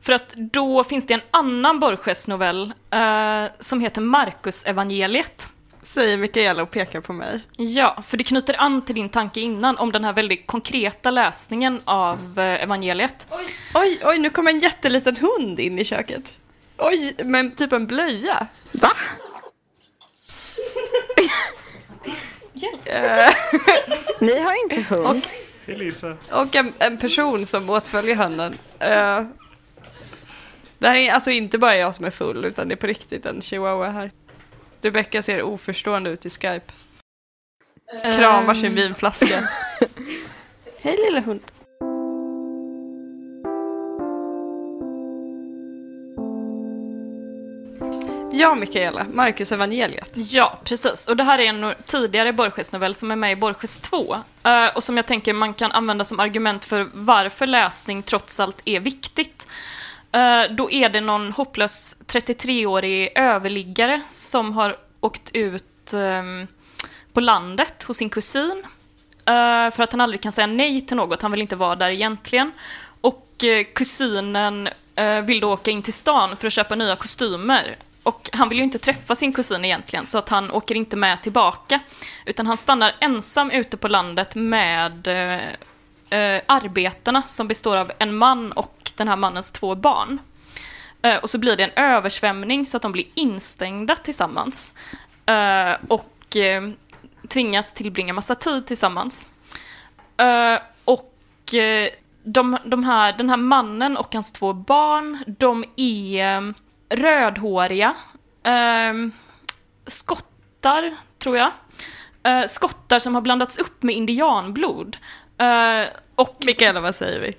för 0.00 0.12
att 0.12 0.34
då 0.34 0.84
finns 0.84 1.06
det 1.06 1.14
en 1.14 1.20
annan 1.30 1.80
Borges-novell 1.80 2.72
eh, 2.90 3.44
som 3.58 3.80
heter 3.80 4.00
Markus 4.00 4.64
evangeliet. 4.64 5.50
Säger 5.82 6.16
Mikaela 6.16 6.62
och 6.62 6.70
pekar 6.70 7.00
på 7.00 7.12
mig. 7.12 7.42
Ja, 7.56 8.02
för 8.06 8.16
det 8.16 8.24
knyter 8.24 8.60
an 8.60 8.84
till 8.84 8.94
din 8.94 9.08
tanke 9.08 9.40
innan 9.40 9.76
om 9.76 9.92
den 9.92 10.04
här 10.04 10.12
väldigt 10.12 10.46
konkreta 10.46 11.10
läsningen 11.10 11.80
av 11.84 12.38
eh, 12.38 12.62
evangeliet. 12.62 13.26
Oj, 13.74 14.00
oj, 14.04 14.18
nu 14.18 14.30
kom 14.30 14.46
en 14.46 14.60
jätteliten 14.60 15.16
hund 15.16 15.60
in 15.60 15.78
i 15.78 15.84
köket. 15.84 16.34
Oj, 16.78 17.14
men 17.24 17.50
typ 17.50 17.72
en 17.72 17.86
blöja. 17.86 18.46
Va? 18.72 18.92
Ni 24.20 24.40
har 24.40 24.62
inte 24.62 24.94
hund? 24.94 25.26
Elisa. 25.66 26.16
och 26.32 26.56
en, 26.56 26.72
en 26.78 26.98
person 26.98 27.46
som 27.46 27.70
åtföljer 27.70 28.16
hunden. 28.16 28.58
Eh, 28.78 29.22
det 30.78 30.88
här 30.88 30.94
är 30.94 31.12
alltså 31.12 31.30
inte 31.30 31.58
bara 31.58 31.76
jag 31.76 31.94
som 31.94 32.04
är 32.04 32.10
full, 32.10 32.44
utan 32.44 32.68
det 32.68 32.74
är 32.74 32.76
på 32.76 32.86
riktigt 32.86 33.26
en 33.26 33.40
chihuahua 33.40 33.90
här. 33.90 34.10
Rebecka 34.82 35.22
ser 35.22 35.42
oförstående 35.42 36.10
ut 36.10 36.26
i 36.26 36.30
Skype. 36.30 36.72
Kramar 38.02 38.54
sin 38.54 38.74
vinflaska. 38.74 39.48
Hej 40.80 40.96
lilla 41.06 41.20
hund. 41.20 41.40
Ja, 48.38 48.54
Mikaela, 48.54 49.06
Marcus 49.12 49.52
evangeliet. 49.52 50.10
Ja, 50.14 50.58
precis. 50.64 51.08
Och 51.08 51.16
det 51.16 51.24
här 51.24 51.38
är 51.38 51.48
en 51.48 51.74
tidigare 51.86 52.32
Borges-novell 52.32 52.94
som 52.94 53.10
är 53.10 53.16
med 53.16 53.32
i 53.32 53.36
Borges 53.36 53.78
2. 53.78 54.16
Eh, 54.42 54.66
och 54.74 54.82
som 54.84 54.96
jag 54.96 55.06
tänker 55.06 55.32
man 55.32 55.54
kan 55.54 55.72
använda 55.72 56.04
som 56.04 56.20
argument 56.20 56.64
för 56.64 56.90
varför 56.92 57.46
läsning 57.46 58.02
trots 58.02 58.40
allt 58.40 58.62
är 58.64 58.80
viktigt. 58.80 59.46
Eh, 60.12 60.42
då 60.50 60.70
är 60.70 60.88
det 60.88 61.00
någon 61.00 61.32
hopplös 61.32 61.96
33-årig 62.06 63.12
överliggare 63.14 64.02
som 64.08 64.52
har 64.52 64.76
åkt 65.00 65.30
ut 65.32 65.92
ehm, 65.94 66.46
på 67.12 67.20
landet 67.20 67.82
hos 67.82 67.96
sin 67.96 68.10
kusin. 68.10 68.62
Eh, 69.24 69.70
för 69.70 69.80
att 69.80 69.92
han 69.92 70.00
aldrig 70.00 70.20
kan 70.20 70.32
säga 70.32 70.46
nej 70.46 70.80
till 70.80 70.96
något, 70.96 71.22
han 71.22 71.30
vill 71.30 71.42
inte 71.42 71.56
vara 71.56 71.76
där 71.76 71.90
egentligen. 71.90 72.52
Och 73.00 73.22
kusinen 73.74 74.68
vill 75.24 75.40
då 75.40 75.52
åka 75.52 75.70
in 75.70 75.82
till 75.82 75.92
stan 75.92 76.36
för 76.36 76.46
att 76.46 76.52
köpa 76.52 76.74
nya 76.74 76.96
kostymer. 76.96 77.76
Och 78.06 78.30
han 78.32 78.48
vill 78.48 78.58
ju 78.58 78.64
inte 78.64 78.78
träffa 78.78 79.14
sin 79.14 79.32
kusin 79.32 79.64
egentligen, 79.64 80.06
så 80.06 80.18
att 80.18 80.28
han 80.28 80.50
åker 80.50 80.74
inte 80.74 80.96
med 80.96 81.22
tillbaka. 81.22 81.80
Utan 82.26 82.46
han 82.46 82.56
stannar 82.56 82.96
ensam 83.00 83.50
ute 83.50 83.76
på 83.76 83.88
landet 83.88 84.34
med 84.34 85.06
eh, 85.06 86.20
eh, 86.20 86.42
arbetarna 86.46 87.22
som 87.22 87.48
består 87.48 87.76
av 87.76 87.92
en 87.98 88.16
man 88.16 88.52
och 88.52 88.92
den 88.96 89.08
här 89.08 89.16
mannens 89.16 89.50
två 89.50 89.74
barn. 89.74 90.18
Eh, 91.02 91.16
och 91.16 91.30
så 91.30 91.38
blir 91.38 91.56
det 91.56 91.64
en 91.64 91.84
översvämning 91.84 92.66
så 92.66 92.76
att 92.76 92.82
de 92.82 92.92
blir 92.92 93.06
instängda 93.14 93.96
tillsammans. 93.96 94.74
Eh, 95.26 95.72
och 95.88 96.36
eh, 96.36 96.70
tvingas 97.28 97.72
tillbringa 97.72 98.12
massa 98.12 98.34
tid 98.34 98.66
tillsammans. 98.66 99.28
Eh, 100.16 100.58
och 100.84 101.54
eh, 101.54 101.88
de, 102.22 102.58
de 102.64 102.84
här, 102.84 103.12
den 103.12 103.30
här 103.30 103.36
mannen 103.36 103.96
och 103.96 104.14
hans 104.14 104.32
två 104.32 104.52
barn, 104.52 105.24
de 105.26 105.64
är 105.76 106.54
rödhåriga, 106.88 107.94
eh, 108.44 108.92
skottar, 109.86 110.94
tror 111.18 111.36
jag. 111.36 111.50
Eh, 112.22 112.44
skottar 112.46 112.98
som 112.98 113.14
har 113.14 113.22
blandats 113.22 113.58
upp 113.58 113.82
med 113.82 113.94
indianblod. 113.94 114.96
Eh, 115.38 115.86
Och 116.14 116.36
Mikaela, 116.46 116.80
vad 116.80 116.94
säger 116.94 117.20
vi? 117.20 117.32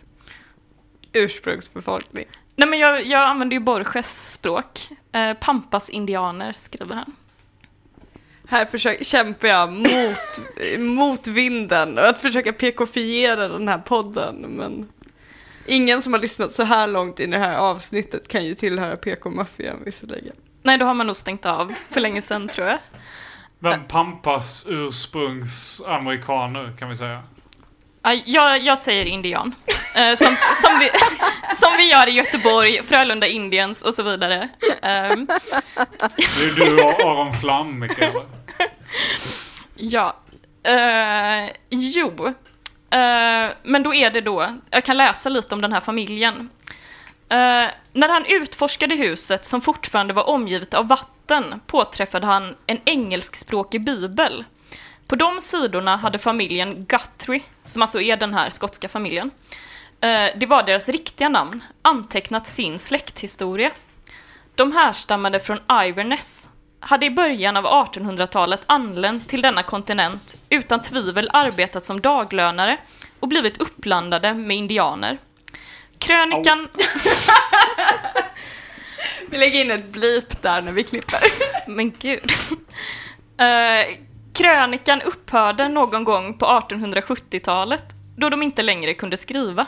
Ursprungsbefolkning. 1.14 2.26
Nej 2.56 2.70
men 2.70 2.80
jag, 2.80 3.06
jag 3.06 3.22
använder 3.22 3.54
ju 3.56 3.60
Borges 3.60 4.32
språk. 4.34 4.88
Eh, 5.12 5.34
Pampas 5.34 5.89
indianer 5.89 6.54
skriver 6.58 6.95
han. 6.95 7.16
Här 8.50 8.66
försöker, 8.66 9.04
kämpar 9.04 9.48
jag 9.48 9.72
mot, 9.72 10.80
mot 10.80 11.28
vinden 11.28 11.98
och 11.98 12.06
att 12.08 12.20
försöka 12.22 12.54
PK-fiera 12.54 13.48
den 13.48 13.68
här 13.68 13.78
podden. 13.78 14.36
Men 14.36 14.89
ingen 15.68 16.01
som 16.01 16.13
har 16.13 16.20
lyssnat 16.20 16.51
så 16.51 16.63
här 16.63 16.88
långt 16.88 17.20
i 17.20 17.26
det 17.26 17.38
här 17.38 17.55
avsnittet 17.55 18.28
kan 18.28 18.45
ju 18.45 18.55
tillhöra 18.55 18.97
PK-maffian 18.97 19.82
visserligen. 19.86 20.36
Nej, 20.63 20.78
då 20.78 20.86
har 20.86 20.93
man 20.93 21.07
nog 21.07 21.18
stängt 21.18 21.45
av 21.45 21.74
för 21.89 22.01
länge 22.01 22.22
sedan 22.22 22.47
tror 22.47 22.68
jag. 22.68 22.80
Men 23.59 23.84
Pampas 23.84 24.65
ursprungsamerikaner 24.68 26.74
kan 26.80 26.89
vi 26.89 26.95
säga. 26.95 27.24
Ja, 28.03 28.13
Jag, 28.26 28.61
jag 28.63 28.78
säger 28.78 29.05
indian. 29.05 29.55
Eh, 29.95 30.15
som, 30.15 30.36
som, 30.63 30.80
vi, 30.80 30.89
som 31.55 31.70
vi 31.78 31.91
gör 31.91 32.07
i 32.07 32.11
Göteborg, 32.11 32.84
Frölunda 32.84 33.28
Indians 33.28 33.84
och 33.84 33.93
så 33.93 34.03
vidare. 34.03 34.49
Ehm, 34.82 35.26
Det 35.26 35.34
är 36.45 36.55
du 36.55 36.84
och 36.84 36.99
Aron 37.01 37.34
Flam, 37.34 37.80
Mikaela. 37.80 38.22
ja. 39.76 40.15
Eh, 40.63 41.49
jo. 41.70 42.34
Eh, 42.90 43.54
men 43.64 43.84
då 43.84 43.94
är 43.94 44.12
det 44.12 44.22
då, 44.22 44.54
jag 44.70 44.86
kan 44.86 44.98
läsa 44.98 45.30
lite 45.30 45.56
om 45.56 45.62
den 45.62 45.74
här 45.74 45.82
familjen. 45.82 46.50
Uh, 47.32 47.70
när 47.94 48.10
han 48.10 48.26
utforskade 48.26 48.96
huset 48.96 49.46
som 49.46 49.62
fortfarande 49.62 50.14
var 50.14 50.30
omgivet 50.30 50.74
av 50.74 50.88
vatten 50.88 51.62
påträffade 51.68 52.26
han 52.26 52.56
en 52.68 52.80
engelskspråkig 52.86 53.84
bibel. 53.84 54.46
På 55.08 55.16
de 55.16 55.42
sidorna 55.42 55.96
hade 55.96 56.20
familjen 56.20 56.86
Guthrie, 56.86 57.42
som 57.64 57.82
alltså 57.82 58.02
är 58.02 58.18
den 58.18 58.34
här 58.34 58.50
skotska 58.50 58.90
familjen, 58.90 59.28
uh, 59.28 60.40
det 60.40 60.46
var 60.46 60.64
deras 60.64 60.90
riktiga 60.90 61.30
namn, 61.30 61.64
antecknat 61.82 62.48
sin 62.48 62.80
släkthistoria. 62.80 63.72
De 64.56 64.72
härstammade 64.72 65.40
från 65.40 65.60
Iverness, 65.86 66.48
hade 66.80 67.05
i 67.05 67.11
början 67.11 67.57
av 67.57 67.65
1800-talet 67.65 68.61
anlänt 68.65 69.30
till 69.30 69.41
denna 69.41 69.63
kontinent, 69.63 70.38
utan 70.49 70.82
tvivel 70.82 71.30
arbetat 71.34 71.86
som 71.86 72.01
daglönare 72.01 72.78
och 73.19 73.28
blivit 73.28 73.57
uppblandade 73.57 74.34
med 74.34 74.57
indianer. 74.57 75.17
Krönikan... 75.99 76.67
Vi 79.30 79.38
lägger 79.38 79.61
in 79.61 79.71
ett 79.71 79.91
blip 79.91 80.41
där 80.41 80.61
när 80.61 80.71
vi 80.71 80.84
klipper. 80.84 81.19
Men 81.67 81.93
gud. 81.99 82.32
Eh, 83.39 83.86
krönikan 84.34 85.01
upphörde 85.01 85.67
någon 85.67 86.03
gång 86.03 86.38
på 86.38 86.45
1870-talet 86.45 87.84
då 88.17 88.30
de 88.30 88.43
inte 88.43 88.61
längre 88.61 88.93
kunde 88.93 89.17
skriva. 89.17 89.65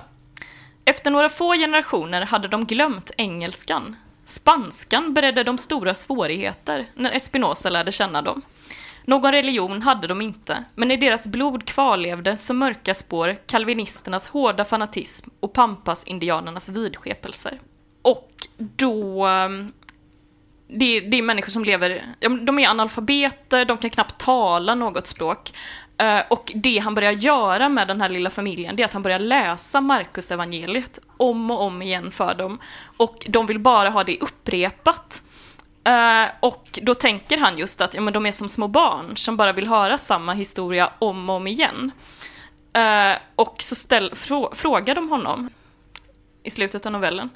Efter 0.86 1.12
några 1.12 1.30
få 1.30 1.54
generationer 1.54 2.22
hade 2.22 2.48
de 2.48 2.66
glömt 2.66 3.12
engelskan. 3.18 3.96
Spanskan 4.30 5.14
beredde 5.14 5.44
dem 5.44 5.58
stora 5.58 5.94
svårigheter 5.94 6.86
när 6.96 7.12
Espinosa 7.12 7.70
lärde 7.70 7.92
känna 7.92 8.22
dem. 8.22 8.42
Någon 9.06 9.32
religion 9.32 9.82
hade 9.82 10.08
de 10.08 10.22
inte, 10.22 10.64
men 10.76 10.92
i 10.92 10.98
deras 10.98 11.28
blod 11.28 11.66
kvarlevde 11.66 12.38
som 12.38 12.58
mörka 12.58 12.94
spår 12.94 13.38
kalvinisternas 13.46 14.28
hårda 14.28 14.66
fanatism 14.66 15.30
och 15.40 15.54
pampas-indianernas 15.54 16.70
vidskepelser. 16.70 17.60
Och 18.02 18.32
då 18.58 19.26
ehm, 19.26 19.74
det 20.68 20.98
är, 20.98 21.02
det 21.02 21.18
är 21.18 21.22
människor 21.22 21.52
som 21.52 21.66
lever, 21.66 22.04
de 22.42 22.60
är 22.60 22.70
analfabeter, 22.70 23.66
de 23.66 23.78
kan 23.78 23.90
knappt 23.90 24.18
tala 24.18 24.76
något 24.76 25.08
språk. 25.08 25.52
Eh, 26.00 26.22
och 26.28 26.52
det 26.56 26.80
han 26.80 26.96
börjar 26.96 27.12
göra 27.12 27.70
med 27.70 27.88
den 27.88 28.02
här 28.02 28.10
lilla 28.10 28.30
familjen, 28.30 28.76
det 28.76 28.84
är 28.84 28.86
att 28.86 28.94
han 28.94 29.04
börjar 29.04 29.20
läsa 29.20 29.82
Markus 29.82 30.32
evangeliet 30.32 31.00
om 31.18 31.52
och 31.52 31.62
om 31.62 31.82
igen 31.82 32.12
för 32.12 32.36
dem. 32.36 32.60
Och 32.98 33.26
de 33.30 33.46
vill 33.46 33.60
bara 33.60 33.90
ha 33.90 34.04
det 34.04 34.18
upprepat. 34.20 35.24
Eh, 35.84 36.26
och 36.40 36.80
då 36.82 36.96
tänker 36.96 37.38
han 37.38 37.58
just 37.58 37.82
att 37.82 37.94
ja, 37.94 38.02
men 38.02 38.14
de 38.14 38.26
är 38.26 38.32
som 38.32 38.50
små 38.50 38.68
barn 38.68 39.18
som 39.18 39.38
bara 39.38 39.54
vill 39.54 39.68
höra 39.68 39.98
samma 39.98 40.34
historia 40.34 40.90
om 41.00 41.30
och 41.30 41.36
om 41.36 41.48
igen. 41.48 41.92
Eh, 42.74 43.18
och 43.36 43.56
så 43.60 43.76
ställ, 43.76 44.16
frå, 44.16 44.52
frågar 44.56 44.96
de 44.96 45.10
honom 45.10 45.50
i 46.50 46.52
slutet 46.52 46.86
av 46.86 46.92
novellen. 46.92 47.30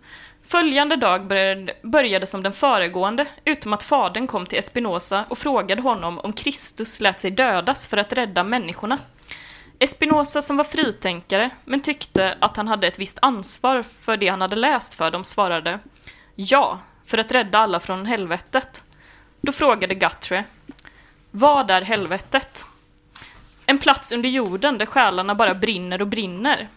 Följande 0.44 0.96
dag 0.96 1.28
började, 1.28 1.74
började 1.82 2.26
som 2.26 2.44
den 2.44 2.54
föregående, 2.54 3.26
utom 3.46 3.74
att 3.74 3.84
fadern 3.84 4.28
kom 4.28 4.46
till 4.46 4.60
Espinosa 4.60 5.26
och 5.30 5.38
frågade 5.38 5.82
honom 5.82 6.20
om 6.20 6.34
Kristus 6.34 7.02
lät 7.02 7.20
sig 7.20 7.32
dödas 7.32 7.88
för 7.88 7.98
att 7.98 8.14
rädda 8.14 8.44
människorna. 8.44 9.00
Espinosa 9.80 10.42
som 10.42 10.58
var 10.58 10.64
fritänkare, 10.64 11.50
men 11.66 11.82
tyckte 11.82 12.38
att 12.42 12.58
han 12.58 12.68
hade 12.68 12.88
ett 12.88 13.00
visst 13.00 13.20
ansvar 13.22 13.84
för 14.00 14.18
det 14.18 14.28
han 14.28 14.42
hade 14.42 14.56
läst 14.56 14.94
för 14.94 15.12
dem, 15.12 15.24
svarade 15.24 15.80
Ja, 16.36 16.80
för 17.06 17.18
att 17.18 17.32
rädda 17.32 17.58
alla 17.58 17.80
från 17.80 18.06
helvetet. 18.06 18.84
Då 19.42 19.52
frågade 19.52 19.96
Guthrie 19.96 20.44
Vad 21.32 21.72
är 21.72 21.82
helvetet? 21.82 22.66
En 23.66 23.78
plats 23.80 24.12
under 24.12 24.30
jorden 24.30 24.78
där 24.78 24.86
själarna 24.86 25.36
bara 25.36 25.56
brinner 25.56 26.02
och 26.02 26.08
brinner. 26.08 26.70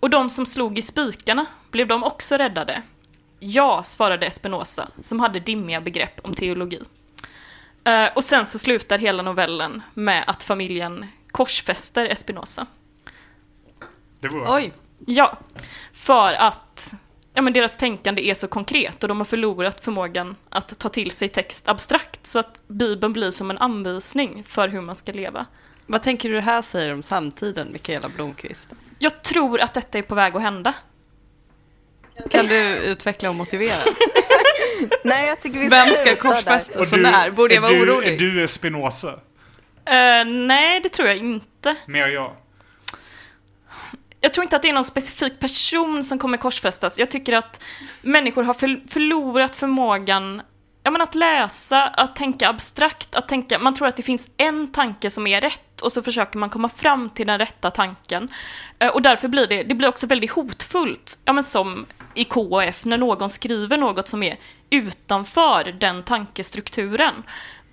Och 0.00 0.10
de 0.10 0.30
som 0.30 0.46
slog 0.46 0.78
i 0.78 0.82
spikarna, 0.82 1.46
blev 1.70 1.88
de 1.88 2.04
också 2.04 2.36
räddade? 2.36 2.82
Ja, 3.38 3.82
svarade 3.82 4.26
Espinosa, 4.26 4.88
som 5.00 5.20
hade 5.20 5.40
dimmiga 5.40 5.80
begrepp 5.80 6.20
om 6.22 6.34
teologi. 6.34 6.80
Eh, 7.84 8.08
och 8.14 8.24
sen 8.24 8.46
så 8.46 8.58
slutar 8.58 8.98
hela 8.98 9.22
novellen 9.22 9.82
med 9.94 10.24
att 10.26 10.42
familjen 10.42 11.06
korsfäster 11.30 12.06
Espinosa. 12.06 12.66
Det 14.20 14.28
var 14.28 14.56
Oj. 14.56 14.72
Ja, 15.06 15.38
för 15.92 16.32
att 16.32 16.94
ja, 17.34 17.42
men 17.42 17.52
deras 17.52 17.76
tänkande 17.76 18.30
är 18.30 18.34
så 18.34 18.48
konkret 18.48 19.02
och 19.02 19.08
de 19.08 19.18
har 19.18 19.24
förlorat 19.24 19.84
förmågan 19.84 20.36
att 20.48 20.78
ta 20.78 20.88
till 20.88 21.10
sig 21.10 21.28
text 21.28 21.68
abstrakt 21.68 22.26
så 22.26 22.38
att 22.38 22.68
Bibeln 22.68 23.12
blir 23.12 23.30
som 23.30 23.50
en 23.50 23.58
anvisning 23.58 24.44
för 24.44 24.68
hur 24.68 24.80
man 24.80 24.96
ska 24.96 25.12
leva. 25.12 25.46
Vad 25.86 26.02
tänker 26.02 26.28
du 26.28 26.34
det 26.34 26.40
här 26.40 26.62
säger 26.62 26.92
om 26.92 27.02
samtiden, 27.02 27.68
Mikaela 27.72 28.08
Blomqvist? 28.08 28.68
Jag 28.98 29.22
tror 29.22 29.60
att 29.60 29.74
detta 29.74 29.98
är 29.98 30.02
på 30.02 30.14
väg 30.14 30.36
att 30.36 30.42
hända. 30.42 30.74
Kan 32.30 32.46
du 32.46 32.76
utveckla 32.76 33.28
och 33.28 33.34
motivera? 33.34 33.78
Nej, 35.04 35.28
jag 35.28 35.40
tycker 35.40 35.60
vi 35.60 35.68
Vem 35.68 35.94
ska 35.94 36.16
korsfästas 36.16 36.92
och 36.92 37.00
när? 37.00 37.30
Borde 37.30 37.54
jag 37.54 37.62
vara 37.62 37.72
är 37.72 37.76
du, 37.76 37.92
orolig? 37.92 38.14
Är 38.14 38.18
du 38.18 38.44
Espinosa? 38.44 39.08
Eh, 39.84 40.24
nej, 40.26 40.80
det 40.80 40.88
tror 40.88 41.08
jag 41.08 41.16
inte. 41.16 41.76
Mer 41.86 42.06
jag. 42.06 42.36
Jag 44.20 44.32
tror 44.32 44.42
inte 44.42 44.56
att 44.56 44.62
det 44.62 44.68
är 44.68 44.72
någon 44.72 44.84
specifik 44.84 45.40
person 45.40 46.04
som 46.04 46.18
kommer 46.18 46.38
korsfästas. 46.38 46.98
Jag 46.98 47.10
tycker 47.10 47.32
att 47.32 47.64
människor 48.02 48.42
har 48.42 48.54
för, 48.54 48.88
förlorat 48.88 49.56
förmågan 49.56 50.42
ja, 50.82 50.90
men 50.90 51.00
att 51.00 51.14
läsa, 51.14 51.86
att 51.86 52.16
tänka 52.16 52.48
abstrakt, 52.48 53.14
att 53.14 53.28
tänka, 53.28 53.58
man 53.58 53.74
tror 53.74 53.88
att 53.88 53.96
det 53.96 54.02
finns 54.02 54.30
en 54.36 54.72
tanke 54.72 55.10
som 55.10 55.26
är 55.26 55.40
rätt 55.40 55.67
och 55.80 55.92
så 55.92 56.02
försöker 56.02 56.38
man 56.38 56.50
komma 56.50 56.68
fram 56.68 57.10
till 57.10 57.26
den 57.26 57.38
rätta 57.38 57.70
tanken. 57.70 58.28
Eh, 58.78 58.88
Och 58.88 59.02
därför 59.02 59.28
blir 59.28 59.46
det, 59.46 59.62
det 59.62 59.74
blir 59.74 59.88
också 59.88 60.06
väldigt 60.06 60.30
hotfullt, 60.30 61.18
ja 61.24 61.32
men 61.32 61.44
som 61.44 61.86
i 62.14 62.24
KF, 62.24 62.84
när 62.84 62.98
någon 62.98 63.30
skriver 63.30 63.76
något 63.76 64.08
som 64.08 64.22
är 64.22 64.36
utanför 64.70 65.64
den 65.80 66.02
tankestrukturen. 66.02 67.14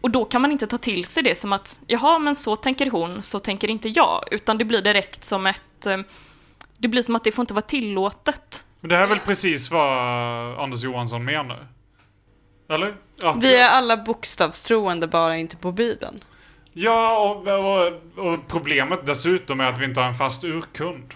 Och 0.01 0.12
då 0.12 0.26
kan 0.26 0.41
man 0.41 0.51
inte 0.51 0.68
ta 0.68 0.78
till 0.78 1.06
sig 1.06 1.24
det 1.24 1.36
som 1.36 1.53
att, 1.53 1.82
jaha, 1.88 2.20
men 2.20 2.36
så 2.36 2.56
tänker 2.56 2.89
hon, 2.91 3.24
så 3.24 3.39
tänker 3.39 3.70
inte 3.70 3.89
jag, 3.89 4.24
utan 4.32 4.58
det 4.58 4.66
blir 4.66 4.82
direkt 4.82 5.24
som 5.24 5.45
ett, 5.47 5.86
eh, 5.86 5.97
det 6.78 6.88
blir 6.88 7.01
som 7.01 7.16
att 7.16 7.24
det 7.24 7.32
får 7.32 7.43
inte 7.43 7.53
vara 7.53 7.62
tillåtet. 7.62 8.66
Men 8.82 8.89
det 8.89 8.95
här 8.95 9.03
är 9.03 9.08
väl 9.08 9.20
precis 9.20 9.72
vad 9.72 10.60
Anders 10.60 10.84
Johansson 10.84 11.26
menar? 11.26 11.68
Eller? 12.70 12.95
Att, 13.24 13.38
Vi 13.38 13.56
är 13.56 13.70
alla 13.70 13.97
bokstavstroende, 13.97 15.08
bara 15.08 15.38
inte 15.38 15.58
på 15.58 15.72
Bibeln. 15.72 16.24
Ja, 16.78 17.30
och, 17.30 17.47
och, 17.47 18.28
och 18.28 18.47
problemet 18.47 19.05
dessutom 19.05 19.59
är 19.59 19.65
att 19.65 19.82
vi 19.82 19.86
inte 19.86 19.99
har 19.99 20.07
en 20.07 20.15
fast 20.15 20.43
urkund. 20.43 21.13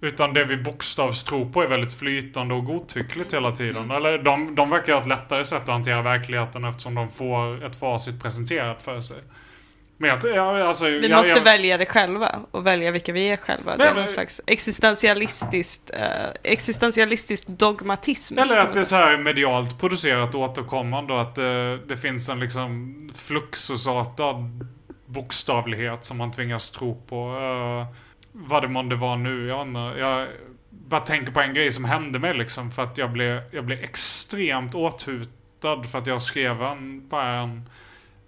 Utan 0.00 0.34
det 0.34 0.44
vi 0.44 0.56
bokstavstror 0.56 1.52
på 1.52 1.62
är 1.62 1.68
väldigt 1.68 1.92
flytande 1.92 2.54
och 2.54 2.64
godtyckligt 2.64 3.34
hela 3.34 3.52
tiden. 3.52 3.90
Eller 3.90 4.18
de, 4.18 4.54
de 4.54 4.70
verkar 4.70 4.92
ha 4.92 5.00
ett 5.00 5.08
lättare 5.08 5.44
sätt 5.44 5.62
att 5.62 5.68
hantera 5.68 6.02
verkligheten 6.02 6.64
eftersom 6.64 6.94
de 6.94 7.08
får 7.10 7.64
ett 7.64 7.76
facit 7.76 8.22
presenterat 8.22 8.82
för 8.82 9.00
sig. 9.00 9.18
Men 10.00 10.10
jag, 10.10 10.36
ja, 10.36 10.62
alltså, 10.62 10.84
Vi 10.84 11.08
jag, 11.08 11.16
måste 11.16 11.32
jag, 11.32 11.44
välja 11.44 11.78
det 11.78 11.86
själva 11.86 12.38
och 12.50 12.66
välja 12.66 12.90
vilka 12.90 13.12
vi 13.12 13.28
är 13.28 13.36
själva. 13.36 13.76
Det 13.76 13.84
är 13.84 13.88
Men- 13.88 13.96
någon 13.96 14.08
slags 14.08 14.40
existentialistiskt, 14.46 15.90
eh, 15.94 16.00
existentialistisk 16.42 17.46
dogmatism. 17.46 18.38
Eller 18.38 18.56
att 18.56 18.74
det 18.74 18.80
är 18.80 18.84
så 18.84 18.96
här 18.96 19.18
medialt 19.18 19.80
producerat 19.80 20.34
återkommande 20.34 21.12
och 21.12 21.20
att 21.20 21.38
eh, 21.38 21.44
det 21.86 21.96
finns 22.02 22.28
en 22.28 22.40
liksom 22.40 22.96
fluxusartad 23.14 24.66
bokstavlighet 25.06 26.04
som 26.04 26.18
man 26.18 26.32
tvingas 26.32 26.70
tro 26.70 27.02
på. 27.08 27.32
Uh, 27.32 27.94
vad 28.32 28.62
det 28.62 28.68
månde 28.68 28.96
var 28.96 29.16
nu, 29.16 29.46
jag. 29.46 29.98
Jag 29.98 30.28
bara 30.70 31.00
tänker 31.00 31.32
på 31.32 31.40
en 31.40 31.54
grej 31.54 31.70
som 31.70 31.84
hände 31.84 32.18
mig 32.18 32.34
liksom 32.34 32.70
för 32.70 32.82
att 32.82 32.98
jag 32.98 33.10
blev, 33.10 33.42
jag 33.50 33.64
blev 33.64 33.78
extremt 33.78 34.74
åthutad 34.74 35.82
för 35.90 35.98
att 35.98 36.06
jag 36.06 36.22
skrev 36.22 36.62
en, 36.62 37.08
bara 37.08 37.40
en, 37.40 37.70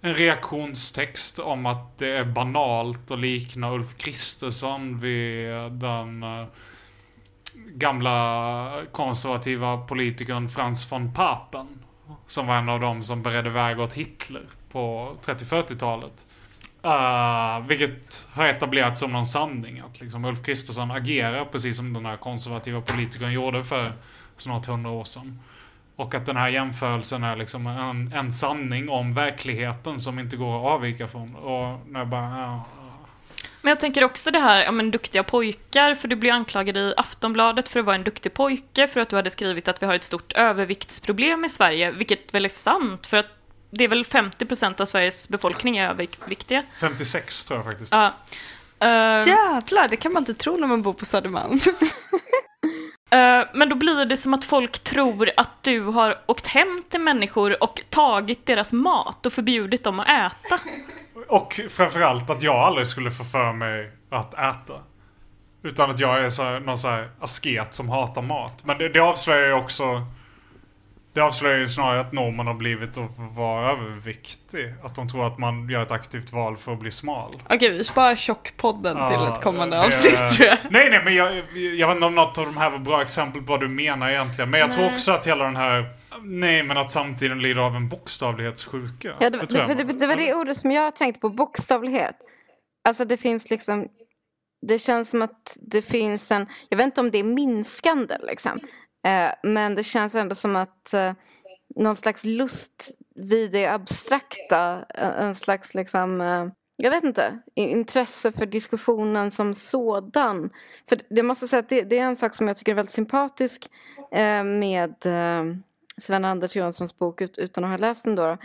en 0.05 0.13
reaktionstext 0.13 1.39
om 1.39 1.65
att 1.65 1.97
det 1.97 2.09
är 2.09 2.25
banalt 2.25 3.11
att 3.11 3.19
likna 3.19 3.71
Ulf 3.71 3.97
Kristersson 3.97 4.99
vid 4.99 5.51
den 5.71 6.23
eh, 6.23 6.45
gamla 7.53 8.81
konservativa 8.91 9.77
politikern 9.77 10.49
Frans 10.49 10.91
von 10.91 11.13
Papen. 11.13 11.67
Som 12.27 12.47
var 12.47 12.55
en 12.55 12.69
av 12.69 12.79
dem 12.79 13.03
som 13.03 13.23
beredde 13.23 13.49
väg 13.49 13.79
åt 13.79 13.93
Hitler 13.93 14.43
på 14.71 15.15
30-40-talet. 15.25 16.25
Uh, 16.85 16.91
eh, 16.91 17.67
vilket 17.67 18.29
har 18.33 18.45
etablerats 18.45 18.99
som 18.99 19.11
någon 19.11 19.25
sanning. 19.25 19.79
Att 19.79 20.01
liksom 20.01 20.25
Ulf 20.25 20.43
Kristersson 20.43 20.91
agerar 20.91 21.45
precis 21.45 21.77
som 21.77 21.93
den 21.93 22.05
här 22.05 22.17
konservativa 22.17 22.81
politikern 22.81 23.31
gjorde 23.31 23.63
för 23.63 23.93
snart 24.37 24.65
hundra 24.65 24.91
år 24.91 25.03
sedan. 25.03 25.39
Och 25.95 26.15
att 26.15 26.25
den 26.25 26.37
här 26.37 26.49
jämförelsen 26.49 27.23
är 27.23 27.35
liksom 27.35 27.67
en, 27.67 28.13
en 28.13 28.31
sanning 28.31 28.89
om 28.89 29.13
verkligheten 29.13 29.99
som 29.99 30.19
inte 30.19 30.37
går 30.37 30.57
att 30.57 30.71
avvika 30.71 31.07
från. 31.07 31.35
Och 31.35 31.79
när 31.87 31.99
jag 31.99 32.07
bara, 32.07 32.21
ja, 32.21 32.65
Men 33.61 33.69
jag 33.69 33.79
tänker 33.79 34.03
också 34.03 34.31
det 34.31 34.39
här, 34.39 34.63
ja 34.63 34.71
men 34.71 34.91
duktiga 34.91 35.23
pojkar, 35.23 35.95
för 35.95 36.07
du 36.07 36.15
blir 36.15 36.31
anklagad 36.31 36.77
i 36.77 36.93
Aftonbladet 36.97 37.69
för 37.69 37.79
att 37.79 37.85
vara 37.85 37.95
en 37.95 38.03
duktig 38.03 38.33
pojke, 38.33 38.87
för 38.87 38.99
att 38.99 39.09
du 39.09 39.15
hade 39.15 39.29
skrivit 39.29 39.67
att 39.67 39.81
vi 39.81 39.85
har 39.85 39.93
ett 39.93 40.03
stort 40.03 40.33
överviktsproblem 40.33 41.45
i 41.45 41.49
Sverige, 41.49 41.91
vilket 41.91 42.33
väl 42.33 42.45
är 42.45 42.49
sant, 42.49 43.07
för 43.07 43.17
att 43.17 43.27
det 43.69 43.83
är 43.83 43.87
väl 43.87 44.03
50% 44.03 44.81
av 44.81 44.85
Sveriges 44.85 45.29
befolkning 45.29 45.77
är 45.77 45.89
överviktiga. 45.89 46.63
56 46.79 47.45
tror 47.45 47.59
jag 47.59 47.65
faktiskt. 47.65 47.91
Ja. 47.91 48.13
Eh, 48.79 49.27
Jävlar, 49.27 49.87
det 49.87 49.97
kan 49.97 50.13
man 50.13 50.21
inte 50.21 50.33
tro 50.33 50.57
när 50.57 50.67
man 50.67 50.81
bor 50.81 50.93
på 50.93 51.05
Södermalm. 51.05 51.59
Eh, 53.13 53.47
men 53.53 53.69
då 53.69 53.75
blir 53.75 54.05
det 54.05 54.17
som 54.17 54.33
att 54.33 54.45
folk 54.45 54.79
tror 54.79 55.29
att 55.37 55.63
du 55.63 55.81
har 55.81 56.21
åkt 56.25 56.47
hem 56.47 56.83
till 56.89 56.99
människor 56.99 57.63
och 57.63 57.81
tagit 57.89 58.45
deras 58.45 58.73
mat 58.73 59.25
och 59.25 59.33
förbjudit 59.33 59.83
dem 59.83 59.99
att 59.99 60.07
äta. 60.07 60.59
Och 61.27 61.59
framförallt 61.69 62.29
att 62.29 62.43
jag 62.43 62.55
aldrig 62.55 62.87
skulle 62.87 63.11
få 63.11 63.23
för 63.23 63.53
mig 63.53 63.91
att 64.09 64.33
äta. 64.33 64.73
Utan 65.63 65.89
att 65.89 65.99
jag 65.99 66.25
är 66.25 66.29
så 66.29 66.43
här, 66.43 66.59
någon 66.59 66.77
så 66.77 66.87
här 66.87 67.09
asket 67.19 67.73
som 67.73 67.89
hatar 67.89 68.21
mat. 68.21 68.65
Men 68.65 68.77
det, 68.77 68.89
det 68.89 68.99
avslöjar 68.99 69.47
ju 69.47 69.53
också... 69.53 69.83
Det 71.13 71.21
avslöjar 71.21 71.57
ju 71.59 71.67
snarare 71.67 71.99
att 71.99 72.13
normen 72.13 72.47
har 72.47 72.53
blivit 72.53 72.97
att 72.97 73.11
vara 73.17 73.71
överviktig. 73.71 74.73
Att 74.83 74.95
de 74.95 75.07
tror 75.09 75.27
att 75.27 75.37
man 75.37 75.69
gör 75.69 75.81
ett 75.81 75.91
aktivt 75.91 76.31
val 76.33 76.57
för 76.57 76.73
att 76.73 76.79
bli 76.79 76.91
smal. 76.91 77.35
Okej, 77.49 77.69
vi 77.77 77.83
sparar 77.83 78.15
tjockpodden 78.15 78.93
till 78.95 79.01
Ja, 79.19 79.33
ett 79.37 79.43
kommande 79.43 79.75
det- 79.77 79.83
avsnitt 79.85 80.15
tror 80.37 80.47
jag. 80.47 80.57
Nej, 80.69 80.89
nej, 80.89 81.01
men 81.05 81.15
jag, 81.15 81.35
jag 81.77 81.87
vet 81.87 81.95
inte 81.95 82.05
om 82.07 82.15
något 82.15 82.37
av 82.37 82.45
de 82.45 82.57
här 82.57 82.69
var 82.69 82.79
bra 82.79 83.01
exempel 83.01 83.41
på 83.41 83.51
vad 83.51 83.59
du 83.59 83.67
menar 83.67 84.09
egentligen. 84.09 84.49
Men 84.49 84.59
jag 84.59 84.71
tror 84.71 84.83
Nej. 84.83 84.93
också 84.93 85.11
att 85.11 85.27
hela 85.27 85.43
den 85.45 85.55
här... 85.55 85.85
Nej, 86.23 86.63
men 86.63 86.77
att 86.77 86.91
samtiden 86.91 87.41
lider 87.41 87.61
av 87.61 87.75
en 87.75 87.89
bokstavlighetssjuka. 87.89 89.13
Ja, 89.19 89.29
det, 89.29 89.45
tror 89.45 89.67
det, 89.67 89.73
jag. 89.73 89.87
det, 89.87 89.93
det 89.93 90.07
var 90.07 90.15
det 90.15 90.33
ordet 90.33 90.57
som 90.57 90.71
jag 90.71 90.95
tänkte 90.95 91.19
på, 91.19 91.29
bokstavlighet. 91.29 92.15
Alltså 92.87 93.05
det 93.05 93.17
finns 93.17 93.49
liksom, 93.49 93.87
det 94.67 94.79
känns 94.79 95.09
som 95.09 95.21
att 95.21 95.57
det 95.71 95.81
finns 95.81 96.31
en, 96.31 96.47
jag 96.69 96.77
vet 96.77 96.85
inte 96.85 97.01
om 97.01 97.11
det 97.11 97.17
är 97.17 97.23
minskande 97.23 98.17
liksom. 98.27 98.59
Eh, 99.03 99.31
men 99.43 99.75
det 99.75 99.83
känns 99.83 100.15
ändå 100.15 100.35
som 100.35 100.55
att 100.55 100.93
eh, 100.93 101.13
någon 101.75 101.95
slags 101.95 102.23
lust 102.23 102.91
vid 103.15 103.51
det 103.51 103.67
abstrakta, 103.67 104.85
en, 104.93 105.35
slags 105.35 105.73
liksom, 105.73 106.21
eh, 106.21 106.47
jag 106.77 106.91
vet 106.91 107.03
inte, 107.03 107.39
intresse 107.55 108.31
för 108.31 108.45
diskussionen 108.45 109.31
som 109.31 109.55
sådan. 109.55 110.49
För 110.89 110.99
det 111.09 111.23
måste 111.23 111.47
säga 111.47 111.59
att 111.59 111.69
det, 111.69 111.81
det 111.81 111.99
är 111.99 112.05
en 112.05 112.15
sak 112.15 112.33
som 112.33 112.47
jag 112.47 112.57
tycker 112.57 112.71
är 112.71 112.75
väldigt 112.75 112.93
sympatisk 112.93 113.69
eh, 114.11 114.43
med 114.43 115.05
eh, 115.05 115.55
Sven 115.97 116.25
Anders 116.25 116.55
Jonssons 116.55 116.97
bok 116.97 117.21
ut, 117.21 117.37
utan 117.37 117.63
att 117.63 117.69
ha 117.69 117.77
läst 117.77 118.03
den 118.03 118.15
då. 118.15 118.37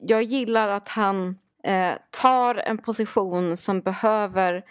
jag 0.00 0.22
gillar 0.22 0.68
att 0.68 0.88
han 0.88 1.38
eh, 1.62 1.92
tar 2.10 2.54
en 2.54 2.78
position 2.78 3.56
som 3.56 3.80
behöver 3.80 4.64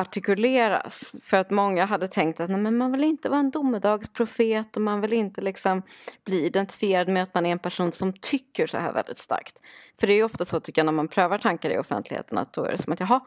artikuleras. 0.00 1.12
För 1.22 1.36
att 1.36 1.50
många 1.50 1.84
hade 1.84 2.08
tänkt 2.08 2.40
att 2.40 2.50
nej, 2.50 2.58
men 2.60 2.76
man 2.76 2.92
vill 2.92 3.04
inte 3.04 3.28
vara 3.28 3.40
en 3.40 3.50
domedagsprofet 3.50 4.76
och 4.76 4.82
man 4.82 5.00
vill 5.00 5.12
inte 5.12 5.40
liksom 5.40 5.82
bli 6.26 6.44
identifierad 6.46 7.08
med 7.08 7.22
att 7.22 7.34
man 7.34 7.46
är 7.46 7.52
en 7.52 7.58
person 7.58 7.92
som 7.92 8.12
tycker 8.12 8.66
så 8.66 8.78
här 8.78 8.92
väldigt 8.92 9.18
starkt. 9.18 9.54
För 10.00 10.06
det 10.06 10.12
är 10.12 10.16
ju 10.16 10.24
ofta 10.24 10.44
så 10.44 10.60
tycker 10.60 10.80
jag 10.80 10.86
när 10.86 10.92
man 10.92 11.08
prövar 11.08 11.38
tankar 11.38 11.70
i 11.70 11.78
offentligheten 11.78 12.38
att 12.38 12.52
då 12.52 12.64
är 12.64 12.72
det 12.72 12.78
som 12.78 12.92
att 12.92 13.00
jaha, 13.00 13.20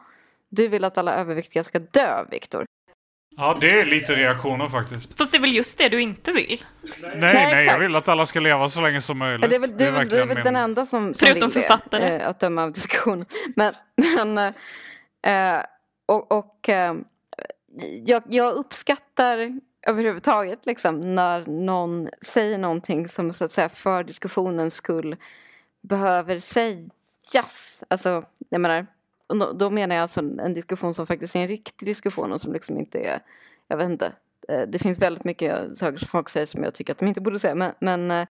du 0.50 0.68
vill 0.68 0.84
att 0.84 0.98
alla 0.98 1.14
överviktiga 1.14 1.64
ska 1.64 1.78
dö, 1.78 2.24
Viktor. 2.30 2.64
Ja, 3.36 3.58
det 3.60 3.80
är 3.80 3.84
lite 3.84 4.14
reaktioner 4.14 4.68
faktiskt. 4.68 5.18
Fast 5.18 5.32
det 5.32 5.38
är 5.38 5.40
väl 5.40 5.54
just 5.56 5.78
det 5.78 5.88
du 5.88 6.00
inte 6.02 6.32
vill? 6.32 6.64
Nej, 7.02 7.16
nej, 7.20 7.50
jag 7.52 7.62
exakt. 7.64 7.82
vill 7.82 7.96
att 7.96 8.08
alla 8.08 8.26
ska 8.26 8.40
leva 8.40 8.68
så 8.68 8.80
länge 8.80 9.00
som 9.00 9.18
möjligt. 9.18 9.42
Ja, 9.42 9.48
det 9.48 9.54
är 9.54 9.60
väl, 9.60 9.70
det 9.78 9.84
är 9.84 10.04
det 10.04 10.20
är 10.22 10.26
väl 10.26 10.36
min- 10.36 10.44
den 10.44 10.56
enda 10.56 10.86
som, 10.86 11.14
som 11.14 11.26
Förutom 11.26 11.48
vill 11.48 11.54
det, 11.54 11.66
författare. 11.68 12.16
eh, 12.16 12.28
att 12.28 12.40
döma 12.40 12.62
av 12.62 12.72
diskussionen. 12.72 13.26
Men, 13.56 13.74
men 14.34 14.38
eh, 15.26 15.64
och, 16.06 16.32
och 16.32 16.68
eh, 16.68 16.94
jag, 18.04 18.22
jag 18.28 18.54
uppskattar 18.54 19.60
överhuvudtaget 19.86 20.66
liksom 20.66 21.14
när 21.14 21.46
någon 21.46 22.08
säger 22.22 22.58
någonting 22.58 23.08
som 23.08 23.32
så 23.32 23.44
att 23.44 23.52
säga 23.52 23.68
för 23.68 24.04
diskussionens 24.04 24.74
skull 24.74 25.16
behöver 25.80 26.38
sägas. 26.38 27.82
Alltså, 27.88 28.24
jag 28.48 28.60
menar, 28.60 28.86
då, 29.54 29.70
menar 29.70 29.94
jag 29.96 30.02
alltså 30.02 30.20
en 30.20 30.54
diskussion 30.54 30.94
som 30.94 31.06
faktiskt 31.06 31.36
är 31.36 31.40
en 31.40 31.48
riktig 31.48 31.88
diskussion 31.88 32.32
och 32.32 32.40
som 32.40 32.52
liksom 32.52 32.78
inte 32.78 32.98
är, 32.98 33.20
jag 33.68 33.76
vet 33.76 33.90
inte, 33.90 34.12
eh, 34.48 34.62
det 34.62 34.78
finns 34.78 34.98
väldigt 34.98 35.24
mycket 35.24 35.78
saker 35.78 35.98
som 35.98 36.08
folk 36.08 36.28
säger 36.28 36.46
som 36.46 36.64
jag 36.64 36.74
tycker 36.74 36.92
att 36.92 36.98
de 36.98 37.08
inte 37.08 37.20
borde 37.20 37.38
säga. 37.38 37.54
Men, 37.54 37.72
men 37.78 38.10
eh, 38.10 38.26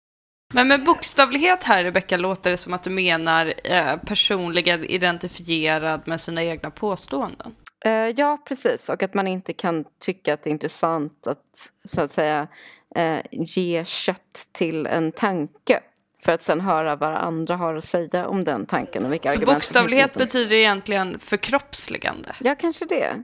Men 0.53 0.67
med 0.67 0.83
bokstavlighet 0.83 1.63
här, 1.63 1.83
Rebecka, 1.83 2.17
låter 2.17 2.51
det 2.51 2.57
som 2.57 2.73
att 2.73 2.83
du 2.83 2.89
menar 2.89 3.53
eh, 3.63 3.97
personligen 3.97 4.83
identifierad 4.85 6.07
med 6.07 6.21
sina 6.21 6.43
egna 6.43 6.71
påståenden. 6.71 7.55
Eh, 7.85 8.09
ja, 8.09 8.37
precis. 8.45 8.89
Och 8.89 9.03
att 9.03 9.13
man 9.13 9.27
inte 9.27 9.53
kan 9.53 9.85
tycka 9.99 10.33
att 10.33 10.43
det 10.43 10.49
är 10.49 10.51
intressant 10.51 11.27
att 11.27 11.71
så 11.83 12.01
att 12.01 12.11
säga 12.11 12.47
eh, 12.95 13.19
ge 13.31 13.85
kött 13.85 14.47
till 14.51 14.85
en 14.85 15.11
tanke. 15.11 15.79
För 16.23 16.31
att 16.31 16.41
sen 16.41 16.61
höra 16.61 16.95
vad 16.95 17.13
andra 17.13 17.55
har 17.55 17.75
att 17.75 17.83
säga 17.83 18.27
om 18.27 18.43
den 18.43 18.65
tanken 18.65 19.05
och 19.05 19.13
vilka 19.13 19.29
Så 19.29 19.33
argument 19.33 19.47
som 19.47 19.55
bokstavlighet 19.55 20.13
betyder 20.13 20.55
egentligen 20.55 21.19
förkroppsligande. 21.19 22.35
Ja, 22.39 22.55
kanske 22.55 22.85
det. 22.85 23.23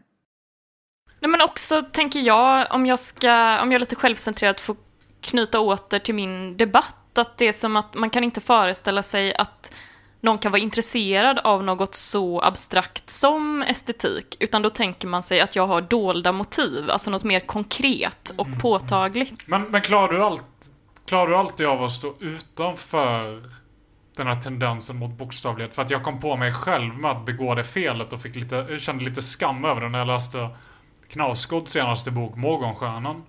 Nej, 1.20 1.30
men 1.30 1.42
också 1.42 1.82
tänker 1.82 2.20
jag, 2.20 2.68
om 2.70 2.86
jag 2.86 3.00
ska, 3.00 3.62
om 3.62 3.72
jag 3.72 3.80
lite 3.80 3.96
självcentrerat 3.96 4.62
får 4.62 4.76
knyta 5.22 5.60
åter 5.60 6.00
till 6.00 6.16
min 6.16 6.58
debatt, 6.58 7.18
att 7.18 7.38
det 7.38 7.46
är 7.46 7.54
som 7.54 7.76
att 7.76 7.94
man 7.94 8.10
kan 8.10 8.24
inte 8.24 8.42
föreställa 8.42 9.04
sig 9.04 9.36
att 9.36 9.74
någon 10.22 10.38
kan 10.38 10.52
vara 10.52 10.62
intresserad 10.62 11.40
av 11.40 11.64
något 11.64 11.96
så 11.96 12.42
abstrakt 12.42 13.10
som 13.10 13.62
estetik, 13.62 14.38
utan 14.40 14.62
då 14.62 14.70
tänker 14.70 15.08
man 15.08 15.24
sig 15.24 15.42
att 15.42 15.56
jag 15.56 15.68
har 15.68 15.82
dolda 15.82 16.32
motiv, 16.32 16.90
alltså 16.90 17.12
något 17.12 17.24
mer 17.24 17.40
konkret 17.40 18.34
och 18.36 18.48
påtagligt. 18.62 19.48
Men, 19.48 19.64
men 19.64 19.82
klarar, 19.82 20.14
du 20.14 20.24
allt, 20.24 20.72
klarar 21.06 21.28
du 21.28 21.36
alltid 21.36 21.68
av 21.68 21.84
att 21.84 21.92
stå 21.92 22.14
utanför 22.20 23.44
den 24.16 24.28
här 24.28 24.42
tendensen 24.42 24.96
mot 24.96 25.18
bokstavlighet? 25.18 25.76
För 25.76 25.82
att 25.82 25.90
jag 25.90 26.04
kom 26.04 26.20
på 26.20 26.36
mig 26.36 26.54
själv 26.54 26.94
med 26.94 27.12
att 27.12 27.26
begå 27.26 27.56
det 27.56 27.64
felet 27.64 28.14
och 28.14 28.22
fick 28.22 28.36
lite, 28.36 28.80
kände 28.80 29.06
lite 29.06 29.22
skam 29.22 29.66
över 29.66 29.82
det 29.82 29.90
när 29.90 30.00
jag 30.00 30.08
läste 30.08 30.50
Knausgårds 31.10 31.72
senaste 31.72 32.12
bok 32.12 32.36
Morgonstjärnan. 32.36 33.24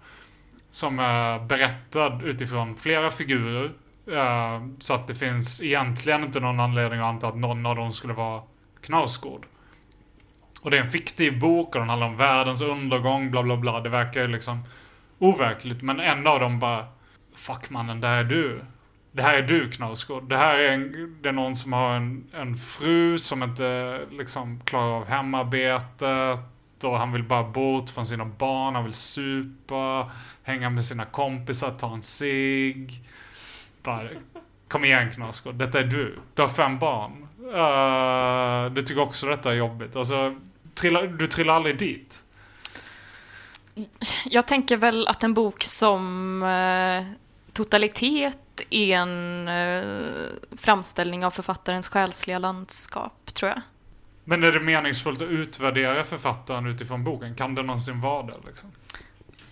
Som 0.70 0.98
är 0.98 1.38
berättad 1.38 2.20
utifrån 2.24 2.76
flera 2.76 3.10
figurer. 3.10 3.70
Så 4.78 4.94
att 4.94 5.08
det 5.08 5.14
finns 5.14 5.62
egentligen 5.62 6.24
inte 6.24 6.40
någon 6.40 6.60
anledning 6.60 7.00
att 7.00 7.06
anta 7.06 7.28
att 7.28 7.36
någon 7.36 7.66
av 7.66 7.76
dem 7.76 7.92
skulle 7.92 8.12
vara 8.12 8.42
Knausgård. 8.80 9.46
Och 10.60 10.70
det 10.70 10.78
är 10.78 10.82
en 10.82 10.90
fiktiv 10.90 11.40
bok 11.40 11.74
och 11.74 11.80
den 11.80 11.88
handlar 11.88 12.06
om 12.06 12.16
världens 12.16 12.62
undergång, 12.62 13.30
bla 13.30 13.42
bla 13.42 13.56
bla. 13.56 13.80
Det 13.80 13.88
verkar 13.88 14.20
ju 14.20 14.28
liksom 14.28 14.64
overkligt. 15.18 15.82
Men 15.82 16.00
en 16.00 16.26
av 16.26 16.40
dem 16.40 16.58
bara 16.58 16.86
Fuck 17.34 17.70
mannen, 17.70 18.00
det 18.00 18.08
här 18.08 18.16
är 18.16 18.24
du. 18.24 18.60
Det 19.12 19.22
här 19.22 19.38
är 19.38 19.42
du 19.42 19.70
Knausgård. 19.70 20.28
Det 20.28 20.36
här 20.36 20.58
är, 20.58 20.72
en, 20.72 21.16
det 21.22 21.28
är 21.28 21.32
någon 21.32 21.56
som 21.56 21.72
har 21.72 21.96
en, 21.96 22.24
en 22.32 22.56
fru 22.56 23.18
som 23.18 23.42
inte 23.42 24.00
liksom 24.10 24.60
klarar 24.64 24.96
av 24.96 25.06
hemarbetet. 25.06 26.40
Och 26.84 26.98
han 26.98 27.12
vill 27.12 27.22
bara 27.22 27.44
bort 27.44 27.90
från 27.90 28.06
sina 28.06 28.24
barn. 28.24 28.74
Han 28.74 28.84
vill 28.84 28.92
supa, 28.92 30.10
hänga 30.42 30.70
med 30.70 30.84
sina 30.84 31.04
kompisar, 31.04 31.70
ta 31.70 31.92
en 31.92 32.02
cigg. 32.02 33.02
Bara, 33.82 34.08
kom 34.68 34.84
igen 34.84 35.12
Knausgård, 35.12 35.54
detta 35.54 35.78
är 35.78 35.84
du. 35.84 36.18
Du 36.34 36.42
har 36.42 36.48
fem 36.48 36.78
barn. 36.78 37.28
Uh, 37.40 38.74
du 38.74 38.82
tycker 38.82 39.02
också 39.02 39.26
detta 39.26 39.52
är 39.52 39.56
jobbigt. 39.56 39.96
Alltså, 39.96 40.36
trillar, 40.74 41.06
du 41.06 41.26
trillar 41.26 41.54
aldrig 41.54 41.78
dit. 41.78 42.24
Jag 44.24 44.46
tänker 44.46 44.76
väl 44.76 45.08
att 45.08 45.22
en 45.22 45.34
bok 45.34 45.62
som 45.62 46.42
eh, 46.42 47.04
Totalitet 47.52 48.60
är 48.70 48.96
en 48.96 49.48
eh, 49.48 49.84
framställning 50.56 51.24
av 51.24 51.30
författarens 51.30 51.88
själsliga 51.88 52.38
landskap, 52.38 53.34
tror 53.34 53.48
jag. 53.48 53.60
Men 54.24 54.44
är 54.44 54.52
det 54.52 54.60
meningsfullt 54.60 55.22
att 55.22 55.28
utvärdera 55.28 56.04
författaren 56.04 56.66
utifrån 56.66 57.04
boken? 57.04 57.34
Kan 57.34 57.54
det 57.54 57.62
någonsin 57.62 58.00
vara 58.00 58.26
det? 58.26 58.34
Liksom? 58.46 58.72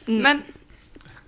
Men 0.05 0.43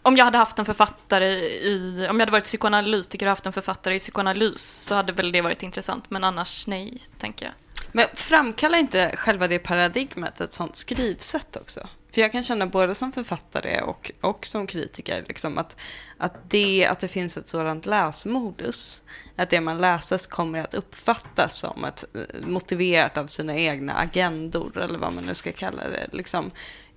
om 0.02 0.16
jag 0.16 0.24
hade 0.24 0.38
haft 0.38 0.58
en 0.58 0.64
författare 0.64 1.32
i, 1.44 2.06
om 2.10 2.16
jag 2.16 2.20
hade 2.20 2.32
varit 2.32 2.44
psykoanalytiker 2.44 3.26
och 3.26 3.30
haft 3.30 3.46
en 3.46 3.52
författare 3.52 3.94
i 3.94 3.98
psykoanalys 3.98 4.62
så 4.62 4.94
hade 4.94 5.12
väl 5.12 5.32
det 5.32 5.40
varit 5.40 5.62
intressant, 5.62 6.10
men 6.10 6.24
annars 6.24 6.66
nej, 6.66 6.98
tänker 7.18 7.46
jag. 7.46 7.54
Men 7.92 8.06
framkallar 8.14 8.78
inte 8.78 9.16
själva 9.16 9.48
det 9.48 9.58
paradigmet 9.58 10.40
ett 10.40 10.52
sånt 10.52 10.76
skrivsätt 10.76 11.56
också? 11.56 11.88
För 12.12 12.20
jag 12.20 12.32
kan 12.32 12.42
känna 12.42 12.66
både 12.66 12.94
som 12.94 13.12
författare 13.12 13.80
och, 13.80 14.10
och 14.20 14.46
som 14.46 14.66
kritiker 14.66 15.24
liksom 15.28 15.58
att, 15.58 15.76
att, 16.16 16.50
det, 16.50 16.86
att 16.86 17.00
det 17.00 17.08
finns 17.08 17.36
ett 17.36 17.48
sådant 17.48 17.86
läsmodus. 17.86 19.02
Att 19.36 19.50
det 19.50 19.60
man 19.60 19.78
läses 19.78 20.26
kommer 20.26 20.58
att 20.58 20.74
uppfattas 20.74 21.58
som 21.58 21.84
ett, 21.84 22.04
eh, 22.14 22.46
motiverat 22.46 23.16
av 23.16 23.26
sina 23.26 23.56
egna 23.56 23.94
agendor, 23.94 24.78
eller 24.78 24.98
vad 24.98 25.12
man 25.12 25.24
nu 25.24 25.34
ska 25.34 25.52
kalla 25.52 25.88
det, 25.88 26.08
liksom, 26.12 26.50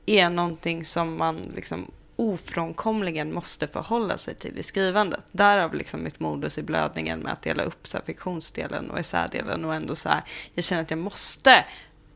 är 0.06 0.30
någonting 0.30 0.86
som 0.86 1.18
man 1.18 1.38
liksom 1.56 1.92
ofrånkomligen 2.22 3.34
måste 3.34 3.68
förhålla 3.68 4.18
sig 4.18 4.36
till 4.36 4.58
i 4.58 4.64
skrivandet. 4.64 5.24
Därav 5.32 5.74
liksom 5.74 6.04
mitt 6.04 6.20
modus 6.20 6.58
i 6.58 6.64
blödningen 6.64 7.20
med 7.20 7.34
att 7.34 7.42
dela 7.42 7.64
upp 7.64 7.88
så 7.88 8.00
fiktionsdelen 8.06 8.92
och 8.92 9.00
essädelen 9.00 9.66
och 9.66 9.76
ändå 9.76 9.96
så 9.96 10.10
här, 10.10 10.22
jag 10.54 10.64
känner 10.64 10.82
att 10.82 10.90
jag 10.92 11.00
måste 11.00 11.66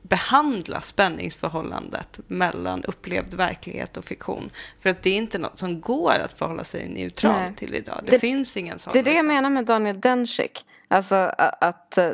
behandla 0.01 0.81
spänningsförhållandet 0.81 2.19
mellan 2.27 2.83
upplevd 2.83 3.33
verklighet 3.33 3.97
och 3.97 4.05
fiktion. 4.05 4.49
För 4.81 4.89
att 4.89 5.03
det 5.03 5.09
är 5.09 5.17
inte 5.17 5.37
något 5.37 5.57
som 5.57 5.81
går 5.81 6.13
att 6.25 6.33
förhålla 6.33 6.63
sig 6.63 6.89
neutralt 6.89 7.57
till 7.57 7.75
idag. 7.75 7.99
Det, 8.05 8.11
Det- 8.11 8.19
finns 8.19 8.57
ingen 8.57 8.79
sån. 8.79 8.93
Det 8.93 8.99
är 8.99 9.03
det 9.03 9.09
jag 9.09 9.15
liksom. 9.15 9.27
menar 9.27 9.49
med 9.49 9.65
Daniel 9.65 9.99
Dencik. 10.01 10.65
Alltså 10.87 11.15
att 11.61 11.97
eh, 11.97 12.09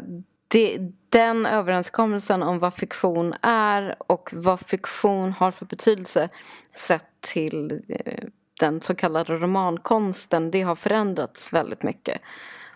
det, 0.47 0.77
den 1.09 1.45
överenskommelsen 1.45 2.43
om 2.43 2.59
vad 2.59 2.73
fiktion 2.73 3.33
är 3.41 3.95
och 3.99 4.29
vad 4.33 4.59
fiktion 4.59 5.31
har 5.31 5.51
för 5.51 5.65
betydelse 5.65 6.29
sett 6.75 7.21
till 7.21 7.81
eh, 7.89 8.23
den 8.59 8.81
så 8.81 8.95
kallade 8.95 9.37
romankonsten, 9.37 10.51
det 10.51 10.61
har 10.61 10.75
förändrats 10.75 11.53
väldigt 11.53 11.83
mycket. 11.83 12.21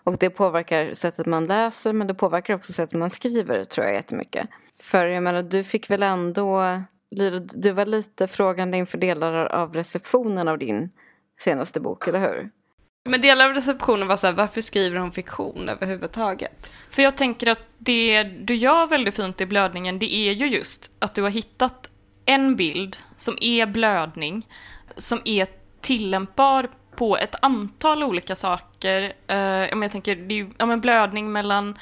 Och 0.04 0.18
det 0.18 0.30
påverkar 0.30 0.94
sättet 0.94 1.26
man 1.26 1.46
läser 1.46 1.94
men 1.94 2.08
det 2.08 2.14
påverkar 2.14 2.54
också 2.54 2.74
sättet 2.74 3.00
man 3.00 3.10
skriver 3.10 3.64
tror 3.64 3.86
jag 3.86 3.96
jättemycket. 3.96 4.50
För 4.80 5.06
jag 5.06 5.24
menar 5.24 5.44
du 5.44 5.64
fick 5.64 5.90
väl 5.90 6.04
ändå, 6.04 6.82
du 7.54 7.72
var 7.72 7.86
lite 7.86 8.28
frågande 8.28 8.78
inför 8.78 8.98
delar 8.98 9.34
av 9.46 9.74
receptionen 9.74 10.48
av 10.48 10.58
din 10.58 10.90
senaste 11.40 11.80
bok, 11.80 12.08
eller 12.08 12.20
hur? 12.20 12.50
Men 13.10 13.22
delar 13.22 13.46
av 13.46 13.56
receptionen 13.56 14.08
var 14.08 14.16
så 14.16 14.28
här, 14.28 14.34
varför 14.34 14.62
skriver 14.62 15.00
hon 15.00 15.12
fiktion 15.12 15.70
överhuvudtaget? 15.70 16.74
För 16.90 17.04
jag 17.04 17.18
tänker 17.18 17.52
att 17.52 17.62
det 17.78 18.24
du 18.24 18.56
gör 18.56 18.88
väldigt 18.88 19.16
fint 19.16 19.42
i 19.42 19.46
blödningen, 19.46 20.00
det 20.00 20.16
är 20.16 20.32
ju 20.32 20.48
just 20.48 20.92
att 21.00 21.16
du 21.16 21.22
har 21.22 21.30
hittat 21.30 21.90
en 22.26 22.56
bild 22.56 22.98
som 23.16 23.38
är 23.42 23.66
blödning, 23.66 24.48
som 24.98 25.22
är 25.26 25.48
tillämpbar 25.82 26.70
på 26.96 27.18
ett 27.18 27.36
antal 27.42 28.04
olika 28.04 28.36
saker. 28.36 29.14
Uh, 29.32 29.38
jag 29.82 29.92
tänker, 29.92 30.16
det 30.16 30.34
är 30.34 30.38
ju 30.38 30.50
ja, 30.58 30.66
men 30.66 30.82
blödning 30.82 31.32
mellan, 31.32 31.78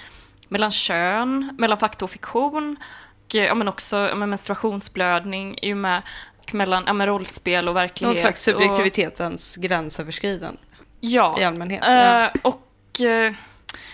mellan 0.48 0.72
kön, 0.72 1.56
mellan 1.60 1.78
fakta 1.80 2.06
och 2.06 2.12
fiktion, 2.12 2.78
och 3.26 3.36
ja, 3.36 3.56
men 3.56 3.68
också 3.68 3.98
ja, 3.98 4.16
men 4.16 4.30
menstruationsblödning 4.30 5.58
är 5.62 5.68
ju 5.68 5.76
med, 5.76 6.02
och 6.38 6.54
mellan 6.54 6.84
ja, 6.88 6.94
men 6.94 7.08
rollspel 7.08 7.68
och 7.70 7.76
verklighet. 7.76 8.16
Någon 8.16 8.22
slags 8.22 8.48
och- 8.48 8.54
subjektivitetens 8.54 9.56
gränsöverskridande 9.56 10.60
Ja. 11.00 11.36
i 11.40 11.44
allmänhet. 11.44 11.84
ja. 11.88 12.24
Eh, 12.26 12.32
och 12.42 13.02
eh, 13.02 13.34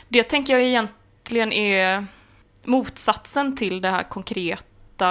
det 0.07 0.23
tänker 0.23 0.53
jag 0.53 0.61
egentligen 0.61 1.51
är 1.53 2.05
motsatsen 2.63 3.57
till 3.57 3.81
det 3.81 3.89
här 3.89 4.03
konkreta, 4.03 4.63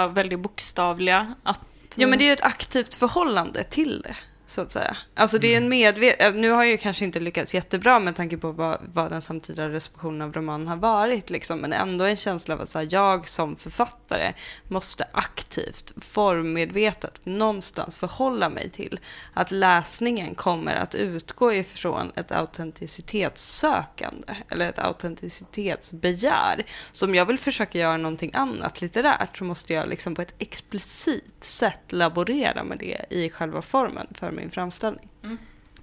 väldigt 0.07 0.39
bokstavliga. 0.39 1.35
Att, 1.43 1.61
Ja, 1.95 2.07
men 2.07 2.19
det 2.19 2.23
är 2.25 2.27
ju 2.27 2.33
ett 2.33 2.41
aktivt 2.41 2.95
förhållande 2.95 3.63
till 3.63 4.01
det, 4.01 4.15
så 4.49 4.61
att 4.61 4.71
säga. 4.71 4.97
Alltså 5.13 5.37
det 5.37 5.53
är 5.53 5.57
en 5.57 5.69
medveten... 5.69 6.41
Nu 6.41 6.51
har 6.51 6.63
jag 6.63 6.71
ju 6.71 6.77
kanske 6.77 7.05
inte 7.05 7.19
lyckats 7.19 7.53
jättebra 7.53 7.99
med 7.99 8.15
tanke 8.15 8.37
på 8.37 8.51
vad, 8.51 8.79
vad 8.93 9.11
den 9.11 9.21
samtida 9.21 9.69
receptionen 9.69 10.21
av 10.21 10.33
romanen 10.33 10.67
har 10.67 10.75
varit, 10.75 11.29
liksom, 11.29 11.59
men 11.59 11.73
ändå 11.73 12.05
en 12.05 12.17
känsla 12.17 12.55
av 12.55 12.61
att 12.61 12.73
här, 12.73 12.87
jag 12.91 13.27
som 13.27 13.55
författare 13.55 14.33
måste 14.67 15.05
aktivt, 15.11 15.93
formmedvetet, 15.97 17.25
någonstans 17.25 17.97
förhålla 17.97 18.49
mig 18.49 18.69
till 18.69 18.99
att 19.33 19.51
läsningen 19.51 20.35
kommer 20.35 20.75
att 20.75 20.95
utgå 20.95 21.53
ifrån 21.53 22.11
ett 22.15 22.31
autenticitetssökande, 22.31 24.35
eller 24.49 24.69
ett 24.69 24.79
autenticitetsbegär. 24.79 26.65
Så 26.91 27.05
om 27.05 27.15
jag 27.15 27.25
vill 27.25 27.39
försöka 27.39 27.79
göra 27.79 27.97
någonting 27.97 28.31
annat 28.33 28.81
litterärt 28.81 29.37
så 29.37 29.43
måste 29.43 29.73
jag 29.73 29.89
liksom 29.89 30.15
på 30.15 30.21
ett 30.21 30.33
explicit 30.39 31.43
sätt 31.43 31.91
laborera 31.91 32.63
med 32.63 32.77
det 32.77 33.05
i 33.09 33.29
själva 33.29 33.61
formen 33.61 34.07
för 34.13 34.38
min 34.39 34.51
framställning. 34.51 35.09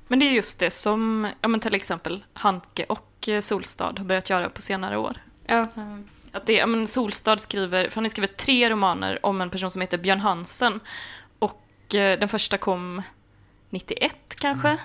Men 0.09 0.19
det 0.19 0.27
är 0.27 0.31
just 0.31 0.59
det 0.59 0.71
som 0.71 1.29
ja, 1.41 1.49
men 1.49 1.61
till 1.61 1.75
exempel 1.75 2.25
Handke 2.33 2.85
och 2.89 3.29
eh, 3.29 3.41
Solstad 3.41 3.95
har 3.99 4.05
börjat 4.05 4.31
göra 4.31 4.51
på 4.51 4.61
senare 4.61 4.97
år. 4.99 5.17
Ja. 5.47 5.61
Eh, 5.77 5.99
Att 6.33 6.47
det, 6.47 6.53
ja, 6.53 6.67
men 6.67 6.87
Solstad 6.87 7.39
skriver, 7.39 7.89
för 7.89 7.95
han 7.95 8.05
har 8.05 8.09
skrivit 8.09 8.37
tre 8.37 8.71
romaner 8.71 9.27
om 9.27 9.41
en 9.41 9.51
person 9.51 9.71
som 9.71 9.81
heter 9.81 9.99
Björn 9.99 10.21
Hansen. 10.21 10.81
Och 11.39 11.95
eh, 11.95 12.19
den 12.19 12.29
första 12.29 12.59
kom 12.59 13.03
91 13.71 14.13
kanske. 14.29 14.77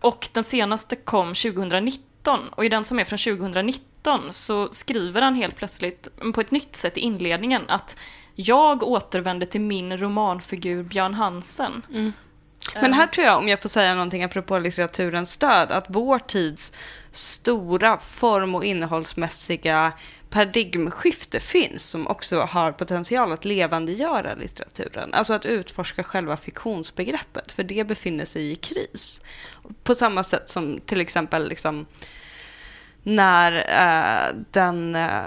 Och 0.00 0.28
den 0.32 0.44
senaste 0.44 0.96
kom 0.96 1.28
2019. 1.34 2.48
Och 2.48 2.64
i 2.64 2.68
den 2.68 2.84
som 2.84 2.98
är 2.98 3.04
från 3.04 3.18
2019 3.18 4.32
så 4.32 4.68
skriver 4.72 5.22
han 5.22 5.34
helt 5.34 5.56
plötsligt 5.56 6.08
men 6.18 6.32
på 6.32 6.40
ett 6.40 6.50
nytt 6.50 6.76
sätt 6.76 6.96
i 6.96 7.00
inledningen 7.00 7.62
att 7.68 7.96
jag 8.34 8.82
återvänder 8.82 9.46
till 9.46 9.60
min 9.60 9.98
romanfigur 9.98 10.82
Björn 10.82 11.14
Hansen. 11.14 11.82
Men 12.74 12.92
här 12.92 13.06
tror 13.06 13.26
jag, 13.26 13.38
om 13.38 13.48
jag 13.48 13.62
får 13.62 13.68
säga 13.68 13.94
någonting 13.94 14.24
apropå 14.24 14.58
litteraturens 14.58 15.30
stöd, 15.30 15.72
att 15.72 15.86
vår 15.88 16.18
tids 16.18 16.72
stora 17.10 17.98
form 17.98 18.54
och 18.54 18.64
innehållsmässiga 18.64 19.92
paradigmskifte 20.30 21.40
finns 21.40 21.90
som 21.90 22.06
också 22.06 22.40
har 22.40 22.72
potential 22.72 23.32
att 23.32 23.44
levandegöra 23.44 24.34
litteraturen. 24.34 25.14
Alltså 25.14 25.32
att 25.32 25.46
utforska 25.46 26.04
själva 26.04 26.36
fiktionsbegreppet, 26.36 27.52
för 27.52 27.62
det 27.62 27.86
befinner 27.86 28.24
sig 28.24 28.52
i 28.52 28.56
kris. 28.56 29.22
På 29.82 29.94
samma 29.94 30.24
sätt 30.24 30.48
som 30.48 30.80
till 30.86 31.00
exempel 31.00 31.48
liksom 31.48 31.86
när 33.02 33.52
eh, 33.52 34.34
den 34.50 34.94
eh, 34.94 35.26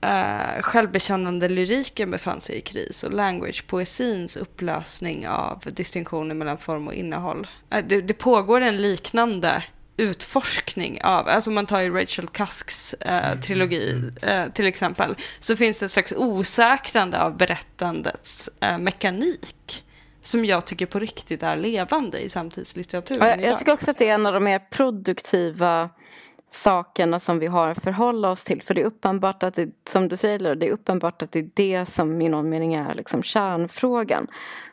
eh, 0.00 0.62
självbekännande 0.62 1.48
lyriken 1.48 2.10
befann 2.10 2.40
sig 2.40 2.56
i 2.56 2.60
kris 2.60 3.02
och 3.02 3.12
language-poesins 3.12 4.38
upplösning 4.38 5.28
av 5.28 5.62
distinktioner 5.64 6.34
mellan 6.34 6.58
form 6.58 6.86
och 6.86 6.94
innehåll. 6.94 7.46
Eh, 7.70 7.84
det, 7.88 8.00
det 8.00 8.14
pågår 8.14 8.60
en 8.60 8.76
liknande 8.76 9.62
utforskning 9.96 11.02
av, 11.02 11.28
alltså 11.28 11.50
man 11.50 11.66
tar 11.66 11.80
ju 11.80 11.94
Rachel 11.94 12.28
Cusks 12.28 12.94
eh, 12.94 13.40
trilogi 13.40 14.10
eh, 14.22 14.46
till 14.46 14.66
exempel, 14.66 15.16
så 15.40 15.56
finns 15.56 15.78
det 15.78 15.86
ett 15.86 15.92
slags 15.92 16.12
osäkrande 16.16 17.22
av 17.22 17.36
berättandets 17.36 18.50
eh, 18.60 18.78
mekanik 18.78 19.84
som 20.22 20.44
jag 20.44 20.66
tycker 20.66 20.86
på 20.86 20.98
riktigt 20.98 21.42
är 21.42 21.56
levande 21.56 22.20
i 22.20 22.28
samtidslitteraturen 22.28 23.28
Ja, 23.28 23.36
jag, 23.36 23.44
jag 23.44 23.58
tycker 23.58 23.72
också 23.72 23.90
att 23.90 23.98
det 23.98 24.08
är 24.08 24.14
en 24.14 24.26
av 24.26 24.32
de 24.32 24.44
mer 24.44 24.58
produktiva 24.58 25.90
sakerna 26.56 27.20
som 27.20 27.38
vi 27.38 27.46
har 27.46 27.68
att 27.68 27.84
förhålla 27.84 28.30
oss 28.30 28.44
till. 28.44 28.62
För 28.62 28.74
det 28.74 28.80
är 28.80 28.84
uppenbart 28.84 29.42
att 29.42 29.54
det, 29.54 29.70
som 29.88 30.08
du 30.08 30.16
säger, 30.16 30.54
det 30.54 30.66
är 30.66 30.70
uppenbart 30.70 31.22
att 31.22 31.32
det 31.32 31.38
är 31.38 31.50
det 31.54 31.86
som 31.86 32.22
i 32.22 32.28
någon 32.28 32.48
mening 32.48 32.74
är 32.74 32.94
liksom 32.94 33.22
kärnfrågan. 33.22 34.26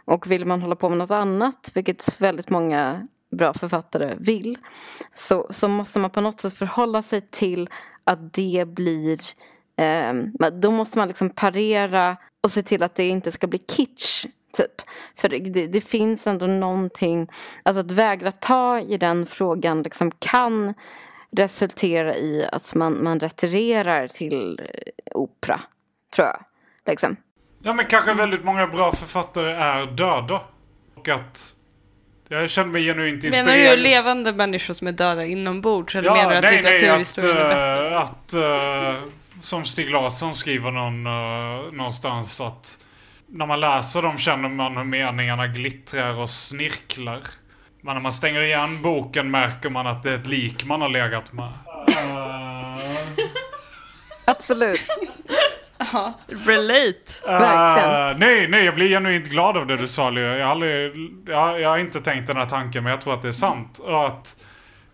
Och 0.06 0.32
vill 0.32 0.46
man 0.46 0.62
hålla 0.62 0.76
på 0.76 0.90
med 0.90 0.98
något 0.98 1.12
annat, 1.12 1.72
vilket 1.74 2.22
väldigt 2.22 2.50
många 2.50 3.08
bra 3.32 3.54
författare 3.54 4.16
vill, 4.20 4.58
så, 5.14 5.48
så 5.50 5.68
måste 5.68 6.00
man 6.00 6.10
på 6.10 6.22
något 6.22 6.42
sätt 6.42 6.54
förhålla 6.54 7.02
sig 7.02 7.22
till 7.22 7.70
att 8.04 8.34
det 8.34 8.66
blir 8.68 9.20
eh, 9.76 10.14
då 10.52 10.72
måste 10.72 10.98
man 10.98 11.08
liksom 11.08 11.30
parera 11.30 12.18
och 12.42 12.52
se 12.52 12.64
till 12.64 12.84
att 12.84 12.96
det 12.96 13.08
inte 13.08 13.32
ska 13.32 13.48
bli 13.48 13.60
kitsch. 13.60 14.26
Typ. 14.58 14.82
För 15.16 15.30
det, 15.30 15.40
det, 15.40 15.68
det 15.68 15.82
finns 15.82 16.28
ändå 16.28 16.48
någonting, 16.48 17.28
alltså 17.64 17.80
att 17.80 17.92
vägra 17.92 18.32
ta 18.32 18.80
i 18.80 18.98
den 18.98 19.26
frågan 19.26 19.84
liksom 19.84 20.12
kan 20.12 20.74
resultera 21.36 22.16
i 22.16 22.48
att 22.52 22.76
man, 22.76 23.04
man 23.04 23.20
retirerar 23.20 24.08
till 24.08 24.60
eh, 24.60 24.92
opera, 25.12 25.62
tror 26.16 26.28
jag. 26.28 26.44
Liksom. 26.86 27.16
Ja 27.64 27.74
men 27.74 27.86
kanske 27.86 28.14
väldigt 28.14 28.44
många 28.44 28.68
bra 28.68 28.96
författare 28.96 29.52
är 29.52 29.86
döda. 29.86 30.42
Och 30.96 31.10
att 31.10 31.56
jag 32.30 32.50
känner 32.50 32.70
mig 32.70 32.84
genuint 32.84 33.24
inspirerad. 33.24 33.46
Menar 33.46 33.76
du 33.76 33.82
levande 33.82 34.34
människor 34.34 34.74
som 34.74 34.88
är 34.88 34.92
döda 34.92 35.26
inombords 35.26 35.96
eller 35.96 36.12
menar 36.12 36.30
du 36.32 36.38
att 36.38 36.44
nej, 36.44 36.62
nej, 36.64 36.74
att, 36.74 36.74
litteraturhistorien 36.74 37.38
är 37.38 37.50
bättre? 37.50 37.90
eh, 37.90 38.02
att 38.02 38.34
eh, 38.34 39.10
som 39.42 39.66
Stig 39.66 39.90
Larsson 39.90 40.34
skriver 40.34 40.72
någon, 40.72 41.08
eh, 41.08 41.74
någonstans 41.74 42.42
att 42.42 42.80
när 43.28 43.46
man 43.46 43.60
läser 43.60 44.02
dem 44.02 44.18
känner 44.18 44.50
man 44.50 44.78
hur 44.78 44.84
meningarna 44.84 45.48
glittrar 45.48 46.20
och 46.20 46.30
snirklar. 46.30 47.22
Men 47.86 47.96
när 47.96 48.02
man 48.02 48.12
stänger 48.12 48.42
igen 48.42 48.82
boken 48.82 49.32
märker 49.32 49.70
man 49.70 49.88
att 49.88 50.04
det 50.04 50.10
är 50.10 50.16
ett 50.16 50.28
lik 50.28 50.66
man 50.66 50.82
har 50.82 50.90
legat 50.90 51.34
med. 51.34 51.52
Absolut. 54.26 54.82
Ja, 55.78 56.14
relate. 56.28 57.22
Uh, 57.28 58.20
nej, 58.20 58.48
nej, 58.48 58.66
jag 58.66 58.76
blir 58.76 58.90
genuint 58.90 59.28
glad 59.28 59.58
av 59.58 59.68
det 59.68 59.78
du 59.78 59.88
sa 59.88 60.10
Leo. 60.10 60.24
Jag 60.24 60.46
har, 60.46 60.52
aldrig, 60.52 60.92
jag, 61.28 61.62
jag 61.62 61.70
har 61.70 61.78
inte 61.78 62.00
tänkt 62.02 62.28
den 62.28 62.38
här 62.38 62.46
tanken, 62.46 62.84
men 62.84 62.92
jag 62.92 63.02
tror 63.02 63.14
att 63.14 63.22
det 63.22 63.28
är 63.28 63.32
sant. 63.32 63.80
Och 63.80 64.06
att, 64.06 64.38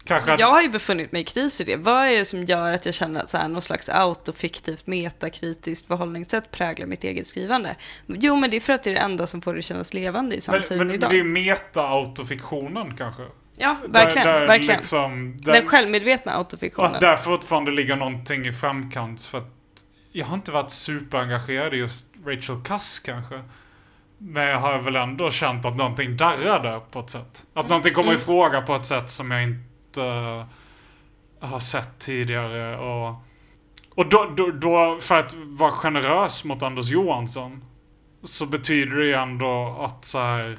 att, 0.07 0.39
Jag 0.39 0.47
har 0.47 0.61
ju 0.61 0.69
befunnit 0.69 1.11
mig 1.11 1.21
i 1.21 1.25
kris 1.25 1.61
i 1.61 1.63
det. 1.63 1.75
Vad 1.75 2.05
är 2.07 2.11
det 2.11 2.25
som 2.25 2.43
gör 2.45 2.71
att 2.71 2.85
jag 2.85 2.93
känner 2.95 3.19
att 3.19 3.29
så 3.29 3.37
här, 3.37 3.47
någon 3.47 3.61
slags 3.61 3.89
autofiktivt 3.89 4.87
metakritiskt 4.87 5.87
förhållningssätt 5.87 6.51
präglar 6.51 6.87
mitt 6.87 7.03
eget 7.03 7.27
skrivande? 7.27 7.75
Jo, 8.07 8.35
men 8.35 8.49
det 8.49 8.57
är 8.57 8.61
för 8.61 8.73
att 8.73 8.83
det 8.83 8.89
är 8.89 8.93
det 8.93 8.99
enda 8.99 9.27
som 9.27 9.41
får 9.41 9.53
det 9.55 9.61
kännas 9.61 9.93
levande 9.93 10.35
i 10.35 10.37
men, 10.37 10.41
samtiden 10.41 10.77
men, 10.77 10.87
men 10.87 10.95
idag. 10.95 11.09
det 11.11 11.19
är 11.19 11.23
meta-autofiktionen 11.23 12.97
kanske? 12.97 13.23
Ja, 13.57 13.77
verkligen. 13.87 14.27
Där- 14.27 14.39
där 14.39 14.47
verkligen. 14.47 14.75
liksom- 14.77 15.41
där- 15.41 15.53
Den 15.53 15.65
självmedvetna 15.67 16.31
autofiktionen. 16.31 16.95
att 16.95 17.01
där 17.01 17.17
fortfarande 17.17 17.71
ligger 17.71 17.95
någonting 17.95 18.45
i 18.47 18.53
framkant. 18.53 19.23
För 19.23 19.37
att 19.37 19.53
jag 20.11 20.25
har 20.25 20.35
inte 20.35 20.51
varit 20.51 20.71
superengagerad 20.71 21.73
i 21.73 21.77
just 21.77 22.07
Rachel 22.25 22.61
Cusk 22.63 23.05
kanske. 23.05 23.41
Men 24.17 24.43
jag 24.43 24.59
har 24.59 24.79
väl 24.79 24.95
ändå 24.95 25.31
känt 25.31 25.65
att 25.65 25.75
någonting 25.75 26.17
darrar 26.17 26.63
där 26.63 26.79
på 26.79 26.99
ett 26.99 27.09
sätt. 27.09 27.45
Att 27.53 27.69
någonting 27.69 27.93
kommer 27.93 28.09
Mm. 28.09 28.21
i 28.21 28.25
fråga 28.25 28.61
på 28.61 28.75
ett 28.75 28.85
sätt 28.85 29.09
som 29.09 29.31
jag 29.31 29.43
inte 29.43 29.68
eh, 29.97 30.45
har 31.39 31.59
sett 31.59 31.99
tidigare. 31.99 32.77
Och, 32.77 33.15
och 33.95 34.09
då, 34.09 34.33
då, 34.37 34.51
då, 34.51 34.97
för 35.01 35.17
att 35.17 35.33
vara 35.33 35.71
generös 35.71 36.43
mot 36.43 36.63
Anders 36.63 36.91
Johansson. 36.91 37.63
Så 38.23 38.45
betyder 38.45 38.95
det 38.97 39.05
ju 39.05 39.13
ändå 39.13 39.77
att 39.79 40.05
så 40.05 40.19
här. 40.19 40.57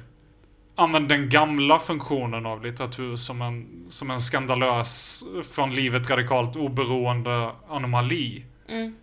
Använd 0.75 1.09
den 1.09 1.29
gamla 1.29 1.79
funktionen 1.79 2.47
av 2.47 2.65
litteratur 2.65 3.17
som 3.17 3.43
en, 3.43 3.85
som 3.89 4.11
en 4.11 4.21
skandalös, 4.21 5.25
från 5.53 5.75
livet 5.75 6.11
radikalt 6.11 6.57
oberoende 6.57 7.51
anomali. 7.69 8.45
Mm. 8.69 8.95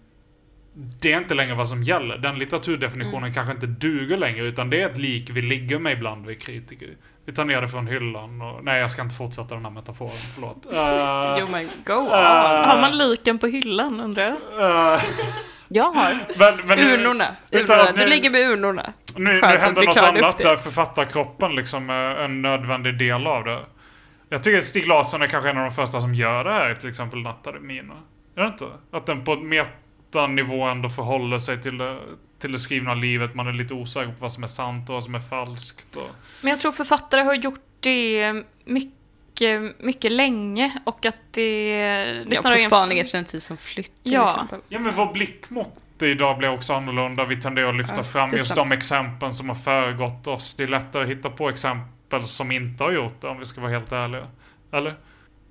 Det 0.73 1.13
är 1.13 1.17
inte 1.17 1.33
längre 1.33 1.55
vad 1.55 1.67
som 1.67 1.83
gäller. 1.83 2.17
Den 2.17 2.39
litteraturdefinitionen 2.39 3.23
Mm. 3.23 3.33
kanske 3.33 3.53
inte 3.53 3.67
duger 3.67 4.17
längre, 4.17 4.47
utan 4.47 4.69
det 4.69 4.81
är 4.81 4.89
ett 4.89 4.97
lik 4.97 5.29
vi 5.29 5.41
ligger 5.41 5.79
med 5.79 5.93
ibland, 5.93 6.25
vi 6.25 6.35
kritiker. 6.35 6.97
Vi 7.27 7.33
tar 7.33 7.45
ner 7.45 7.61
det 7.61 7.67
från 7.67 7.87
hyllan 7.87 8.41
och... 8.41 8.63
Nej, 8.63 8.81
jag 8.81 8.91
ska 8.91 9.01
inte 9.01 9.15
fortsätta 9.15 9.55
den 9.55 9.65
här 9.65 9.71
metaforen, 9.71 10.11
förlåt. 10.33 10.67
Uh, 10.73 11.37
Jo, 11.39 11.47
men 11.51 11.69
go 11.85 11.93
on. 11.93 12.09
Har 12.09 12.81
man 12.81 12.97
liken 12.97 13.39
på 13.39 13.47
hyllan 13.47 13.99
undrar 13.99 14.23
jag? 14.23 14.95
uh, 14.95 15.01
Jag 15.67 15.83
har. 15.83 16.13
men, 16.39 16.67
men, 16.67 16.79
Urnorna. 16.79 17.25
urnorna. 17.51 17.91
nu- 17.95 18.05
ligger 18.05 18.29
med 18.29 18.41
urnorna. 18.41 18.93
Nu, 19.15 19.33
nu 19.33 19.47
händer 19.47 19.85
något 19.85 19.97
annat 19.97 20.37
det. 20.37 20.43
där 20.43 20.55
författarkroppen 20.55 21.55
liksom 21.55 21.89
är 21.89 22.15
en 22.15 22.41
nödvändig 22.41 22.97
del 22.97 23.27
av 23.27 23.43
det. 23.43 23.59
Jag 24.29 24.43
tycker 24.43 24.57
att 24.57 24.63
Stig 24.65 24.87
Larsson 24.87 25.21
är 25.21 25.27
kanske 25.27 25.49
en 25.49 25.57
av 25.57 25.63
de 25.63 25.71
första 25.71 26.01
som 26.01 26.15
gör 26.15 26.43
det 26.43 26.51
här, 26.53 26.73
till 26.73 26.89
exempel 26.89 27.21
Nattade 27.21 27.59
mina. 27.59 27.93
Är 28.35 28.41
det 28.41 28.47
inte? 28.47 28.65
Att 28.91 29.05
den 29.05 29.23
på 29.23 29.33
ett 29.33 29.43
metanivå 29.43 30.63
ändå 30.63 30.89
förhåller 30.89 31.39
sig 31.39 31.61
till 31.61 31.77
det, 31.77 31.97
till 32.39 32.51
det 32.51 32.59
skrivna 32.59 32.93
livet. 32.93 33.35
Man 33.35 33.47
är 33.47 33.53
lite 33.53 33.73
osäker 33.73 34.11
på 34.11 34.17
vad 34.19 34.31
som 34.31 34.43
är 34.43 34.47
sant 34.47 34.89
och 34.89 34.93
vad 34.93 35.03
som 35.03 35.15
är 35.15 35.19
falskt. 35.19 35.95
Och... 35.95 36.09
Men 36.41 36.49
jag 36.49 36.59
tror 36.59 36.71
författare 36.71 37.21
har 37.21 37.33
gjort 37.33 37.59
det 37.79 38.33
mycket, 38.65 39.79
mycket 39.79 40.11
länge 40.11 40.79
och 40.85 41.05
att 41.05 41.15
det... 41.31 41.41
det 41.71 41.81
är 41.81 42.25
Ja, 42.29 42.35
snarare 42.41 42.57
på 42.57 42.63
en- 42.63 42.69
spaning 42.69 42.99
efter 42.99 43.17
en 43.17 43.25
tid 43.25 43.43
som 43.43 43.57
flytt 43.57 44.03
till 44.03 44.13
Ja. 44.13 44.29
exempel. 44.29 44.59
Ja 44.69 44.79
men 44.79 44.95
vår 44.95 45.13
blickmått 45.13 45.73
idag 46.01 46.37
blir 46.37 46.49
också 46.53 46.73
annorlunda. 46.73 47.25
Vi 47.25 47.41
tenderar 47.41 47.69
att 47.69 47.75
lyfta 47.77 47.93
Ja, 47.97 48.03
fram 48.03 48.29
just 48.31 48.55
de 48.55 48.71
exempel 48.71 49.31
som 49.31 49.49
har 49.49 49.55
föregått 49.55 50.27
oss. 50.27 50.55
Det 50.55 50.63
är 50.63 50.67
lättare 50.67 51.03
att 51.03 51.09
hitta 51.09 51.29
på 51.29 51.49
exempel 51.49 52.23
som 52.25 52.51
inte 52.51 52.83
har 52.83 52.91
gjort 52.91 53.21
det 53.21 53.27
om 53.27 53.39
vi 53.39 53.45
ska 53.45 53.61
vara 53.61 53.71
helt 53.71 53.91
ärliga. 53.91 54.27
Eller? 54.71 54.95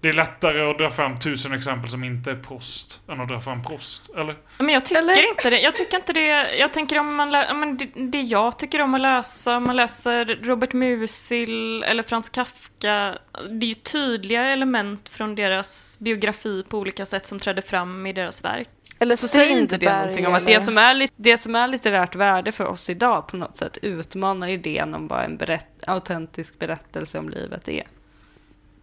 Det 0.07 0.11
är 0.11 0.15
lättare 0.15 0.71
att 0.71 0.79
dra 0.79 0.91
fram 0.91 1.19
tusen 1.19 1.53
exempel 1.53 1.91
som 1.91 2.05
inte 2.05 2.31
är 2.31 2.35
Prost 2.37 3.01
än 3.09 3.21
att 3.21 3.29
dra 3.29 3.41
fram 3.41 3.63
Prost. 3.63 4.11
Eller? 4.17 4.37
Men 4.59 4.69
jag 4.69 4.85
tycker 4.85 5.03
Eller? 5.03 5.29
inte 5.29 5.51
det. 5.51 5.61
Jag 5.61 5.77
tycker 5.77 5.97
inte 5.97 6.13
det. 6.13 6.57
Jag 6.57 6.73
tänker 6.73 6.99
om 6.99 7.15
man 7.17 7.31
lä- 7.31 7.45
ja, 7.49 7.55
men 7.55 7.77
det, 7.77 7.89
det 7.95 8.21
jag 8.21 8.59
tycker 8.59 8.83
om 8.83 8.95
att 8.95 9.01
läsa, 9.01 9.57
om 9.57 9.65
man 9.65 9.77
läser 9.77 10.25
Robert 10.43 10.73
Musil 10.73 11.83
eller 11.83 12.03
Frans 12.03 12.29
Kafka. 12.31 13.19
Det 13.51 13.67
är 13.67 13.69
ju 13.69 13.75
tydliga 13.75 14.43
element 14.47 15.09
från 15.09 15.35
deras 15.35 15.97
biografi 16.01 16.65
på 16.69 16.79
olika 16.79 17.07
sätt 17.07 17.27
som 17.27 17.39
trädde 17.39 17.63
fram 17.63 18.07
i 18.07 18.13
deras 18.13 18.45
verk. 18.45 18.69
Eller 19.01 19.17
Så 19.17 19.29
säger 19.29 19.59
inte 19.59 19.77
det 19.79 19.97
någonting 19.97 20.27
om 20.27 20.35
att 20.35 20.47
det 20.47 20.61
som, 20.61 20.79
är, 20.79 20.95
lit- 20.95 21.13
det 21.17 21.39
som 21.39 21.55
är 21.55 21.69
litterärt 21.69 22.15
värde 22.15 22.53
för 22.53 22.65
oss 22.67 22.91
idag 22.91 23.29
på 23.29 23.37
något 23.37 23.57
sätt 23.57 23.79
utmanar 23.83 24.49
idén 24.49 24.95
om 24.95 25.09
vad 25.09 25.25
en 25.25 25.37
berätt, 25.37 25.67
autentisk 25.87 26.59
berättelse 26.59 27.19
om 27.19 27.29
livet 27.29 27.69
är? 27.69 27.83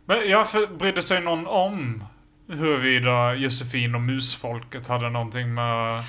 Men 0.06 0.30
jag 0.30 0.48
brydde 0.78 1.02
sig 1.02 1.22
någon 1.22 1.48
om 1.48 2.04
huruvida 2.48 3.36
Josefin 3.36 3.96
och 3.96 4.02
musfolket 4.02 4.88
hade 4.88 5.10
någonting 5.10 5.54
med 5.54 6.04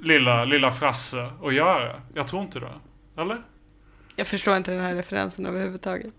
lilla, 0.00 0.44
lilla 0.44 0.72
Frasse 0.72 1.30
att 1.42 1.54
göra? 1.54 2.02
Jag 2.14 2.28
tror 2.28 2.42
inte 2.42 2.60
det. 2.60 2.72
Eller? 3.16 3.42
Jag 4.16 4.26
förstår 4.26 4.56
inte 4.56 4.70
den 4.70 4.80
här 4.80 4.94
referensen 4.94 5.46
överhuvudtaget. 5.46 6.14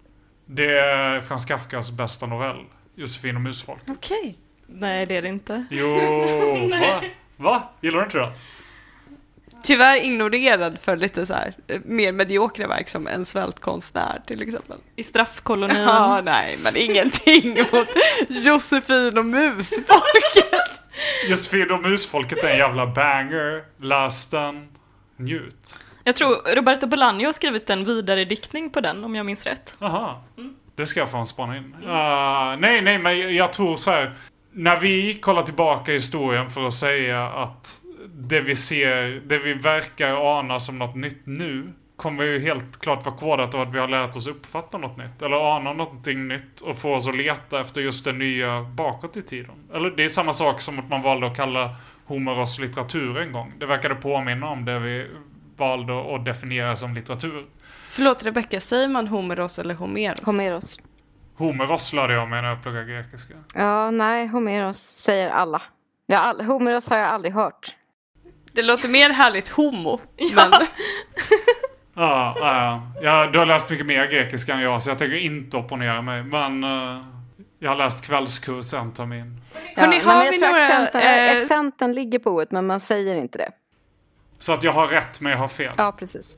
Det 0.45 0.77
är 0.79 1.21
Frans 1.21 1.45
Kafkas 1.45 1.91
bästa 1.91 2.25
novell. 2.25 2.65
Josefin 2.95 3.35
och 3.35 3.41
musfolket. 3.41 3.89
Okej. 3.89 4.37
Nej, 4.67 5.05
det 5.05 5.17
är 5.17 5.21
det 5.21 5.27
inte. 5.27 5.65
Jo, 5.69 5.87
va? 6.71 7.01
Va? 7.37 7.69
Gillar 7.81 7.99
du 7.99 8.05
inte 8.05 8.17
det? 8.17 8.33
Tyvärr 9.63 10.03
ignorerad 10.03 10.79
för 10.79 10.97
lite 10.97 11.25
så 11.25 11.33
här 11.33 11.53
eh, 11.67 11.79
mer 11.85 12.11
mediokra 12.11 12.67
verk 12.67 12.89
som 12.89 13.07
En 13.07 13.25
svältkonstnär 13.25 14.21
till 14.27 14.41
exempel. 14.41 14.77
I 14.95 15.03
straffkolonin. 15.03 15.77
Ja, 15.77 16.21
nej, 16.25 16.57
men 16.63 16.77
ingenting 16.77 17.53
mot 17.71 17.87
Josefin 18.29 19.17
och 19.17 19.25
musfolket. 19.25 20.81
Josefin 21.29 21.71
och 21.71 21.81
musfolket 21.81 22.43
är 22.43 22.49
en 22.49 22.57
jävla 22.57 22.87
banger. 22.87 23.63
Läs 23.81 24.27
den. 24.27 24.67
Njut. 25.17 25.79
Jag 26.03 26.15
tror 26.15 26.55
Roberto 26.55 26.87
Bolaño 26.87 27.25
har 27.25 27.33
skrivit 27.33 27.69
en 27.69 27.85
vidare 27.85 28.25
diktning 28.25 28.69
på 28.69 28.81
den, 28.81 29.03
om 29.03 29.15
jag 29.15 29.25
minns 29.25 29.45
rätt. 29.45 29.75
Aha. 29.79 30.23
Det 30.75 30.85
ska 30.85 30.99
jag 30.99 31.11
fan 31.11 31.27
spana 31.27 31.57
in. 31.57 31.63
Uh, 31.63 32.59
nej, 32.59 32.81
nej, 32.81 32.97
men 32.97 33.35
jag 33.35 33.53
tror 33.53 33.77
så 33.77 33.91
här. 33.91 34.15
När 34.53 34.79
vi 34.79 35.13
kollar 35.13 35.41
tillbaka 35.41 35.91
i 35.91 35.93
historien 35.93 36.49
för 36.49 36.67
att 36.67 36.73
säga 36.73 37.23
att 37.27 37.80
det 38.27 38.41
vi 38.41 38.55
ser, 38.55 39.21
det 39.25 39.37
vi 39.37 39.53
verkar 39.53 40.39
ana 40.39 40.59
som 40.59 40.79
något 40.79 40.95
nytt 40.95 41.21
nu 41.23 41.73
kommer 41.95 42.23
ju 42.23 42.39
helt 42.39 42.79
klart 42.79 43.05
vara 43.05 43.15
kodat 43.15 43.55
av 43.55 43.61
att 43.61 43.75
vi 43.75 43.79
har 43.79 43.87
lärt 43.87 44.15
oss 44.15 44.27
uppfatta 44.27 44.77
något 44.77 44.97
nytt. 44.97 45.21
Eller 45.21 45.55
ana 45.55 45.73
någonting 45.73 46.27
nytt 46.27 46.61
och 46.61 46.77
få 46.77 46.95
oss 46.95 47.07
att 47.07 47.15
leta 47.15 47.61
efter 47.61 47.81
just 47.81 48.05
det 48.05 48.13
nya 48.13 48.61
bakåt 48.61 49.17
i 49.17 49.21
tiden. 49.21 49.55
Eller 49.73 49.89
det 49.89 50.03
är 50.03 50.09
samma 50.09 50.33
sak 50.33 50.61
som 50.61 50.79
att 50.79 50.89
man 50.89 51.01
valde 51.01 51.27
att 51.27 51.35
kalla 51.35 51.75
Homeros 52.05 52.59
litteratur 52.59 53.17
en 53.17 53.31
gång. 53.31 53.53
Det 53.59 53.65
verkade 53.65 53.95
påminna 53.95 54.49
om 54.49 54.65
det 54.65 54.79
vi 54.79 55.07
valde 55.57 56.15
att 56.15 56.25
definiera 56.25 56.75
som 56.75 56.93
litteratur. 56.93 57.45
Förlåt 57.89 58.23
Rebecka, 58.23 58.59
säger 58.59 58.87
man 58.87 59.07
Homeros 59.07 59.59
eller 59.59 59.75
Homeros? 59.75 60.25
Homeros. 60.25 60.79
Homeros 61.35 61.93
lärde 61.93 62.13
jag 62.13 62.29
mig 62.29 62.41
när 62.41 62.49
jag 62.49 62.63
pluggade 62.63 62.85
grekiska. 62.85 63.33
Ja, 63.55 63.91
nej, 63.91 64.27
Homeros 64.27 64.77
säger 64.77 65.29
alla. 65.29 65.61
Jag 66.05 66.19
all, 66.19 66.41
Homeros 66.41 66.89
har 66.89 66.97
jag 66.97 67.07
aldrig 67.07 67.33
hört. 67.33 67.75
Det 68.53 68.61
låter 68.61 68.89
mer 68.89 69.09
härligt 69.09 69.47
homo, 69.49 69.99
men 70.35 70.51
Ja, 71.95 72.35
ja, 72.39 72.91
ja, 73.01 73.29
du 73.33 73.39
har 73.39 73.45
läst 73.45 73.69
mycket 73.69 73.85
mer 73.85 74.05
grekiska 74.07 74.53
än 74.53 74.59
jag 74.61 74.83
så 74.83 74.89
jag 74.89 74.99
tänker 74.99 75.17
inte 75.17 75.57
opponera 75.57 76.01
mig. 76.01 76.23
Men 76.23 76.63
eh, 76.63 77.05
jag 77.59 77.69
har 77.69 77.75
läst 77.77 78.01
kvällskurs 78.05 78.73
en 78.73 78.93
termin. 78.93 79.41
Ja, 79.53 79.59
Hörrni, 79.81 79.99
har 79.99 80.15
men 80.15 80.31
vi 80.31 80.37
några, 80.37 80.67
Accenten, 80.67 81.01
eh, 81.01 81.41
accenten 81.43 81.93
ligger 81.93 82.19
på 82.19 82.29
ordet, 82.29 82.51
men 82.51 82.67
man 82.67 82.79
säger 82.79 83.15
inte 83.15 83.37
det. 83.37 83.51
Så 84.39 84.53
att 84.53 84.63
jag 84.63 84.71
har 84.71 84.87
rätt 84.87 85.21
men 85.21 85.31
jag 85.31 85.39
har 85.39 85.47
fel. 85.47 85.73
Ja, 85.77 85.91
precis. 85.91 86.37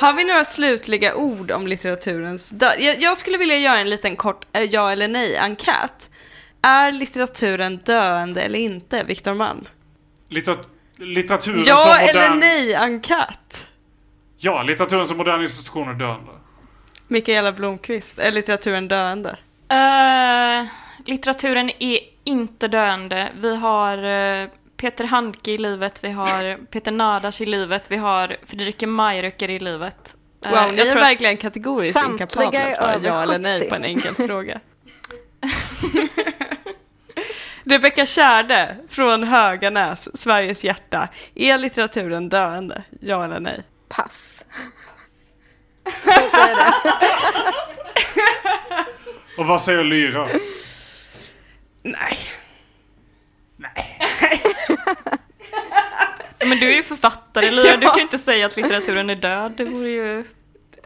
har 0.00 0.12
vi 0.12 0.24
några 0.24 0.44
slutliga 0.44 1.14
ord 1.14 1.50
om 1.50 1.66
litteraturens 1.66 2.50
död? 2.50 2.74
Jag, 2.78 3.00
jag 3.00 3.16
skulle 3.16 3.38
vilja 3.38 3.56
göra 3.56 3.78
en 3.78 3.90
liten 3.90 4.16
kort 4.16 4.46
eh, 4.52 4.62
ja 4.62 4.92
eller 4.92 5.08
nej-enkät. 5.08 6.10
Är 6.62 6.92
litteraturen 6.92 7.76
döende 7.76 8.42
eller 8.42 8.58
inte, 8.58 9.04
Viktor 9.04 9.34
Mann? 9.34 9.68
Litter- 10.28 10.64
litteraturen 11.00 11.62
Ja 11.66 11.76
som 11.76 11.88
modern... 11.88 12.08
eller 12.08 12.36
nej-enkät? 12.36 13.66
Ja, 14.36 14.62
litteraturen 14.62 15.06
som 15.06 15.16
modern 15.16 15.42
institution 15.42 15.88
är 15.88 15.94
döende. 15.94 16.30
Mikaela 17.08 17.52
Blomqvist, 17.52 18.18
är 18.18 18.30
litteraturen 18.30 18.88
döende? 18.88 19.36
Eh, 19.68 20.68
litteraturen 21.06 21.70
är 21.78 21.98
inte 22.24 22.68
döende. 22.68 23.28
Vi 23.40 23.56
har 23.56 23.98
eh, 24.42 24.48
Peter 24.76 25.04
Handke 25.04 25.50
i 25.50 25.58
livet, 25.58 26.04
vi 26.04 26.10
har 26.10 26.66
Peter 26.70 26.92
Nadas 26.92 27.40
i 27.40 27.46
livet, 27.46 27.90
vi 27.90 27.96
har 27.96 28.36
Fredrike 28.46 28.86
Mayröcker 28.86 29.50
i 29.50 29.58
livet. 29.58 30.14
Eh, 30.44 30.50
Wow, 30.50 30.58
jag 30.60 30.74
ni 30.74 30.82
är 30.82 30.94
verkligen 30.94 31.36
kategoriskt 31.36 32.06
inkapabla 32.08 32.60
att 32.60 32.76
svara 32.76 32.98
ja 33.02 33.22
eller 33.22 33.38
nej 33.38 33.60
70. 33.60 33.68
på 33.70 33.74
en 33.74 33.84
enkel 33.84 34.14
fråga. 34.26 34.60
Rebecka 37.70 38.06
Kärde 38.06 38.76
från 38.88 39.24
Höganäs, 39.24 40.20
Sveriges 40.20 40.64
hjärta. 40.64 41.08
Är 41.34 41.58
litteraturen 41.58 42.28
döende? 42.28 42.82
Ja 43.00 43.24
eller 43.24 43.40
nej? 43.40 43.62
Pass. 43.88 44.44
Och 49.38 49.46
vad 49.46 49.62
säger 49.62 49.84
Lyra? 49.84 50.28
Nej. 51.82 52.18
Men 53.56 53.70
men 56.48 56.58
du 56.58 56.72
är 56.72 56.76
ju 56.76 56.82
författare 56.82 57.50
Lyra, 57.50 57.76
du 57.76 57.86
kan 57.86 57.96
ju 57.96 58.02
inte 58.02 58.18
säga 58.18 58.46
att 58.46 58.56
litteraturen 58.56 59.10
är 59.10 59.16
död. 59.16 59.52
Det 59.56 59.64
vore 59.64 59.88
ju... 59.88 60.24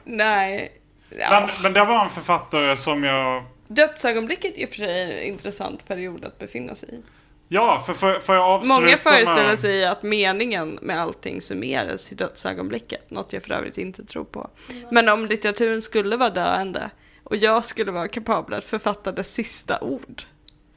Nej. 0.05 0.73
Men, 1.09 1.49
men 1.63 1.73
det 1.73 1.85
var 1.85 2.05
en 2.05 2.11
författare 2.11 2.77
som 2.77 3.05
jag... 3.05 3.45
Dödsögonblicket 3.69 4.57
är 4.59 4.67
för 4.67 4.75
sig 4.77 5.03
en 5.03 5.23
intressant 5.23 5.89
period 5.89 6.25
att 6.25 6.39
befinna 6.39 6.75
sig 6.75 6.89
i. 6.95 7.03
Ja, 7.49 7.83
för, 7.87 7.95
för, 7.95 8.21
för 8.21 8.35
jag 8.35 8.43
avsluta 8.45 8.81
Många 8.81 8.97
föreställer 8.97 9.47
med... 9.49 9.59
sig 9.59 9.85
att 9.87 10.03
meningen 10.03 10.79
med 10.83 11.01
allting 11.03 11.41
summeras 11.41 12.13
i 12.13 12.15
dödsögonblicket, 12.15 13.11
något 13.11 13.33
jag 13.33 13.43
för 13.43 13.55
övrigt 13.55 13.79
inte 13.79 14.05
tror 14.05 14.25
på. 14.25 14.51
Men 14.91 15.09
om 15.09 15.27
litteraturen 15.27 15.83
skulle 15.83 16.17
vara 16.17 16.31
döende 16.31 16.91
och 17.25 17.37
jag 17.37 17.65
skulle 17.65 17.93
vara 17.93 18.09
kapabel 18.09 18.59
att 18.59 18.65
författa 18.65 19.13
dess 19.13 19.33
sista 19.33 19.81
ord, 19.81 20.23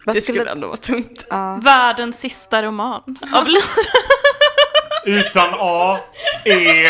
Vad 0.05 0.15
det 0.15 0.21
skulle 0.21 0.39
skulle- 0.39 0.51
ändå 0.51 0.67
vara 0.67 0.77
tungt. 0.77 1.25
Ja. 1.29 1.59
Världens 1.63 2.19
sista 2.19 2.63
roman 2.63 3.17
av. 3.33 3.45
Utan 5.05 5.49
A, 5.59 5.99
E, 6.45 6.87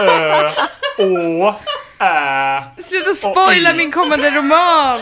Ö, 0.00 0.50
Å, 0.98 1.54
Ä. 1.98 2.62
Sluta 2.82 3.14
spoila 3.14 3.74
min 3.74 3.92
kommande 3.92 4.30
roman! 4.30 5.00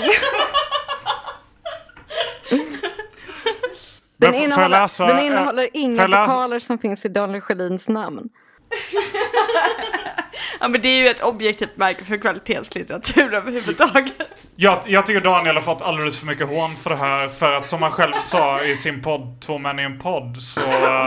Den, 4.17 4.35
innehåller, 4.35 5.07
den 5.07 5.19
eh, 5.19 5.27
innehåller 5.27 5.69
inga 5.73 6.07
vokaler 6.07 6.59
som 6.59 6.79
finns 6.79 7.05
i 7.05 7.09
Daniel 7.09 7.41
Sjölins 7.41 7.89
namn. 7.89 8.29
Ja 10.61 10.69
men 10.69 10.81
det 10.81 10.89
är 10.89 10.99
ju 10.99 11.09
ett 11.09 11.23
objektivt 11.23 11.77
märke 11.77 12.05
för 12.05 12.17
kvalitetslitteratur 12.17 13.35
överhuvudtaget. 13.35 14.13
Jag, 14.57 14.79
jag 14.87 15.07
tycker 15.07 15.21
Daniel 15.21 15.55
har 15.57 15.63
fått 15.63 15.83
alldeles 15.83 16.19
för 16.19 16.27
mycket 16.27 16.49
hån 16.49 16.77
för 16.77 16.91
det 16.91 16.97
här. 16.97 17.29
För 17.29 17.53
att 17.53 17.69
som 17.69 17.83
han 17.83 17.91
själv 17.91 18.13
sa 18.21 18.63
i 18.63 18.77
sin 18.77 19.03
podd, 19.03 19.41
Två 19.41 19.59
män 19.59 19.79
i 19.79 19.83
en 19.83 19.99
podd, 19.99 20.37
så... 20.43 20.61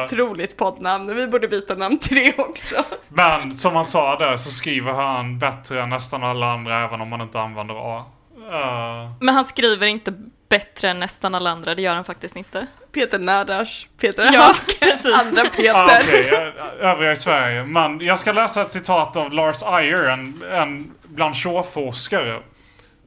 Otroligt 0.06 0.58
poddnamn, 0.58 1.16
vi 1.16 1.28
borde 1.28 1.48
byta 1.48 1.76
namn 1.76 1.98
till 1.98 2.16
det 2.16 2.34
också. 2.38 2.84
Men 3.08 3.54
som 3.54 3.76
han 3.76 3.86
sa 3.86 4.16
där 4.18 4.38
så 4.38 4.50
skriver 4.50 4.94
han 4.94 5.40
bättre 5.40 5.82
än 5.82 5.90
nästan 5.90 6.24
alla 6.24 6.52
andra 6.52 6.84
även 6.84 7.02
om 7.02 7.10
man 7.10 7.22
inte 7.22 7.40
använder 7.40 7.98
A. 7.98 8.04
Eh, 8.52 9.12
Men 9.20 9.36
han 9.36 9.46
skriver 9.46 9.88
inte 9.88 10.14
bättre 10.50 10.90
än 10.90 11.00
nästan 11.00 11.36
alla 11.36 11.50
andra, 11.50 11.76
det 11.76 11.82
gör 11.82 11.96
han 11.96 12.06
faktiskt 12.06 12.36
inte. 12.36 12.68
Peter 12.92 13.20
Närdars, 13.20 13.88
Peter 13.98 14.30
Ja, 14.34 14.56
precis. 14.80 15.14
andra 15.16 15.46
Peter. 15.50 15.74
ah, 15.76 16.00
okej, 16.02 16.30
eh, 16.80 16.90
övriga 16.90 17.12
i 17.12 17.16
Sverige. 17.16 17.64
Men 17.64 18.00
jag 18.02 18.20
ska 18.20 18.32
läsa 18.32 18.62
ett 18.62 18.72
citat 18.72 19.16
av 19.16 19.34
Lars 19.34 19.64
Eier, 19.64 20.04
en, 20.04 20.44
en 20.52 20.92
Blanchot-forskare. 21.04 22.40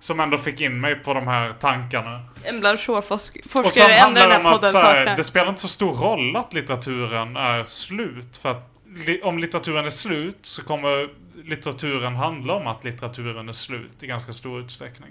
Som 0.00 0.20
ändå 0.20 0.38
fick 0.38 0.60
in 0.60 0.80
mig 0.80 0.94
på 0.94 1.14
de 1.14 1.26
här 1.28 1.52
tankarna. 1.60 2.20
En 2.44 2.60
Blanchot-forskare 2.60 3.92
handlar 3.92 4.28
den 4.28 4.30
här 4.30 4.38
att 4.38 4.52
podden 4.52 4.72
så 4.72 4.78
här, 4.78 5.16
det 5.16 5.24
spelar 5.24 5.48
inte 5.48 5.60
så 5.60 5.68
stor 5.68 5.92
roll 5.92 6.36
att 6.36 6.54
litteraturen 6.54 7.36
är 7.36 7.64
slut. 7.64 8.36
För 8.36 8.50
att 8.50 8.70
li 9.06 9.20
om 9.22 9.38
litteraturen 9.38 9.84
är 9.86 9.90
slut 9.90 10.38
så 10.42 10.64
kommer 10.64 11.08
litteraturen 11.44 12.16
handla 12.16 12.54
om 12.54 12.66
att 12.66 12.84
litteraturen 12.84 13.48
är 13.48 13.52
slut 13.52 14.02
i 14.02 14.06
ganska 14.06 14.32
stor 14.32 14.60
utsträckning. 14.60 15.10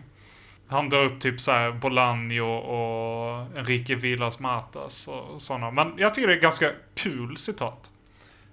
Han 0.70 0.90
drar 0.90 1.04
upp 1.06 1.20
typ 1.20 1.42
så 1.42 1.52
här 1.52 1.72
Bolaño 1.72 2.60
och 2.60 3.58
Enrique 3.58 3.96
Villas 3.96 4.40
Matas 4.40 5.08
och 5.08 5.42
sådana. 5.42 5.72
Men 5.72 5.94
jag 5.98 6.14
tycker 6.14 6.28
det 6.28 6.36
är 6.36 6.42
ganska 6.42 6.72
kul 6.96 7.38
citat. 7.38 7.92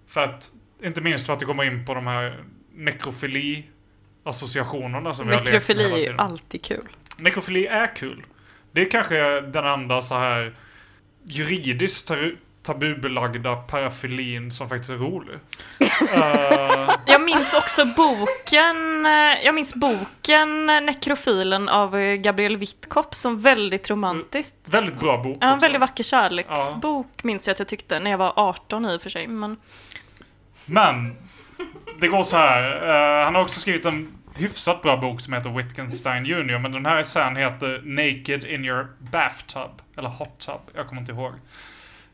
För 0.09 0.21
att, 0.21 0.53
inte 0.83 1.01
minst 1.01 1.27
för 1.27 1.33
att 1.33 1.39
det 1.39 1.45
kommer 1.45 1.64
in 1.64 1.85
på 1.85 1.95
de 1.95 2.07
här 2.07 2.45
nekrofili-associationerna 2.75 5.14
som 5.14 5.29
vi 5.29 5.35
har 5.35 5.45
lekt 5.45 5.69
med 5.69 5.77
Nekrofili 5.77 6.07
är 6.07 6.21
alltid 6.21 6.64
kul. 6.64 6.89
Nekrofili 7.17 7.67
är 7.67 7.97
kul. 7.97 8.25
Det 8.73 8.81
är 8.81 8.91
kanske 8.91 9.41
den 9.41 9.64
enda 9.67 10.03
så 10.03 10.14
här 10.14 10.55
juridiskt 11.25 12.09
tar- 12.09 12.37
tabubelagda 12.62 13.57
parafilin 13.57 14.51
som 14.51 14.69
faktiskt 14.69 14.91
är 14.91 14.97
rolig. 14.97 15.37
Jag 17.07 17.16
minns 17.27 17.55
också 17.55 17.85
boken, 17.87 19.07
eh, 19.07 19.45
jag 19.45 19.55
minns 19.55 19.74
boken 19.74 20.70
eh, 20.70 20.81
Nekrofilen 20.81 21.68
av 21.68 21.97
eh, 21.97 22.14
Gabriel 22.16 22.57
Wittkop 22.57 23.14
som 23.14 23.41
väldigt 23.41 23.91
romantiskt. 23.91 24.68
väldigt 24.68 25.01
bra 25.01 25.22
bok 25.22 25.39
Ja, 25.41 25.53
en 25.53 25.59
väldigt 25.59 25.81
vacker 25.81 26.05
kärleksbok 26.05 27.24
minns 27.24 27.47
jag 27.47 27.53
att 27.53 27.59
jag 27.59 27.68
tyckte 27.68 28.01
när 28.01 28.11
jag 28.11 28.18
var 28.18 28.33
18 28.37 28.87
i 28.87 28.97
och 28.97 29.03
för 29.03 29.11
sig. 29.11 29.27
Men 29.27 29.57
Men, 30.64 31.16
det 32.01 32.09
går 32.09 32.22
så 32.22 32.37
här. 32.37 32.89
eh, 33.20 33.24
han 33.24 33.35
har 33.35 33.43
också 33.43 33.61
skrivit 33.61 33.85
en 33.85 34.12
hyfsat 34.35 34.83
bra 34.83 34.97
bok 34.97 35.20
som 35.20 35.33
heter 35.33 35.51
Wittgenstein 35.51 36.24
Jr. 36.27 36.59
Men 36.59 36.72
den 36.72 36.87
här 36.87 36.97
essän 37.01 37.37
heter 37.37 37.83
Naked 37.85 38.45
in 38.45 38.64
your 38.64 38.87
bathtub. 38.99 39.70
Eller 39.97 40.09
hot 40.09 40.39
tub. 40.39 40.61
Jag 40.74 40.87
kommer 40.89 41.01
inte 41.01 41.12
ihåg. 41.12 41.33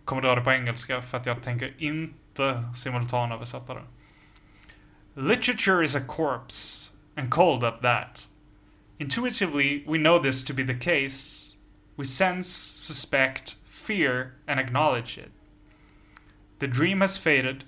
Kommer 0.04 0.22
dra 0.22 0.34
det 0.34 0.40
på 0.40 0.52
engelska 0.52 1.02
för 1.02 1.18
att 1.18 1.26
jag 1.26 1.42
tänker 1.42 1.72
inte 1.78 2.64
simultanöversätta 2.76 3.74
det. 3.74 3.80
Literature 5.14 5.82
is 5.82 5.94
a 5.94 6.00
corpse, 6.00 6.90
and 7.18 7.30
cold 7.30 7.62
at 7.64 7.82
that. 7.82 8.26
Intuitively, 8.98 9.84
we 9.86 9.98
know 9.98 10.18
this 10.18 10.42
to 10.44 10.54
be 10.54 10.62
the 10.62 10.74
case. 10.74 11.56
We 11.98 12.06
sense, 12.06 12.48
suspect, 12.48 13.56
fear, 13.64 14.36
and 14.48 14.58
acknowledge 14.58 15.18
it. 15.18 15.30
The 16.60 16.66
dream 16.66 17.02
has 17.02 17.18
faded, 17.18 17.64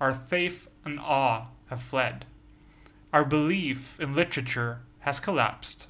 our 0.00 0.12
faith 0.12 0.68
and 0.84 1.00
awe 1.00 1.46
have 1.70 1.80
fled. 1.80 2.26
Our 3.10 3.24
belief 3.24 3.98
in 3.98 4.14
literature 4.14 4.80
has 5.00 5.18
collapsed. 5.18 5.88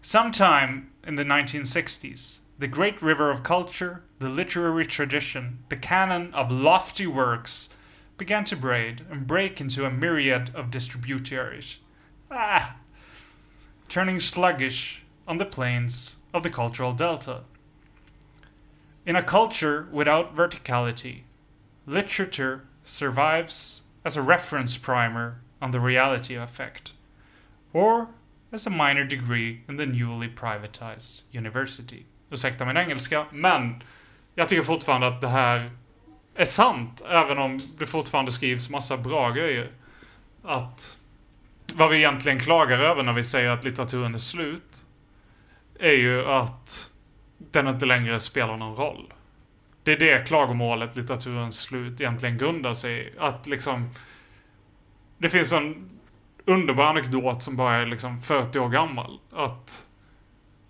Sometime 0.00 0.90
in 1.06 1.16
the 1.16 1.24
1960s, 1.24 2.38
the 2.58 2.68
great 2.68 3.02
river 3.02 3.30
of 3.30 3.42
culture, 3.42 4.04
the 4.20 4.30
literary 4.30 4.86
tradition, 4.86 5.58
the 5.68 5.76
canon 5.76 6.32
of 6.32 6.50
lofty 6.50 7.06
works 7.06 7.68
began 8.16 8.44
to 8.44 8.56
braid 8.56 9.04
and 9.10 9.26
break 9.26 9.60
into 9.60 9.84
a 9.84 9.90
myriad 9.90 10.50
of 10.54 10.70
distributaries. 10.70 11.78
Ah! 12.30 12.76
Turning 13.88 14.20
sluggish 14.20 15.02
on 15.26 15.38
the 15.38 15.44
plains 15.44 16.16
of 16.32 16.42
the 16.42 16.50
cultural 16.50 16.92
delta. 16.92 17.42
In 19.06 19.16
a 19.16 19.22
culture 19.22 19.88
without 19.92 20.34
verticality, 20.34 21.22
literature 21.86 22.62
survives 22.82 23.82
as 24.04 24.16
a 24.16 24.22
reference 24.22 24.76
primer 24.76 25.40
on 25.60 25.70
the 25.70 25.80
reality 25.80 26.34
of 26.34 26.42
effect, 26.42 26.92
or 27.72 28.08
as 28.52 28.66
a 28.66 28.70
minor 28.70 29.04
degree 29.04 29.62
in 29.68 29.76
the 29.76 29.86
newly 29.86 30.28
privatized 30.28 31.22
university. 31.30 32.06
Ursäkta 32.30 32.66
min 32.66 32.76
engelska, 32.76 33.26
men 33.32 33.82
jag 34.34 34.48
tycker 34.48 34.62
fortfarande 34.62 35.06
att 35.06 35.20
det 35.20 35.28
här 35.28 35.70
är 36.34 36.44
sant, 36.44 37.02
även 37.08 37.38
om 37.38 37.60
det 37.78 37.86
fortfarande 37.86 38.32
skrivs 38.32 38.70
massa 38.70 38.96
bra 38.96 39.30
grejer. 39.30 39.70
Att 40.42 40.98
vad 41.74 41.90
vi 41.90 41.96
egentligen 41.96 42.40
klagar 42.40 42.78
över 42.78 43.02
när 43.02 43.12
vi 43.12 43.24
säger 43.24 43.50
att 43.50 43.64
litteraturen 43.64 44.14
är 44.14 44.18
slut, 44.18 44.84
är 45.78 45.92
ju 45.92 46.26
att 46.26 46.90
den 47.38 47.68
inte 47.68 47.86
längre 47.86 48.20
spelar 48.20 48.56
någon 48.56 48.76
roll. 48.76 49.12
Det 49.82 49.92
är 49.92 49.98
det 49.98 50.26
klagomålet 50.26 50.96
litteraturens 50.96 51.60
slut 51.60 52.00
egentligen 52.00 52.38
grundar 52.38 52.74
sig 52.74 53.06
i. 53.06 53.12
Att 53.18 53.46
liksom... 53.46 53.90
Det 55.18 55.28
finns 55.28 55.52
en 55.52 55.90
underbar 56.44 56.84
anekdot 56.84 57.42
som 57.42 57.56
bara 57.56 57.76
är 57.76 57.86
liksom 57.86 58.22
40 58.22 58.58
år 58.58 58.68
gammal. 58.68 59.18
Att 59.32 59.86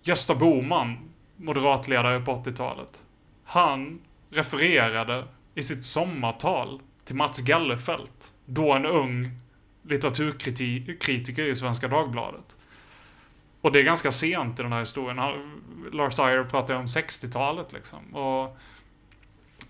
Gösta 0.03 0.35
Bohman, 0.35 0.97
moderatledare 1.35 2.19
på 2.19 2.35
80-talet, 2.35 3.03
han 3.43 4.01
refererade 4.29 5.27
i 5.55 5.63
sitt 5.63 5.85
sommartal 5.85 6.81
till 7.05 7.15
Mats 7.15 7.41
Gallefelt, 7.41 8.33
då 8.45 8.73
en 8.73 8.85
ung 8.85 9.31
litteraturkritiker 9.83 11.43
i 11.43 11.55
Svenska 11.55 11.87
Dagbladet. 11.87 12.55
Och 13.61 13.71
det 13.71 13.79
är 13.79 13.83
ganska 13.83 14.11
sent 14.11 14.59
i 14.59 14.63
den 14.63 14.71
här 14.71 14.79
historien. 14.79 15.19
Lars 15.91 16.19
Eyre 16.19 16.43
pratar 16.43 16.73
ju 16.73 16.79
om 16.79 16.85
60-talet 16.85 17.73
liksom. 17.73 18.15
Och 18.15 18.57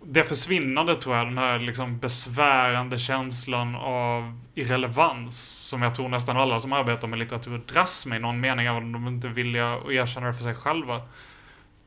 det 0.04 0.24
försvinnande 0.24 0.96
tror 0.96 1.16
jag, 1.16 1.28
den 1.28 1.38
här 1.38 1.60
liksom 1.60 2.00
besvärande 2.00 3.00
känslan 3.00 3.76
av 3.76 4.40
irrelevans 4.56 5.68
som 5.70 5.82
jag 5.82 5.96
tror 5.96 6.10
nästan 6.10 6.38
alla 6.38 6.60
som 6.60 6.74
arbetar 6.74 7.08
med 7.08 7.20
litteratur 7.20 7.58
dras 7.58 8.06
med 8.06 8.18
i 8.18 8.22
någon 8.22 8.40
mening, 8.40 8.66
även 8.66 8.84
om 8.84 8.92
de 8.92 9.08
inte 9.08 9.28
vill 9.28 9.56
erkänna 9.56 10.28
det 10.28 10.34
för 10.34 10.44
sig 10.44 10.56
själva. 10.56 11.02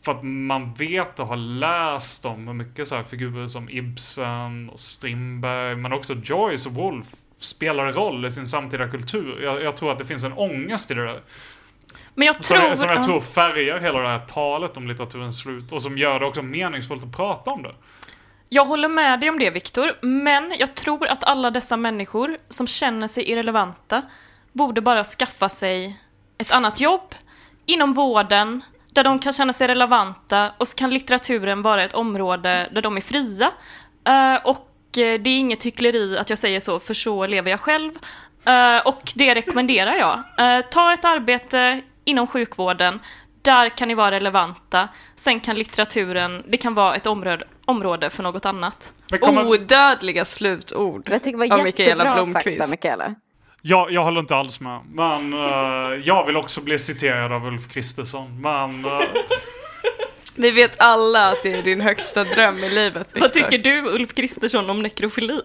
För 0.03 0.13
att 0.13 0.23
man 0.23 0.75
vet 0.75 1.21
och 1.21 1.27
har 1.27 1.37
läst 1.37 2.25
om 2.25 2.57
mycket 2.57 2.89
så 2.89 2.97
här 2.97 3.03
figurer 3.03 3.47
som 3.47 3.71
Ibsen 3.71 4.71
och 4.71 4.81
Strindberg, 4.81 5.77
men 5.77 5.93
också 5.93 6.15
Joyce 6.15 6.69
och 6.69 6.75
Woolf 6.75 7.07
spelar 7.39 7.93
roll 7.93 8.25
i 8.25 8.31
sin 8.31 8.47
samtida 8.47 8.89
kultur. 8.89 9.41
Jag, 9.43 9.63
jag 9.63 9.77
tror 9.77 9.93
att 9.93 9.99
det 9.99 10.05
finns 10.05 10.25
en 10.25 10.33
ångest 10.33 10.91
i 10.91 10.95
det 10.95 11.05
där. 11.05 11.23
Men 12.15 12.27
jag 12.27 12.45
Som, 12.45 12.57
tror... 12.57 12.75
som 12.75 12.89
jag 12.89 12.99
ja. 12.99 13.03
tror 13.03 13.21
färgar 13.21 13.79
hela 13.79 13.99
det 13.99 14.09
här 14.09 14.27
talet 14.27 14.77
om 14.77 14.89
litteraturens 14.89 15.39
slut 15.39 15.73
och 15.73 15.83
som 15.83 15.99
gör 15.99 16.21
det 16.21 16.27
också 16.27 16.43
meningsfullt 16.43 17.05
att 17.05 17.17
prata 17.17 17.51
om 17.51 17.63
det. 17.63 17.75
Jag 18.49 18.65
håller 18.65 18.89
med 18.89 19.21
dig 19.21 19.31
om 19.31 19.39
det, 19.39 19.51
Viktor, 19.51 19.93
men 20.01 20.55
jag 20.59 20.75
tror 20.75 21.07
att 21.07 21.25
alla 21.25 21.51
dessa 21.51 21.77
människor 21.77 22.39
som 22.49 22.67
känner 22.67 23.07
sig 23.07 23.31
irrelevanta 23.31 24.03
borde 24.53 24.81
bara 24.81 25.05
skaffa 25.05 25.49
sig 25.49 26.01
ett 26.39 26.51
annat 26.51 26.81
jobb 26.81 27.15
inom 27.67 27.93
vården 27.93 28.63
där 28.99 29.05
de 29.05 29.19
kan 29.19 29.33
känna 29.33 29.53
sig 29.53 29.67
relevanta 29.69 30.53
och 30.59 30.69
så 30.69 30.77
kan 30.77 30.91
litteraturen 30.91 31.63
vara 31.63 31.83
ett 31.83 31.93
område 31.93 32.69
där 32.73 32.83
de 32.83 32.97
är 32.97 33.01
fria. 33.01 33.51
Eh, 34.09 34.35
och 34.45 34.99
eh, 34.99 35.21
det 35.21 35.31
är 35.31 35.39
inget 35.39 35.63
hyckleri 35.63 36.19
att 36.19 36.31
jag 36.31 36.39
säger 36.39 36.61
så, 36.61 36.79
för 36.81 36.95
så 36.95 37.27
lever 37.27 37.51
jag 37.51 37.61
själv. 37.61 37.93
Eh, 38.45 38.87
och 38.87 39.13
det 39.15 39.35
rekommenderar 39.35 39.95
jag. 39.95 40.23
Ta 40.71 40.93
ett 40.93 41.05
arbete 41.05 41.81
inom 42.05 42.27
sjukvården, 42.27 43.01
där 43.43 43.69
kan 43.69 43.89
ni 43.89 43.95
vara 43.95 44.11
relevanta. 44.11 44.89
Sen 45.17 45.41
kan 45.41 45.57
litteraturen, 45.57 46.43
det 46.49 46.57
kan 46.57 46.75
vara 46.75 46.95
ett 46.97 47.07
område, 47.07 47.45
område 47.65 48.11
för 48.11 48.23
något 48.23 48.47
annat. 48.47 48.93
Kommer- 49.21 49.47
Odödliga 49.47 50.25
slutord 50.25 51.09
Jag 51.13 51.23
tycker 51.23 51.39
det 51.39 51.45
av 51.53 51.59
var 51.59 51.65
Mikaela 51.65 52.05
jättebra 52.05 52.15
Blomqvist. 52.25 52.59
sagt 52.59 52.71
Mikaela. 52.71 53.15
Jag, 53.63 53.91
jag 53.93 54.05
håller 54.05 54.21
inte 54.21 54.37
alls 54.37 54.61
med. 54.61 54.81
Men 54.93 55.33
eh, 55.33 56.01
jag 56.05 56.27
vill 56.27 56.37
också 56.37 56.61
bli 56.61 56.79
citerad 56.79 57.33
av 57.33 57.47
Ulf 57.47 57.69
Kristersson. 57.69 58.41
Men 58.41 58.85
eh, 58.85 59.01
Vi 60.41 60.51
vet 60.51 60.81
alla 60.81 61.29
att 61.29 61.43
det 61.43 61.53
är 61.53 61.63
din 61.63 61.81
högsta 61.81 62.25
dröm 62.25 62.59
i 62.59 62.69
livet, 62.69 63.07
Victor. 63.07 63.21
Vad 63.21 63.33
tycker 63.33 63.59
du 63.59 63.83
Ulf 63.89 64.15
Kristersson 64.15 64.71
om 64.71 64.83
nekrofili? 64.83 65.35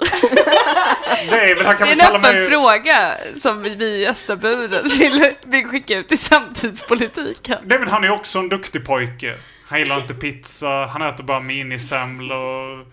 nej, 1.30 1.56
men 1.56 1.66
han 1.66 1.78
kan 1.78 1.88
Det 1.88 1.94
är 1.94 2.10
en 2.10 2.16
öppen 2.16 2.36
mig... 2.36 2.50
fråga 2.50 3.12
som 3.36 3.64
vi 3.64 3.86
i 3.86 4.02
gästabudet 4.02 4.96
vill, 5.00 5.34
vill 5.46 5.66
skicka 5.66 5.98
ut 5.98 6.12
i 6.12 6.18
samtidspolitiken. 6.18 7.58
Nej 7.66 7.80
men 7.80 7.88
han 7.88 8.04
är 8.04 8.10
också 8.12 8.40
en 8.40 8.50
duktig 8.50 8.86
pojke. 8.86 9.38
Han 9.68 9.80
gillar 9.80 10.02
inte 10.02 10.14
pizza, 10.14 10.86
han 10.86 11.02
äter 11.02 11.24
bara 11.24 11.40
minisemlor. 11.40 12.86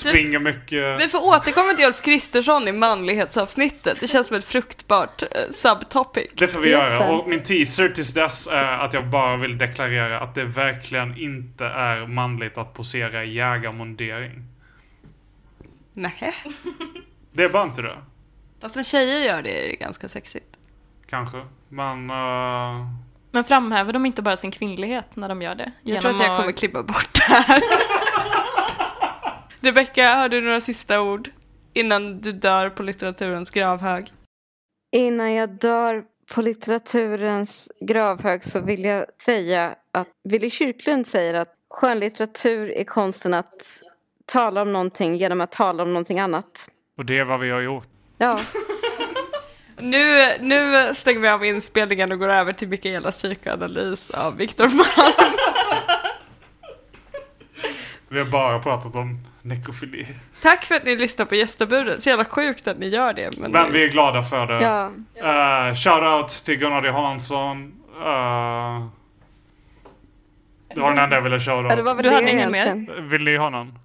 Springer 0.00 0.38
mycket. 0.38 1.00
Vi 1.00 1.08
får 1.08 1.24
återkomma 1.28 1.72
till 1.74 1.84
Ulf 1.86 2.00
Kristersson 2.02 2.68
i 2.68 2.72
manlighetsavsnittet. 2.72 4.00
Det 4.00 4.06
känns 4.06 4.26
som 4.26 4.36
ett 4.36 4.44
fruktbart 4.44 5.22
eh, 5.22 5.28
subtopic. 5.50 6.26
Det 6.34 6.48
får 6.48 6.60
vi 6.60 6.70
göra. 6.70 7.08
Och 7.08 7.28
min 7.28 7.42
teaser 7.42 7.88
tills 7.88 8.14
dess 8.14 8.46
är 8.46 8.78
att 8.78 8.94
jag 8.94 9.06
bara 9.06 9.36
vill 9.36 9.58
deklarera 9.58 10.20
att 10.20 10.34
det 10.34 10.44
verkligen 10.44 11.18
inte 11.18 11.64
är 11.66 12.06
manligt 12.06 12.58
att 12.58 12.74
posera 12.74 13.24
i 13.24 13.34
jägarmundering. 13.34 14.44
Nej. 15.92 16.34
Det 17.32 17.42
är 17.44 17.48
bara 17.48 17.62
inte 17.62 17.82
det. 17.82 17.96
Fast 18.60 18.76
när 18.76 18.82
tjejer 18.84 19.18
gör 19.18 19.42
det 19.42 19.64
är 19.64 19.68
det 19.68 19.76
ganska 19.76 20.08
sexigt. 20.08 20.46
Kanske. 21.10 21.36
Men... 21.68 22.10
eh, 22.10 22.86
Men 23.30 23.44
framhäver 23.44 23.92
de 23.92 24.06
inte 24.06 24.22
bara 24.22 24.36
sin 24.36 24.50
kvinnlighet 24.50 25.16
när 25.16 25.28
de 25.28 25.42
gör 25.42 25.54
det? 25.54 25.72
Jag 25.82 26.00
tror 26.00 26.10
att 26.10 26.20
jag 26.20 26.38
kommer 26.38 26.52
klippa 26.52 26.82
bort 26.82 27.08
det 27.28 27.34
här. 27.34 27.62
Rebecka, 29.60 30.14
har 30.14 30.28
du 30.28 30.40
några 30.40 30.60
sista 30.60 31.00
ord? 31.00 31.30
Innan 31.72 32.20
du 32.20 32.32
dör 32.32 32.70
på 32.70 32.82
litteraturens 32.82 33.50
gravhög. 33.50 34.12
Innan 34.92 35.32
jag 35.32 35.50
dör 35.50 36.04
på 36.34 36.42
litteraturens 36.42 37.68
gravhög 37.80 38.44
så 38.44 38.60
vill 38.60 38.84
jag 38.84 39.06
säga 39.24 39.74
att 39.92 40.08
Willy 40.24 40.50
Kyrklund 40.50 41.06
säger 41.06 41.34
att 41.34 41.54
skönlitteratur 41.70 42.70
är 42.70 42.84
konsten 42.84 43.34
att 43.34 43.80
tala 44.26 44.62
om 44.62 44.72
någonting 44.72 45.16
genom 45.16 45.40
att 45.40 45.52
tala 45.52 45.82
om 45.82 45.92
någonting 45.92 46.20
annat. 46.20 46.68
och 46.98 47.04
det 47.04 47.18
är 47.18 47.24
vad 47.24 47.40
vi 47.40 47.50
har 47.50 47.60
gjort. 47.60 47.88
Ja, 48.18 48.40
Nu, 49.78 50.32
nu 50.40 50.94
stänger 50.94 51.20
vi 51.20 51.28
av 51.28 51.44
inspelningen 51.44 52.12
och 52.12 52.18
går 52.18 52.28
över 52.28 52.52
till 52.52 52.68
Mikaelas 52.68 53.22
psykoanalys 53.22 54.10
av 54.10 54.36
Viktor 54.36 54.64
Malm. 54.64 55.55
Vi 58.16 58.22
har 58.22 58.28
bara 58.28 58.58
pratat 58.58 58.94
om 58.94 59.18
nekrofili. 59.42 60.06
Tack 60.42 60.64
för 60.64 60.74
att 60.74 60.84
ni 60.84 60.96
lyssnar 60.96 61.26
på 61.26 61.34
gästabudet. 61.34 62.02
Så 62.02 62.08
jävla 62.08 62.24
sjukt 62.24 62.68
att 62.68 62.78
ni 62.78 62.88
gör 62.88 63.12
det. 63.12 63.38
Men, 63.38 63.50
Men 63.50 63.72
vi 63.72 63.84
är 63.84 63.88
glada 63.88 64.22
för 64.22 64.46
det. 64.46 64.62
ja. 64.62 64.90
Uh, 65.68 65.74
Shoutout 65.74 66.28
till 66.28 66.56
Gunnar 66.56 66.82
D. 66.82 66.90
Hansson. 66.90 67.72
Uh, 67.96 68.86
det 70.74 70.80
var 70.80 70.90
den 70.90 70.98
enda 70.98 71.16
jag 71.16 71.22
ville 71.22 71.38
ja, 71.46 71.76
det 71.76 71.82
var 71.82 71.94
väl 71.94 72.02
Du 72.02 72.08
det 72.08 72.14
hade 72.14 72.30
ingen 72.30 72.54
egentligen. 72.54 73.08
Vill 73.08 73.24
ni 73.24 73.36
ha 73.36 73.50
någon? 73.50 73.78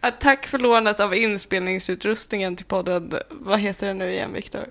Ja, 0.00 0.10
tack 0.10 0.46
för 0.46 0.58
lånet 0.58 1.00
av 1.00 1.14
inspelningsutrustningen 1.14 2.56
till 2.56 2.66
podden. 2.66 3.12
Vad 3.30 3.60
heter 3.60 3.86
den 3.86 3.98
nu 3.98 4.12
igen, 4.12 4.32
Viktor? 4.32 4.64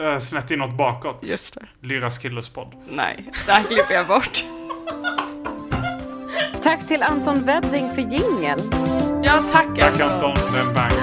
Uh, 0.00 0.18
snett 0.18 0.50
inåt 0.50 0.72
bakåt. 0.72 1.28
Just 1.30 1.54
det. 1.54 1.66
Lyras 1.80 2.18
Killers 2.18 2.48
podd. 2.48 2.74
Nej, 2.88 3.24
det 3.46 3.52
här 3.52 3.62
klipper 3.62 3.94
jag 3.94 4.06
bort. 4.06 4.44
Tack 6.74 6.88
till 6.88 7.02
Anton 7.02 7.44
Wedding 7.44 7.90
för 7.94 8.00
jingel. 8.00 8.58
Ja, 9.22 9.44
tack, 9.52 9.78
Tack 9.78 10.00
Anton, 10.00 10.34
det 10.52 10.58
är 10.58 10.68
en 10.68 10.74
banger. 10.74 10.98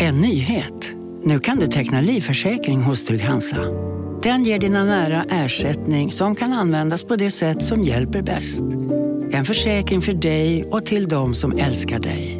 En 0.00 0.20
nyhet. 0.20 0.92
Nu 1.22 1.38
kan 1.38 1.58
du 1.58 1.66
teckna 1.66 2.00
livförsäkring 2.00 2.82
hos 2.82 3.04
Trygg-Hansa. 3.04 3.60
Den 4.22 4.44
ger 4.44 4.58
dina 4.58 4.84
nära 4.84 5.24
ersättning 5.30 6.12
som 6.12 6.34
kan 6.34 6.52
användas 6.52 7.02
på 7.02 7.16
det 7.16 7.30
sätt 7.30 7.64
som 7.64 7.82
hjälper 7.82 8.22
bäst. 8.22 8.62
En 9.32 9.44
försäkring 9.44 10.02
för 10.02 10.12
dig 10.12 10.64
och 10.64 10.86
till 10.86 11.08
de 11.08 11.34
som 11.34 11.58
älskar 11.58 11.98
dig. 11.98 12.39